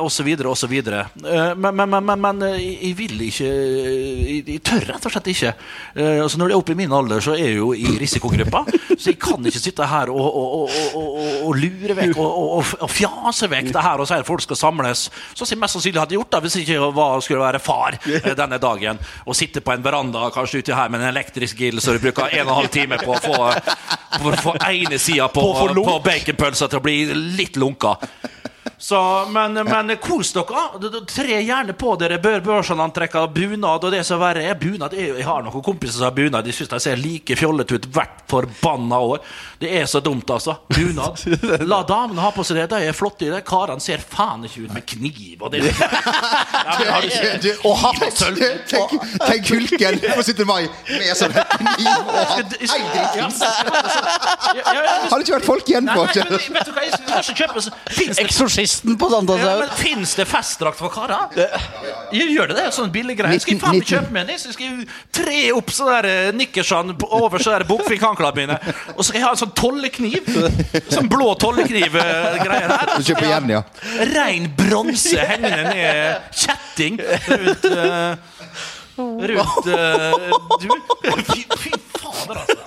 Og 0.00 0.10
så 0.12 0.24
videre 0.26 0.50
og 0.50 0.58
så 0.58 0.66
videre. 0.70 1.04
Eh, 1.24 1.54
Men, 1.54 1.76
men, 1.76 1.88
men, 1.90 2.04
men, 2.04 2.20
men 2.20 2.42
eh, 2.48 2.86
jeg 2.88 2.96
vil 2.98 3.20
ikke 3.28 3.50
Jeg 3.50 4.44
jeg 4.50 4.62
tør 4.66 4.86
rett 4.88 5.06
og 5.06 5.12
slett 5.14 5.30
ikke. 5.32 5.52
Eh, 5.94 6.20
Altså 6.20 6.38
Når 6.38 6.48
det 6.50 6.54
er 6.54 6.60
oppe 6.62 6.72
i 6.72 6.78
min 6.78 6.92
alder, 6.92 7.20
så 7.24 7.34
er 7.36 7.50
jeg 7.50 7.56
jo 7.60 7.72
i 7.74 7.96
risikogruppa. 8.00 8.64
Så 8.96 9.12
jeg 9.12 9.18
kan 9.22 9.46
ikke 9.46 9.62
sitte 9.62 9.86
her 9.86 10.10
og, 10.12 10.20
og, 10.20 10.70
og, 10.94 11.18
og, 11.46 11.54
lure 11.56 11.96
vekk 11.96 12.18
og, 12.20 12.90
fjase 12.90 13.48
vekk 13.50 13.70
det 13.74 13.84
her 13.84 14.02
og 14.02 14.08
si 14.08 14.14
at 14.18 14.26
folk 14.28 14.42
skal 14.44 14.58
samles. 14.58 15.06
Sånn 15.34 15.46
som 15.46 15.54
jeg 15.54 15.60
mest 15.62 15.76
sannsynlig 15.76 16.02
hadde 16.02 16.16
gjort 16.18 16.32
da 16.34 16.40
hvis 16.44 16.58
ikke 16.60 16.76
jeg 16.76 16.92
var, 16.96 17.20
skulle 17.24 17.44
være 17.44 17.62
far 17.62 17.96
eh, 18.04 18.32
denne 18.36 18.58
dagen. 18.62 19.00
Og 19.26 19.38
sitte 19.38 19.62
på 19.64 19.74
en 19.74 19.84
veranda 19.84 20.28
kanskje 20.34 20.62
ute 20.64 20.76
her 20.76 20.90
med 20.92 21.02
en 21.02 21.10
elektrisk 21.12 21.58
grill 21.60 21.80
så 21.80 21.96
du 21.96 22.02
bruker 22.02 22.28
en 22.30 22.46
og 22.46 22.52
en 22.52 22.58
halv 22.60 22.74
time 22.74 22.98
på 23.00 23.14
å 23.14 23.20
få, 23.22 23.38
for 24.18 24.34
å 24.34 24.42
få 24.44 24.56
ene 24.70 24.98
sida 25.00 25.28
på, 25.32 25.46
På 25.60 25.70
på 25.74 25.96
baconpølsa 26.04 26.68
til 26.68 26.80
å 26.80 26.84
bli 26.84 26.98
litt 27.38 27.56
lunka. 27.60 27.96
Så, 28.80 28.96
men, 29.28 29.52
men 29.68 29.90
kos 30.00 30.30
dere. 30.32 30.62
D- 30.80 31.02
Tre 31.10 31.36
gjerne 31.44 31.74
på 31.76 31.90
dere 32.00 32.16
bør 32.22 32.40
børsantrekka 32.46 33.26
bunad 33.34 33.84
og 33.84 33.92
det 33.92 34.00
som 34.08 34.16
verre 34.22 34.40
er. 34.48 34.54
Bunad 34.56 34.94
er 34.96 35.10
jo, 35.10 35.16
Jeg 35.20 35.26
har 35.28 35.42
noen 35.44 35.62
kompiser 35.66 35.98
som 35.98 36.06
har 36.08 36.14
bunad. 36.16 36.46
De 36.48 36.54
syns 36.56 36.70
de 36.72 36.78
ser 36.80 36.96
like 36.96 37.36
fjollete 37.36 37.76
ut 37.76 37.88
hvert 37.92 38.22
forbanna 38.30 38.96
år. 39.04 39.20
Det 39.60 39.68
er 39.82 39.84
så 39.90 40.00
dumt, 40.00 40.24
altså. 40.32 40.54
Bunad. 40.72 41.20
La 41.68 41.82
damene 41.84 42.24
ha 42.24 42.30
på 42.32 42.40
seg 42.48 42.56
det. 42.62 42.68
De 42.72 42.80
er 42.88 42.96
flotte 42.96 43.26
i 43.28 43.30
det. 43.34 43.42
Karene 43.48 43.84
ser 43.84 44.00
faen 44.00 44.46
ikke 44.48 44.64
ut 44.64 44.72
med 44.78 44.86
kniv 44.88 45.44
og 45.44 45.52
det. 45.52 45.60
Ja, 46.80 47.00
du 47.42 47.48
Og 47.66 47.74
hatt! 47.80 48.20
Tenk, 48.70 48.92
tenk 49.20 49.48
Hulken 49.50 49.96
på 50.04 50.22
17. 50.22 50.46
mai 50.48 50.64
med 50.88 51.16
sånn 51.18 51.32
kniv 51.34 52.08
og 52.08 52.14
hatt. 52.30 52.54
Har 55.10 55.18
det 55.18 55.24
ikke 55.26 55.36
vært 55.36 55.48
folk 55.48 55.68
igjen 55.72 55.88
på 55.90 56.04
vet 56.06 56.14
du 56.14 56.72
hva, 56.74 56.84
jeg 56.86 56.92
skal 56.94 57.20
ikke 57.20 57.36
kjøpe 57.42 57.60
så- 57.64 57.74
Finnes 58.70 58.98
på 58.98 59.08
på 59.08 59.36
Ja, 59.38 59.56
men 59.58 59.68
Fins 59.76 60.14
det 60.14 60.24
festdrakt 60.28 60.78
for 60.78 60.92
karer? 60.92 61.28
Ja, 61.36 62.24
Gjør 62.30 62.50
det 62.50 62.56
det? 62.58 62.66
Sånn 62.74 62.90
billig 62.94 63.16
greie? 63.18 63.40
Skal 63.42 63.54
jeg 63.56 63.62
faen 63.62 63.76
meg 63.78 63.88
kjøpe 63.88 64.14
meg 64.14 64.30
en? 64.30 64.40
Så 64.40 64.54
skal 64.54 64.66
jeg 64.66 64.86
tre 65.14 65.40
opp 65.56 65.72
sånne 65.74 65.96
der 66.00 66.08
eh, 66.10 66.30
nikkersene 66.36 66.96
over 67.08 67.42
sånne 67.42 67.60
der 67.60 67.66
bukfinkhanklene 67.68 68.36
mine. 68.36 68.58
Og 68.96 69.02
så 69.02 69.10
skal 69.10 69.20
jeg 69.20 69.26
ha 69.26 69.32
en 69.34 69.40
sånn 69.42 69.54
tollekniv. 69.58 70.30
Sånn 70.90 71.10
blå 71.10 71.32
tollekniv-greier 71.42 72.74
her. 72.74 72.94
Du 72.96 73.06
kjøper 73.06 73.28
igjen, 73.28 73.52
ja. 73.56 73.62
Rein 74.14 74.48
bronse 74.58 75.26
hengende 75.32 75.74
ned 75.74 76.36
kjetting 76.42 77.00
rundt 77.00 77.70
eh, 77.70 78.28
Rundt 79.00 79.68
eh, 79.72 80.12
Du, 80.60 80.68
fy, 81.30 81.44
fy 81.56 81.70
fader, 81.96 82.42
altså. 82.42 82.58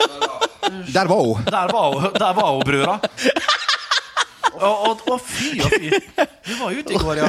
Der 0.94 1.06
var 1.10 1.20
hun, 1.24 2.14
der 2.18 2.34
var 2.34 2.50
hun 2.56 2.64
brura. 2.66 2.96
Og 4.62 5.20
fy 5.26 5.60
og 5.64 5.72
fy. 5.80 5.90
Du 6.48 6.54
var 6.60 6.70
ute 6.72 6.94
i 6.94 6.98
går, 6.98 7.14
ja. 7.16 7.28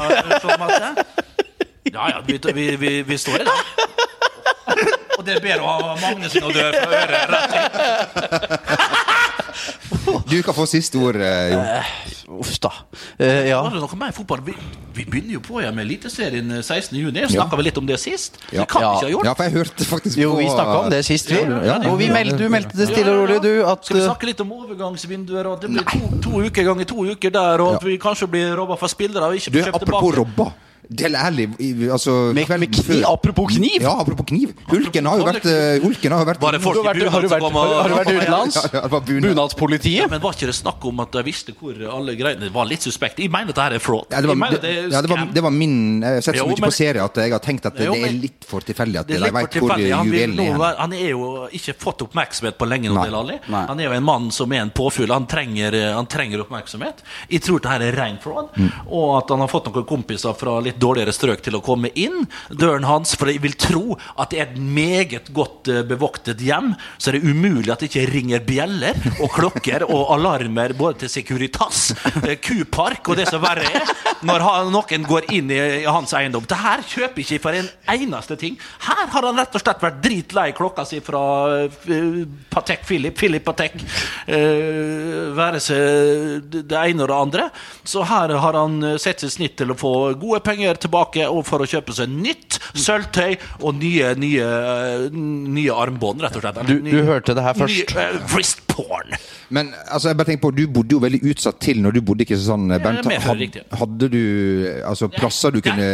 Ja 1.95 2.09
ja, 2.09 2.21
vi, 2.27 2.41
vi, 2.55 2.77
vi, 2.77 3.03
vi 3.03 3.17
står 3.19 3.33
i 3.41 3.45
det. 3.45 3.51
Og 5.19 5.27
det 5.27 5.37
er 5.37 5.41
bedre 5.45 5.63
å 5.63 5.67
ha 5.69 5.95
Magnussen 6.01 6.43
og 6.43 6.55
dø 6.57 6.65
fra 6.75 6.91
øret. 7.05 7.29
Du 10.31 10.37
kan 10.43 10.55
få 10.57 10.67
siste 10.69 10.99
ord, 10.99 11.21
Jo. 11.21 11.61
Uh, 11.61 12.41
Uff 12.41 12.57
da. 12.63 12.71
Uh, 13.21 13.27
ja. 13.47 13.59
Var 13.63 13.75
det 13.75 13.81
noe 13.83 13.99
mer 14.01 14.15
fotball? 14.17 14.41
Vi, 14.47 14.55
vi 14.97 15.05
begynner 15.05 15.37
jo 15.37 15.43
på 15.45 15.61
igjen 15.61 15.77
med 15.77 15.85
Eliteserien 15.85 16.51
16.6. 16.61 17.35
Snakka 17.35 17.59
vi 17.61 17.67
litt 17.67 17.79
om 17.81 17.87
det 17.89 17.99
sist? 18.01 18.41
Ja. 18.49 18.65
Det 18.65 18.69
kan 18.73 18.85
vi 18.85 18.89
ikke 18.89 19.07
ha 19.07 19.13
gjort. 19.13 19.29
Ja, 19.29 19.35
for 19.37 19.49
jeg 19.49 19.55
hørte 19.59 19.89
faktisk 19.89 20.21
Jo, 20.23 20.33
vi 20.41 20.49
snakka 20.49 20.77
om 20.81 20.91
det 20.93 21.03
sist, 21.07 21.31
vi. 21.31 21.41
Ja, 21.43 21.61
ja. 21.69 21.79
Og 21.93 21.99
vi 22.01 22.09
meldte, 22.13 22.39
du 22.41 22.49
meldte 22.53 22.79
det 22.79 22.89
stille 22.91 23.13
og 23.13 23.25
rolig, 23.25 23.41
du, 23.45 23.53
at 23.69 23.85
Skal 23.85 24.01
vi 24.01 24.03
eh, 24.03 24.09
snakke 24.09 24.31
litt 24.31 24.45
om 24.45 24.53
overgangsvinduer? 24.59 25.51
Og 25.53 25.65
det 25.65 25.73
blir 25.75 25.89
to, 25.93 26.21
to 26.25 26.45
uker 26.49 26.71
ganger 26.71 26.91
to 26.95 27.09
uker 27.13 27.35
der, 27.35 27.65
og 27.65 27.79
at 27.79 27.89
vi 27.89 27.99
kanskje 28.01 28.31
blir 28.35 28.55
robba 28.59 28.79
for 28.81 28.93
spillere 28.93 29.29
og 29.29 29.39
ikke 29.39 29.53
Du, 29.53 29.61
får 29.61 29.71
kjøpt 29.71 29.83
apropos 29.83 30.15
tilbake. 30.15 30.23
robba. 30.25 30.74
Del 30.91 31.15
ærlig, 31.17 31.47
altså 31.91 32.13
med, 32.37 32.49
med 32.61 32.69
kniv, 32.75 33.05
apropos 33.09 33.47
kniv! 33.57 33.81
Ja, 33.81 33.95
apropos 34.03 34.27
kniv. 34.29 34.51
Hulken 34.69 35.07
har 35.09 35.19
jo 35.19 35.25
vært 35.25 35.47
eh, 35.49 35.79
Hulken 35.81 36.13
har 36.13 36.21
jo 36.21 36.29
vært 36.29 36.43
Var 36.45 36.53
det 36.53 36.61
folk 36.61 36.77
i 36.77 36.87
har, 36.87 36.95
bunad 36.99 37.29
som 37.31 37.41
kom 37.41 37.57
og- 37.57 37.71
har, 37.75 37.89
du 37.89 37.95
vært 37.95 38.11
utenlands? 38.19 38.59
Ja, 38.75 38.83
ja. 38.85 39.01
Bunadspolitiet? 39.25 40.11
Men 40.11 40.21
var 40.21 40.37
ikke 40.37 40.47
det 40.51 40.55
snakk 40.59 40.85
om 40.91 41.01
at 41.05 41.13
de 41.17 41.23
visste 41.27 41.55
hvor 41.57 41.79
alle 41.97 42.15
greiene 42.19 42.45
Det 42.47 42.53
var 42.55 42.69
litt 42.69 42.85
suspekt. 42.85 43.19
Jeg 43.25 43.31
mener 43.33 43.53
dette 43.53 43.65
er 43.79 43.83
fraud. 43.83 44.07
ja, 44.13 44.21
det, 44.21 44.29
var, 44.29 44.51
det, 44.53 44.61
det, 44.63 44.75
ja, 44.93 45.01
det, 45.03 45.11
var, 45.11 45.25
det 45.39 45.43
var 45.47 45.55
min 45.57 45.77
Jeg 46.05 46.19
har 46.21 46.27
sett 46.29 46.39
så 46.41 46.47
mye 46.47 46.59
men- 46.61 46.69
på 46.69 46.77
serie 46.77 47.05
at 47.05 47.17
jeg 47.25 47.33
har 47.33 47.43
tenkt 47.49 47.67
at 47.71 47.77
det, 47.81 47.87
Jo, 47.89 47.95
det 47.97 48.09
er 48.11 48.19
litt 48.27 48.45
for 48.49 48.61
tilfeldig 48.61 49.01
at 49.01 49.09
Det 49.09 49.21
de 49.25 49.33
vet 49.39 49.59
hvor. 49.61 49.75
Han, 49.75 50.07
juvelen 50.13 50.41
er. 50.45 50.77
han 50.79 50.93
er 50.93 51.09
jo 51.15 51.49
ikke 51.55 51.75
fått 51.81 52.05
oppmerksomhet 52.07 52.59
på 52.61 52.69
lenge 52.69 52.93
nå, 52.93 53.03
Del 53.09 53.15
Alli. 53.19 53.39
Han 53.49 53.81
er 53.81 53.89
jo 53.89 53.97
en 53.97 54.05
mann 54.05 54.31
som 54.35 54.53
er 54.53 54.61
en 54.67 54.71
påfugl. 54.75 55.11
Han 55.15 55.27
trenger, 55.31 55.77
han 55.97 56.07
trenger 56.11 56.45
oppmerksomhet. 56.45 57.01
Jeg 57.31 57.43
tror 57.49 57.65
dette 57.65 57.89
er 57.89 57.97
rein 57.99 58.21
fraud, 58.23 58.53
Mm. 58.55 58.69
og 58.93 59.17
at 59.23 59.31
han 59.33 59.41
har 59.41 59.49
fått 59.49 59.67
noen 59.73 59.87
kompiser 59.89 60.35
fra 60.37 60.59
litt 60.61 60.74
dårligere 60.81 61.15
strøk 61.15 61.45
til 61.45 61.59
å 61.59 61.63
komme 61.65 61.91
inn 61.95 62.25
døren 62.51 62.87
hans. 62.89 63.15
For 63.19 63.31
jeg 63.31 63.43
vil 63.45 63.57
tro 63.59 63.99
at 64.21 64.33
det 64.33 64.41
er 64.41 64.49
et 64.49 64.59
meget 64.59 65.31
godt 65.35 65.71
eh, 65.73 65.83
bevoktet 65.87 66.43
hjem, 66.45 66.73
så 66.99 67.11
er 67.11 67.19
det 67.19 67.31
umulig 67.31 67.73
at 67.73 67.83
det 67.83 67.91
ikke 67.91 68.09
ringer 68.13 68.45
bjeller 68.45 68.99
og 69.19 69.33
klokker 69.35 69.87
og 69.89 70.15
alarmer 70.17 70.75
både 70.79 71.05
til 71.05 71.13
Securitas, 71.13 71.93
eh, 72.25 72.37
Kupark 72.43 73.13
og 73.13 73.21
det 73.21 73.29
som 73.31 73.43
verre 73.45 73.67
er, 73.69 73.95
når 74.25 74.47
noen 74.73 75.07
går 75.09 75.31
inn 75.35 75.53
i, 75.53 75.61
hans 75.85 76.15
eiendom. 76.17 76.47
Det 76.49 76.59
her 76.59 76.83
kjøper 76.89 77.23
ikke 77.23 77.41
for 77.43 77.57
en 77.57 77.69
eneste 77.93 78.37
ting. 78.41 78.57
Her 78.87 79.07
har 79.13 79.27
han 79.29 79.39
rett 79.39 79.55
og 79.55 79.63
slett 79.63 79.83
vært 79.85 80.01
dritlei 80.05 80.49
klokka 80.57 80.85
si 80.89 81.01
fra 81.05 81.23
uh, 81.69 82.23
Patek 82.51 82.85
Philip, 82.89 83.17
Philip 83.17 83.45
Patek, 83.45 83.77
eh, 84.27 85.31
være 85.37 85.61
seg 85.63 86.49
det 86.55 86.79
ene 86.79 87.05
og 87.05 87.11
det 87.11 87.19
andre. 87.19 87.49
Så 87.85 88.05
her 88.09 88.33
har 88.41 88.59
han 88.59 88.79
eh, 88.83 88.99
sett 89.01 89.25
sitt 89.25 89.35
snitt 89.37 89.57
til 89.61 89.73
å 89.73 89.79
få 89.79 89.93
gode 90.21 90.41
penger 90.45 90.64
tilbake, 90.81 91.29
for 91.45 91.59
å 91.61 91.69
kjøpe 91.69 91.93
seg 91.93 92.09
nytt 92.09 92.59
sølvtøy 92.75 93.37
og 93.61 93.75
nye, 93.83 94.15
nye, 94.17 94.41
eh, 94.41 95.09
nye 95.13 95.71
armbånd, 95.85 96.23
rett 96.25 96.37
og 96.37 96.43
slett. 96.43 96.67
Du- 96.67 96.81
du 96.81 97.03
hørte 97.05 97.35
det 97.35 97.43
her 97.43 97.55
først. 97.55 97.95
Nye, 97.95 98.11
uh, 98.15 98.27
wrist 98.35 98.67
porn. 98.67 99.13
Men 99.51 99.69
altså, 99.93 100.09
jeg 100.09 100.17
bare 100.17 100.27
tenker 100.27 100.43
på, 100.49 100.55
du 100.57 100.67
bodde 100.67 100.97
jo 100.97 100.99
veldig 100.99 101.21
utsatt 101.31 101.61
til 101.61 101.79
når 101.85 101.93
du 101.95 102.01
bodde 102.01 102.25
i 102.25 102.27
Kristiansand, 102.27 102.73
Bernt. 102.83 103.69
hadde 103.79 104.09
du 104.11 104.21
altså, 104.89 105.09
plasser 105.13 105.53
du 105.55 105.61
kunne, 105.61 105.87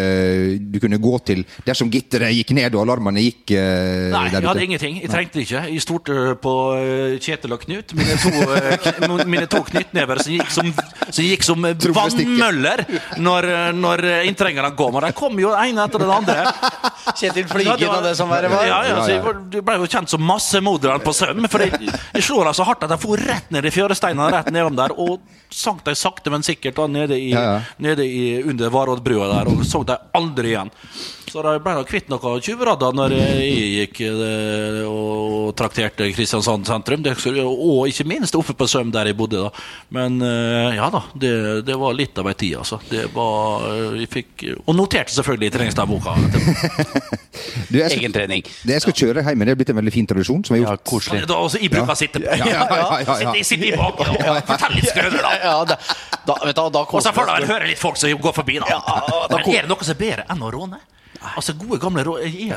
du 0.72 0.78
kunne 0.80 0.98
gå 1.02 1.12
til 1.26 1.44
dersom 1.66 1.90
gitteret 1.92 2.32
gikk 2.32 2.54
ned 2.56 2.74
og 2.74 2.86
alarmene 2.86 3.20
gikk 3.20 3.52
uh, 3.58 4.08
Nei, 4.14 4.30
der 4.30 4.40
jeg 4.40 4.48
hadde 4.48 4.64
ingenting. 4.64 5.00
Jeg 5.02 5.10
trengte 5.10 5.38
det 5.40 5.44
ikke. 5.48 5.64
Jeg 5.74 5.82
stolte 5.84 6.16
på 6.40 6.54
eh, 6.78 7.18
Kjetil 7.20 7.52
og 7.52 7.60
Knut, 7.66 7.92
mine 7.98 8.16
to, 8.22 8.32
eh, 8.54 9.26
mine 9.26 9.46
to 9.50 9.60
knyttnever 9.66 10.22
som 10.22 10.32
gikk 10.32 10.50
som, 10.54 10.72
som, 11.10 11.24
gikk 11.24 11.44
som 11.44 11.62
vannmøller 11.64 12.84
når, 13.18 13.50
når 13.76 14.04
inntrengerne 14.60 14.76
går 14.76 14.92
med. 14.92 15.02
de 15.02 15.12
kom 15.12 15.38
jo 15.40 15.50
den 15.50 15.70
ene 15.70 15.84
etter 15.84 15.98
den 15.98 16.10
andre. 16.10 16.44
Kjetil 17.16 17.46
Flygen 17.48 17.88
og 17.90 18.02
det 18.04 18.14
som 18.16 18.30
verre 18.30 18.50
var. 18.52 18.66
Ja, 18.66 18.80
ja, 18.86 18.98
så 19.04 19.10
jeg 19.16 19.62
ble 19.64 19.76
jo 19.80 19.88
kjent 19.90 20.10
som 20.12 20.22
massemorderen 20.24 21.02
på 21.04 21.12
Søm. 21.16 21.46
For 21.50 21.64
jeg, 21.64 21.90
jeg 22.14 22.22
slår 22.26 22.50
dem 22.50 22.56
så 22.58 22.66
hardt 22.68 22.84
at 22.86 22.92
de 22.92 22.98
for 23.00 23.20
rett 23.20 23.50
ned 23.50 23.66
i 23.66 23.72
fjøresteinene 23.74 24.30
rett 24.34 24.50
nedom 24.54 24.76
der. 24.78 24.94
Og 24.96 25.20
sank 25.50 25.84
de 25.86 25.94
sakte, 25.98 26.30
men 26.32 26.44
sikkert 26.46 26.78
da, 26.78 26.86
nede, 26.90 27.18
i, 27.18 27.32
Ja, 27.32 27.42
ja. 27.42 27.56
nede 27.78 28.06
i, 28.06 28.42
under 28.42 28.70
Varoddbrua 28.72 29.30
der. 29.34 29.52
Og 29.54 29.64
så 29.66 29.82
de 29.86 29.96
aldri 30.16 30.54
igjen. 30.54 30.72
Så 31.30 31.44
de 31.46 31.52
ble 31.62 31.72
da 31.78 31.84
kvitt 31.86 32.08
noen 32.10 32.40
tjuvradder 32.42 32.90
når 32.96 33.12
jeg 33.14 33.50
gikk 33.76 34.00
eh, 34.08 34.80
og 34.82 35.52
trakterte 35.58 36.08
Kristiansand 36.10 36.66
sentrum. 36.66 37.04
Og 37.06 37.86
ikke 37.90 38.04
minst 38.10 38.34
oppe 38.38 38.52
på 38.58 38.66
Søm, 38.70 38.90
der 38.90 39.06
jeg 39.12 39.16
bodde. 39.18 39.38
da 39.44 39.50
Men 39.94 40.18
eh, 40.26 40.74
ja 40.74 40.88
da, 40.90 41.02
det, 41.14 41.62
det 41.68 41.76
var 41.78 41.94
litt 41.94 42.18
av 42.18 42.26
ei 42.32 42.34
tid, 42.34 42.56
altså. 42.58 42.80
Det 42.90 43.06
var 43.14 43.62
eh, 43.70 44.00
jeg 44.02 44.10
fikk, 44.10 44.44
Og 44.64 44.74
noterte 44.74 45.14
selvfølgelig 45.14 45.50
i 45.50 45.50
skal, 47.70 48.00
Egen 48.00 48.12
trening. 48.12 48.42
det 48.66 48.72
jeg 48.74 48.82
skal 48.84 48.94
kjøre 49.00 49.22
hjem, 49.24 49.40
det 49.46 49.52
er 49.54 49.58
blitt 49.60 49.70
en 49.70 49.78
veldig 49.78 49.94
fin 49.94 50.06
tradisjon. 50.10 50.42
Som 50.44 50.56
jeg 50.58 50.66
har 50.66 50.74
gjort. 50.80 50.88
koselig. 50.90 51.22
Da, 51.30 51.34
også, 51.38 51.58
jeg 51.62 51.70
bruker 51.70 51.94
å 51.94 51.98
sitte 51.98 52.18
på. 52.18 52.26
Ja, 52.26 52.34
ja, 52.42 52.46
ja, 52.50 52.54
ja, 52.66 52.98
ja. 53.06 53.14
Sitte, 53.22 53.38
sitte 53.46 53.66
i 53.70 53.72
bak 53.78 53.94
og 54.02 54.18
fortelle 54.50 54.74
litt 54.80 54.90
skrøner, 54.90 55.22
da. 55.22 55.30
Ja, 55.46 55.54
da, 55.70 55.78
da, 56.26 56.34
vet 56.42 56.58
du, 56.58 56.66
da 56.74 56.82
Og 56.88 57.00
så 57.06 57.14
får 57.14 57.24
du 57.30 57.32
vel 57.38 57.46
høre 57.54 57.70
litt 57.70 57.78
folk 57.80 57.94
som 58.00 58.10
går 58.26 58.34
forbi, 58.42 58.58
da. 58.64 58.68
da 58.80 58.82
Men 59.38 59.46
er 59.54 59.62
det 59.62 59.70
noe 59.70 59.78
som 59.86 59.94
er 59.94 60.00
bedre 60.02 60.24
enn 60.26 60.42
å 60.42 60.50
råne? 60.58 60.78
Altså, 61.20 61.52
gode 61.52 61.76
gamle 61.82 62.02
rå... 62.06 62.14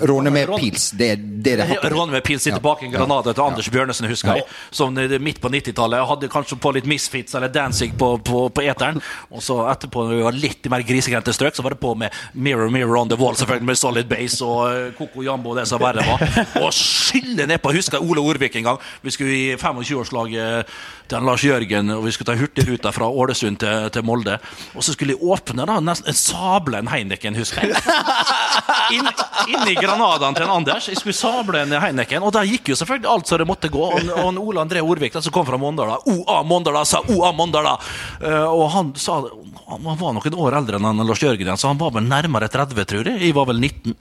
Råne 0.07 0.32
med 0.32 0.47
råne- 0.47 0.59
pils. 0.64 0.91
Det 0.95 1.16
det 1.43 1.55
det 1.59 1.66
Ja. 1.74 1.89
Råne 1.91 2.11
med 2.16 2.24
pils 2.24 2.43
sitter 2.45 2.61
bak 2.64 2.84
en 2.84 2.91
granade 2.93 3.30
etter 3.34 3.43
Anders 3.43 3.68
Bjørnesen, 3.70 4.07
husker 4.07 4.38
jeg. 4.39 4.45
Som 4.72 4.95
eh, 4.97 5.18
midt 5.20 5.41
på 5.43 5.49
90-tallet. 5.51 6.05
Hadde 6.07 6.30
kanskje 6.32 6.55
på 6.64 6.72
litt 6.76 6.86
Misfits 6.88 7.36
eller 7.36 7.51
Dancing 7.51 7.91
på, 7.99 8.14
på, 8.24 8.45
på 8.55 8.64
eteren. 8.64 9.01
Og 9.36 9.43
så 9.43 9.57
etterpå, 9.72 10.05
når 10.07 10.16
vi 10.16 10.24
var 10.30 10.38
litt 10.38 10.70
mer 10.72 10.86
grisegrendte 10.88 11.34
strøk, 11.36 11.55
så 11.57 11.66
var 11.66 11.76
det 11.76 11.82
på 11.84 11.91
med 11.99 12.16
Mirror 12.34 12.72
Mirror 12.72 13.01
on 13.01 13.11
the 13.11 13.18
Wall, 13.20 13.36
selvfølgelig 13.36 13.68
med 13.74 13.80
Solid 13.82 14.07
Base 14.11 14.39
og 14.47 14.61
eh, 14.72 14.88
Coco 14.97 15.26
Jambo 15.28 15.51
og 15.51 15.59
det 15.59 15.68
som 15.68 15.84
verre 15.84 16.05
var. 16.07 16.24
Og 16.64 16.72
skylle 16.78 17.47
nedpå. 17.51 17.74
Husker 17.76 17.99
jeg 17.99 18.07
Ole 18.09 18.24
Orvik 18.24 18.55
en 18.61 18.70
gang. 18.72 18.80
Vi 19.03 19.11
skulle 19.11 19.36
i 19.36 19.55
25-årslaget 19.59 20.72
til 21.11 21.28
Lars 21.28 21.43
Jørgen, 21.43 21.91
og 21.97 22.05
vi 22.07 22.11
skulle 22.16 22.32
ta 22.32 22.39
hurtigruta 22.39 22.93
fra 22.95 23.09
Ålesund 23.11 23.59
til, 23.59 23.89
til 23.93 24.07
Molde. 24.07 24.39
Og 24.74 24.84
så 24.88 24.95
skulle 24.95 25.18
de 25.18 25.20
åpne 25.36 25.68
da 25.68 25.82
nesten 25.84 26.16
sable 26.16 26.80
en 26.80 26.88
Heineken, 26.93 27.36
husker 27.36 27.68
jeg. 27.68 27.76
Inn, 28.93 29.68
i 29.68 29.76
Granadaen 29.76 30.36
til 30.38 30.45
en 30.45 30.54
Anders. 30.58 30.88
Jeg 30.91 30.99
skulle 30.99 31.16
sable 31.18 31.64
en 31.64 31.76
Heineken, 31.82 32.24
og 32.24 32.34
der 32.36 32.47
gikk 32.49 32.74
jo 32.74 32.78
selvfølgelig 32.80 33.10
alt 33.12 33.32
som 33.32 33.41
det 33.41 33.47
måtte 33.49 33.72
gå. 33.74 33.84
Og, 33.84 34.12
og 34.14 34.39
Ole 34.43 34.64
André 34.64 34.84
Orvik, 34.84 35.18
som 35.20 35.34
kom 35.36 35.47
fra 35.47 35.60
Mondala, 35.62 35.99
OA 36.10 36.39
Mondala, 36.47 36.86
sa 36.88 37.01
OA 37.08 37.34
Mondala. 37.36 37.76
Eh, 38.22 38.47
og 38.47 38.66
han 38.76 38.93
sa 38.99 39.20
Han 39.24 39.86
var 39.99 40.16
noen 40.16 40.39
år 40.45 40.58
eldre 40.60 40.80
enn 40.80 41.06
Lars 41.08 41.24
Jørgen, 41.24 41.58
så 41.58 41.72
han 41.72 41.80
var 41.82 41.93
vel 41.95 42.08
nærmere 42.08 42.49
30, 42.51 42.86
tror 42.89 43.10
jeg. 43.10 43.22
Jeg 43.24 43.36
var 43.36 43.47
vel 43.49 43.62
19. 43.62 43.95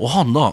Og 0.00 0.10
han 0.14 0.32
da 0.36 0.50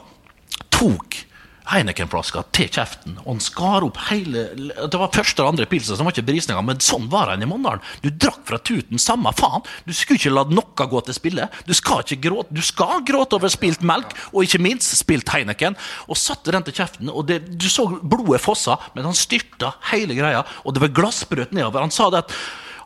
tok 0.73 1.21
Heineken-flaska 1.69 2.41
til 2.55 2.69
kjeften, 2.73 3.19
og 3.21 3.35
han 3.35 3.41
skar 3.43 3.85
opp 3.85 3.99
hele 4.07 4.47
Det 4.55 4.97
var 4.97 5.11
første 5.13 5.43
og 5.43 5.51
andre 5.51 5.67
pilsen 5.69 5.97
som 5.97 6.07
var 6.07 6.15
ikke 6.15 6.25
brisninga, 6.31 6.63
men 6.65 6.81
sånn 6.81 7.05
var 7.11 7.29
han 7.29 7.43
i 7.43 7.49
Mandalen. 7.49 7.83
Du 8.01 8.09
drakk 8.09 8.41
fra 8.49 8.57
tuten, 8.57 8.99
samme 9.01 9.29
faen. 9.37 9.61
Du 9.85 9.93
skulle 9.93 10.19
ikke 10.19 10.33
la 10.33 10.45
noe 10.49 10.87
gå 10.93 11.03
til 11.05 11.17
spille. 11.17 11.47
Du 11.67 11.73
skal 11.77 12.01
ikke 12.01 12.19
gråte 12.25 12.57
Du 12.57 12.63
skal 12.65 13.05
gråte 13.07 13.37
over 13.37 13.53
spilt 13.53 13.85
melk, 13.85 14.15
og 14.33 14.47
ikke 14.47 14.61
minst 14.63 14.95
spilt 14.97 15.29
Heineken. 15.31 15.77
Og 16.09 16.19
satte 16.19 16.53
den 16.55 16.65
til 16.65 16.79
kjeften, 16.81 17.13
og 17.13 17.29
det, 17.29 17.43
du 17.61 17.69
så 17.69 17.85
blodet 18.01 18.41
fossa, 18.41 18.79
men 18.95 19.07
han 19.07 19.17
styrta 19.17 19.75
hele 19.91 20.17
greia, 20.17 20.43
og 20.65 20.75
det 20.75 20.83
var 20.87 20.95
glassbrøt 20.97 21.53
nedover. 21.55 21.85
Han 21.85 21.93
sa 21.93 22.09
det 22.11 22.25
at 22.25 22.35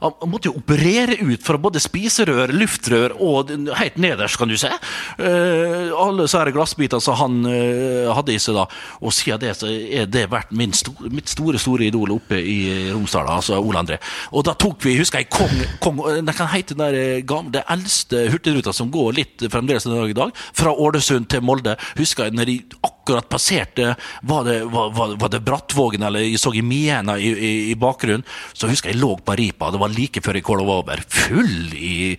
han 0.01 0.29
måtte 0.31 0.49
jo 0.49 0.57
operere 0.59 1.17
ut 1.21 1.43
fra 1.45 1.59
både 1.61 1.81
spiserør, 1.83 2.53
luftrør 2.55 3.15
og 3.23 3.51
helt 3.79 3.99
nederst, 4.01 4.39
kan 4.39 4.49
du 4.51 4.57
se. 4.59 4.71
Uh, 5.19 5.93
alle 6.01 6.27
så 6.31 6.41
her 6.41 6.51
glassbiter 6.55 7.03
som 7.03 7.17
han 7.19 7.37
uh, 7.47 8.11
hadde 8.15 8.35
i 8.35 8.41
seg 8.41 8.57
da. 8.57 8.65
Og 9.01 9.13
siden 9.15 9.43
det 9.43 9.53
så 9.59 9.69
er 9.69 10.09
det 10.09 10.27
vært 10.31 10.53
sto 10.75 10.95
mitt 11.11 11.29
store 11.31 11.59
store 11.61 11.87
idol 11.89 12.15
oppe 12.15 12.39
i 12.39 12.57
Romsdal, 12.91 13.29
altså 13.37 13.59
Ole 13.59 13.81
André. 13.81 13.99
Og 14.33 14.45
da 14.47 14.55
tok 14.57 14.83
vi, 14.85 14.97
husker 14.99 15.21
jeg, 15.21 15.29
Kong, 15.33 15.55
Kong 15.83 16.01
Det 16.25 16.35
kan 16.35 16.49
hete 16.51 16.75
den 16.75 16.83
der 16.83 16.97
eh, 16.99 17.23
gamle, 17.27 17.53
det 17.55 17.65
eldste 17.71 18.25
hurtigruta 18.33 18.73
som 18.75 18.91
går 18.93 19.15
litt 19.19 19.45
fremdeles 19.51 19.85
den 19.87 19.95
dag 19.95 20.11
i 20.11 20.17
dag, 20.17 20.43
fra 20.55 20.73
Ålesund 20.73 21.29
til 21.31 21.43
Molde. 21.45 21.77
Husker 21.99 22.27
jeg 22.27 22.37
når 22.37 22.49
de 22.49 22.57
akkurat 22.85 23.27
passerte 23.29 23.93
Var 24.25 24.45
det, 24.47 24.55
var, 24.73 24.91
var 24.95 25.31
det 25.31 25.43
Brattvågen, 25.45 26.03
eller 26.07 26.25
jeg 26.25 26.39
så 26.41 26.53
i 26.55 26.63
Miena 26.65 27.17
i, 27.21 27.31
i, 27.31 27.53
i 27.71 27.75
bakgrunnen, 27.79 28.25
så 28.53 28.69
husker 28.69 28.91
jeg 28.91 28.95
jeg 28.95 29.01
lå 29.03 29.15
på 29.19 29.35
ripa. 29.37 29.69
Det 29.71 29.81
var 29.81 29.84
like 29.93 30.21
før 30.25 30.39
jeg 30.39 30.43
kåla 30.47 30.65
over. 30.79 31.01
Full 31.07 31.73
i, 31.75 32.13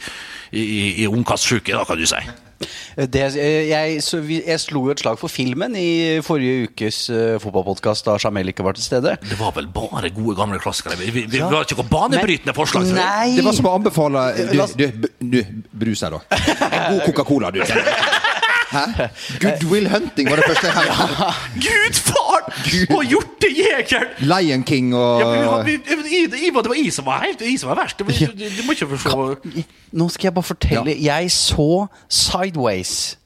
i, 0.52 0.66
i 1.02 1.06
ungkastsjuke, 1.10 1.72
da, 1.74 1.84
kan 1.88 1.98
du 2.00 2.06
si. 2.08 2.20
Det, 3.12 3.20
jeg, 3.36 3.98
så 4.00 4.22
vi, 4.24 4.38
jeg 4.46 4.60
slo 4.62 4.86
jo 4.86 4.94
et 4.94 5.00
slag 5.02 5.18
for 5.20 5.28
filmen 5.28 5.74
i 5.76 6.22
forrige 6.24 6.70
ukes 6.70 7.02
uh, 7.12 7.34
fotballpodkast 7.42 8.06
da 8.08 8.14
Jamel 8.22 8.48
ikke 8.54 8.64
var 8.64 8.78
til 8.78 8.86
stede. 8.86 9.12
Det 9.28 9.36
var 9.36 9.52
vel 9.58 9.68
bare 9.74 10.08
gode, 10.16 10.32
gamle 10.38 10.56
klassikere. 10.62 10.96
Vi, 11.02 11.10
vi, 11.12 11.26
vi 11.34 11.42
Ja. 11.42 11.50
var 11.52 11.66
ikke 11.68 11.76
noe 11.82 11.90
banebrytende 11.92 12.54
forslag. 12.56 12.88
Nei! 12.96 13.34
Det 13.36 13.44
var 13.44 13.58
som 13.58 13.68
å 13.68 13.74
anbefale 13.76 14.24
Du, 14.54 14.62
du, 14.80 15.10
du 15.20 15.42
brus 15.84 16.00
her, 16.06 16.16
da. 16.16 16.40
En 16.70 16.96
god 16.96 17.04
Coca-Cola, 17.10 17.52
du. 17.52 17.60
Hæ? 18.66 18.82
Goodwill 19.44 19.86
Hunting 19.92 20.26
var 20.32 20.40
det 20.40 20.48
første 20.48 20.66
jeg 20.72 20.74
hørte. 20.80 21.28
Gud 21.62 22.00
Og 22.96 23.04
hjortejegeren! 23.04 24.08
Lion 24.18 24.62
King 24.62 24.94
og 24.94 25.20
Ja, 25.20 25.56
men 25.56 25.66
vi, 25.66 25.76
vi, 25.86 26.16
i, 26.16 26.22
i, 26.24 26.50
det 26.50 26.54
var 26.54 26.74
jeg 26.74 26.92
som 26.92 27.06
var 27.06 27.24
helt 27.24 27.40
jeg 27.40 27.60
som 27.60 27.70
var 27.70 27.80
verst. 27.82 27.98
Du, 27.98 28.04
du, 28.04 28.26
du, 28.38 28.62
må 28.66 28.72
ikke 28.72 28.88
forstå 28.88 29.62
Nå 29.92 30.08
skal 30.08 30.28
jeg 30.28 30.34
bare 30.34 30.42
fortelle. 30.42 30.96
Jeg 31.02 31.30
så 31.30 31.86
Sideways. 32.08 33.18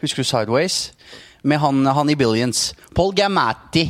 Husker 0.00 0.22
du 0.22 0.28
Sideways? 0.28 0.93
Med 1.44 1.58
han, 1.60 1.82
han 1.86 2.08
i 2.08 2.14
Billions. 2.16 2.70
Paul 2.96 3.12
Giamatti. 3.14 3.82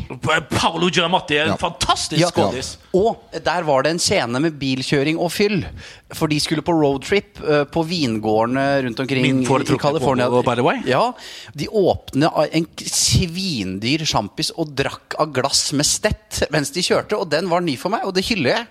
Paolo 0.50 0.88
Giamatti 0.90 1.36
er 1.38 1.44
en 1.44 1.52
Ja. 1.54 1.56
fantastisk 1.60 2.18
Ja, 2.20 2.30
skådis. 2.32 2.72
Og 2.98 3.20
der 3.44 3.62
var 3.62 3.82
det 3.86 3.92
en 3.94 3.98
scene 4.02 4.40
med 4.42 4.56
bilkjøring 4.58 5.18
og 5.22 5.30
fyll. 5.30 5.60
For 6.14 6.26
de 6.26 6.40
skulle 6.42 6.62
på 6.66 6.74
roadtrip 6.74 7.38
uh, 7.46 7.62
på 7.70 7.84
vingårdene 7.86 8.64
rundt 8.88 9.00
omkring 9.04 9.22
Min 9.22 9.42
i 9.42 9.46
California. 9.78 10.26
på- 10.28 10.42
by 10.42 10.54
the 10.58 10.62
way. 10.66 10.82
Ja, 10.86 11.12
De 11.54 11.68
åpne 11.68 12.30
en 12.52 12.66
svindyr 12.76 14.04
sjampis 14.08 14.50
og 14.58 14.74
drakk 14.74 15.14
av 15.20 15.30
glass 15.36 15.72
med 15.72 15.86
stett 15.86 16.42
mens 16.50 16.70
de 16.74 16.82
kjørte. 16.82 17.14
Og 17.20 17.28
den 17.30 17.48
var 17.48 17.60
ny 17.62 17.76
for 17.78 17.88
meg, 17.94 18.04
og 18.04 18.14
det 18.14 18.24
hyller 18.26 18.50
jeg. 18.58 18.66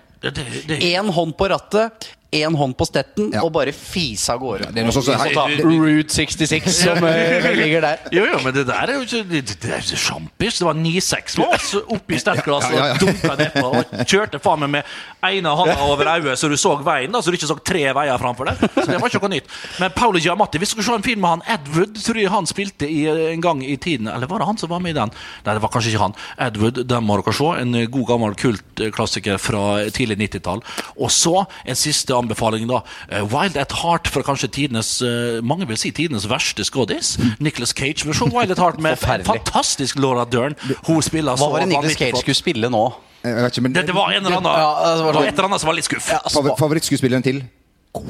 Én 0.94 1.10
hånd 1.12 1.34
på 1.36 1.48
rattet, 1.52 1.92
én 2.34 2.56
hånd 2.58 2.74
på 2.78 2.86
stetten, 2.88 3.30
Ja. 3.34 3.42
og 3.46 3.52
bare 3.54 3.72
fise 3.74 4.32
av 4.34 4.40
gårde. 4.42 4.70
Det 4.74 4.82
er 4.82 4.88
noe 4.88 4.94
sånn 4.94 5.62
Route 5.64 6.12
66 6.14 6.74
som 6.84 7.04
eh, 7.08 7.48
ligger 7.56 7.84
der. 7.84 8.04
Jo, 8.14 8.24
jo, 8.28 8.40
men 8.44 8.54
det 8.56 8.66
der 8.68 8.90
er 8.92 8.98
jo 8.98 9.04
ikke 9.06 9.22
Det, 9.30 9.42
det 9.62 9.72
er 9.78 9.84
sjampis. 9.84 10.58
Det 10.60 10.66
var 10.68 10.74
9-6 10.78 11.38
lås 11.40 11.70
oppi 11.94 12.18
stertglasset 12.20 12.74
Ja, 12.74 12.78
ja, 12.78 12.86
ja. 12.86 12.94
og 12.94 13.04
dunka 13.04 13.36
nedpå. 13.40 13.64
Og 13.80 14.06
kjørte 14.10 14.40
faen 14.44 14.64
meg 14.64 14.72
med 14.78 14.94
ene 15.24 15.54
hånda 15.56 15.76
over 15.88 16.10
øyet 16.16 16.38
så 16.38 16.48
du 16.52 16.56
så 16.60 16.74
veien, 16.84 17.12
da, 17.14 17.20
så 17.24 17.32
du 17.32 17.38
ikke 17.38 17.48
så 17.48 17.56
tre 17.64 17.84
veier 17.96 18.18
framfor 18.20 18.50
deg. 18.50 18.60
Så 18.74 18.84
det 18.90 18.98
var 19.00 19.08
ikke 19.08 19.22
noe 19.24 19.32
nytt. 19.36 19.48
Men 19.80 19.94
Paolo 19.96 20.20
Giamatti, 20.20 20.60
vi 20.60 20.68
skulle 20.68 20.84
se 20.86 20.92
en 20.98 21.04
film 21.06 21.22
med 21.24 21.30
han 21.38 21.44
Ed 21.56 21.70
Wood, 21.74 21.96
tror 22.04 22.18
jeg 22.20 22.32
han 22.32 22.46
spilte 22.50 22.88
i, 22.90 23.04
en 23.32 23.40
gang 23.44 23.62
i 23.64 23.76
tiden. 23.80 24.10
Eller 24.12 24.28
var 24.30 24.42
det 24.42 24.48
han 24.50 24.60
som 24.60 24.70
var 24.72 24.82
med 24.84 24.92
i 24.94 24.98
den? 24.98 25.12
Nei, 25.46 25.54
det 25.56 25.62
var 25.64 25.72
kanskje 25.74 25.94
ikke 25.94 26.02
han. 26.04 26.16
Ed 26.48 26.58
Wood, 26.60 26.82
den 26.90 27.06
må 27.08 27.16
dere 27.22 27.34
se. 27.36 27.50
En 27.62 27.72
god 27.94 28.06
gammel 28.10 28.36
kultklassiker 28.40 29.38
fra 29.42 29.62
tidlig 29.94 30.18
90-tall. 30.26 30.62
Og 30.98 31.10
så 31.14 31.44
en 31.64 31.78
siste 31.78 32.14
anbefaling, 32.24 32.66
da. 32.70 32.82
Eh, 33.08 33.22
Wild 33.30 33.56
at 33.60 33.72
Heart 33.82 34.10
fra 34.12 34.24
kanskje 34.26 34.50
tidenes 34.56 34.96
eh, 35.04 35.40
Mange 35.44 35.68
vil 35.70 35.78
si 35.80 35.92
tidenes 35.94 36.26
verste 36.30 36.64
skådis. 36.66 37.14
Nicholas 37.38 37.74
Cage. 37.76 38.04
Ser 38.04 38.32
Wild 38.34 38.54
at 38.56 38.62
Heart 38.62 38.80
med 38.82 38.98
fantastisk 38.98 40.00
Laura 40.00 40.26
Dern. 40.28 40.56
Hun 40.88 41.02
spiller 41.04 41.36
så 41.38 41.46
Hva 41.46 41.58
var 41.58 41.66
det 41.66 41.72
Nicholas 41.74 41.98
Cage 42.00 42.24
skulle 42.24 42.38
spille 42.38 42.70
nå? 42.72 42.86
Jeg 43.24 43.40
vet 43.40 43.54
ikke, 43.56 43.62
men 43.64 43.74
Det, 43.74 43.86
det 43.88 43.94
var 43.96 44.10
en 44.12 44.26
eller 44.26 44.36
annen 44.36 44.50
Ja, 44.52 44.72
altså, 44.90 45.04
Det 45.06 45.14
var 45.16 45.28
et 45.28 45.38
eller 45.38 45.48
annet 45.48 45.62
som 45.62 45.70
var 45.70 45.76
litt 45.78 45.86
skuff. 45.88 46.10
Ja, 46.12 46.20
Favorittskuespilleren 46.58 47.24
til 47.24 47.44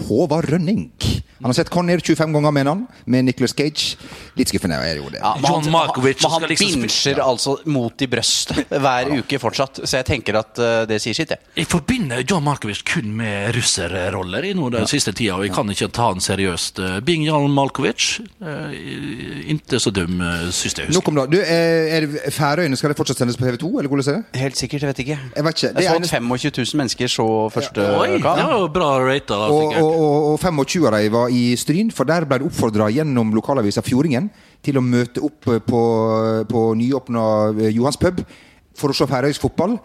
Håvard 0.09 0.49
Rønning. 0.51 0.89
Han 1.41 1.51
har 1.51 1.57
sett 1.59 1.71
Conner 1.71 1.99
25 1.99 2.33
ganger 2.33 2.53
med 2.55 2.67
han, 2.67 2.87
med 3.11 3.25
Nicholas 3.27 3.53
Cage. 3.57 3.97
Litt 4.39 4.49
skuffende 4.53 4.79
er 4.81 4.97
jo 5.01 5.09
det. 5.13 5.19
Ja, 5.21 5.35
men 5.41 5.51
John 5.51 5.63
han- 5.65 5.73
Malkovich 5.75 6.23
Men 6.23 6.31
han 6.31 6.47
liksom 6.49 6.83
binsjer 6.85 7.21
altså 7.23 7.57
mot 7.67 8.03
i 8.03 8.07
brøstet 8.09 8.69
hver 8.71 9.11
uke 9.19 9.39
fortsatt. 9.43 9.81
Så 9.85 9.99
jeg 9.99 10.07
tenker 10.09 10.39
at 10.41 10.59
uh, 10.63 10.85
det 10.89 11.01
sier 11.03 11.17
sitt, 11.17 11.35
jeg. 11.35 11.41
Jeg 11.59 11.67
forbinder 11.71 12.23
John 12.23 12.45
Malkovich 12.47 12.85
kun 12.87 13.11
med 13.19 13.53
russerroller 13.57 14.47
i 14.47 14.55
noe 14.57 14.71
den 14.75 14.87
siste 14.91 15.13
tida, 15.13 15.37
og 15.37 15.45
jeg 15.47 15.53
kan 15.55 15.69
ikke 15.75 15.91
ta 15.95 16.09
han 16.13 16.23
seriøst. 16.23 16.79
Eh, 16.85 17.01
Bing 17.05 17.27
John 17.27 17.51
Malkovich, 17.55 18.21
uh, 18.41 18.71
ikke 19.55 19.81
så 19.83 19.93
dum, 19.95 20.21
uh, 20.23 20.47
syns 20.55 20.79
jeg. 20.79 20.91
Nok 20.95 21.09
om 21.11 21.19
det. 21.21 21.27
Du, 21.35 21.39
er, 21.43 22.07
er 22.25 22.31
Færøyene 22.35 22.79
skal 22.79 22.95
det 22.95 22.99
fortsatt 22.99 23.21
sendes 23.21 23.37
på 23.41 23.47
TV2, 23.47 23.71
eller 23.81 23.91
hvordan 23.91 24.09
er 24.15 24.21
det? 24.23 24.41
Helt 24.41 24.59
sikkert, 24.61 24.87
jeg 24.87 24.93
vet 24.95 25.03
ikke. 25.05 25.19
Jeg 25.37 25.45
vet 25.49 25.59
ikke. 25.59 25.73
Det 25.75 25.85
Jeg 25.85 25.91
så 25.91 25.99
er 25.99 26.09
at 26.09 26.15
25 26.23 26.55
000 26.59 26.81
mennesker 26.83 27.13
så 27.19 27.29
første 27.55 27.85
Oi, 27.99 28.09
det 28.15 28.23
kamp. 28.23 28.41
var 28.43 28.59
jo 28.61 28.71
bra 28.75 28.91
rata, 29.05 29.35
da, 29.35 29.51
Og, 29.51 29.75
og, 29.83 30.01
og, 30.01 30.33
og 30.33 30.41
25 30.41 30.87
av 30.89 30.99
dem 30.99 31.13
var 31.15 31.34
i 31.35 31.41
Stryn, 31.61 31.91
for 31.95 32.07
der 32.09 32.25
ble 32.29 32.39
det 32.43 32.47
oppfordra 32.51 32.87
gjennom 32.95 33.33
lokalavisa 33.35 33.83
Fjordingen 33.85 34.31
til 34.65 34.79
å 34.79 34.85
møte 34.85 35.23
opp 35.27 35.51
på, 35.67 35.81
på 36.51 36.63
nyåpna 36.79 37.25
eh, 37.59 37.73
Johans 37.75 37.99
pub 38.01 38.23
for 38.79 38.91
å 38.95 38.97
se 38.97 39.07
færøysk 39.11 39.43
fotball. 39.49 39.77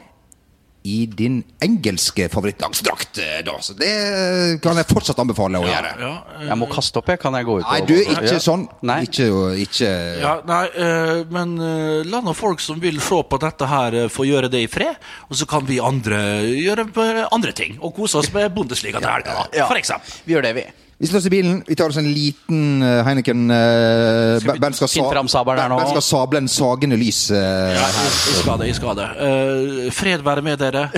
i 0.89 1.06
din 1.12 1.41
engelske 1.62 2.30
favorittlagsdrakt. 2.32 3.18
eh, 3.20 3.41
da. 3.43 3.58
Så 3.62 3.74
det 3.78 4.62
kan 4.64 4.78
jeg 4.80 4.88
fortsatt 4.88 5.20
anbefale 5.20 5.60
å 5.60 5.66
gjøre. 5.68 5.89
Ja, 6.00 6.12
Jeg 6.47 6.56
må 6.58 6.70
kaste 6.72 7.02
opp, 7.02 7.10
jeg. 7.12 7.20
Kan 7.20 7.36
jeg 7.36 7.45
gå 7.50 7.58
ut? 7.60 7.66
Nei, 7.68 7.82
du, 7.86 7.93
ikke 8.00 8.32
Ja. 8.32 8.39
sånn. 8.39 8.64
Nei. 8.88 9.02
Ikke, 9.04 9.28
ikke 9.60 9.89
ja, 10.22 10.32
nei, 10.47 10.62
eh, 10.80 11.24
men 11.36 11.52
eh, 11.60 12.08
la 12.08 12.22
nå 12.24 12.34
folk 12.34 12.64
som 12.64 12.80
vil 12.80 12.97
se 13.04 13.20
på 13.30 13.39
dette 13.43 13.68
her, 13.68 13.93
eh, 14.06 14.08
få 14.08 14.24
gjøre 14.26 14.50
det 14.50 14.64
i 14.64 14.68
fred. 14.72 14.95
Og 15.30 15.36
så 15.36 15.45
kan 15.52 15.68
vi 15.68 15.82
andre 15.84 16.47
gjøre 16.47 17.28
andre 17.30 17.52
ting. 17.52 17.78
Og 17.84 17.93
kose 18.00 18.16
oss 18.24 18.32
med 18.34 18.56
Bundesliga 18.56 19.04
til 19.04 19.10
helga, 19.12 19.36
da, 19.36 19.47
Ja. 19.60 19.68
for 19.68 19.76
eksempel. 19.76 20.16
Vi 20.26 20.34
gjør 20.34 20.47
det, 20.47 20.56
vi. 20.56 20.64
Vi 21.00 21.08
slår 21.08 21.20
oss 21.20 21.26
i 21.26 21.30
bilen. 21.30 21.64
Vi 21.68 21.76
tar 21.80 21.89
oss 21.89 21.97
en 21.97 22.10
liten 22.14 22.82
uh, 22.84 23.06
Heineken 23.08 23.45
uh, 23.52 24.39
Skal 24.39 24.60
vi 24.60 24.88
finne 24.97 25.12
fram 25.14 25.30
sabelen 25.32 25.62
her 25.64 25.72
nå? 25.72 25.78
Bernt 25.80 25.93
skal 25.93 26.04
sable 26.04 26.41
en 26.43 26.50
sagende 26.52 26.97
lys. 27.00 27.22
uh, 27.32 27.38
Ja, 27.39 27.86
jeg 27.88 28.12
skal 28.41 28.60
det. 28.60 28.68
jeg 28.68 28.76
skal 28.82 29.00
det. 29.00 29.06
Uh, 29.16 29.86
fred 29.95 30.26
være 30.28 30.43
med 30.43 30.60
dere. 30.60 30.89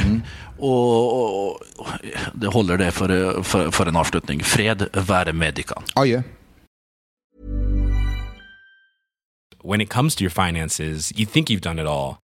Og, 0.58 1.14
og, 1.14 1.62
og 1.78 1.88
det 2.42 2.50
holder 2.54 2.82
det 2.82 2.90
for, 2.98 3.14
for, 3.46 3.70
for 3.74 3.90
en 3.90 4.02
avslutning. 4.02 4.42
Fred 4.46 4.88
være 5.06 5.34
med 5.38 5.62
dere. 5.62 5.78
Adjø. 5.96 6.22
When 9.64 9.82
it 9.82 9.90
comes 9.90 10.16
to 10.16 10.24
your 10.24 10.32
finances, 10.34 11.14
you 11.16 11.28
think 11.28 11.50
you've 11.52 11.62
done 11.62 11.78
it 11.78 11.86
all. 11.86 12.21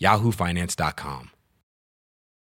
yahoofinance.com. 0.00 1.39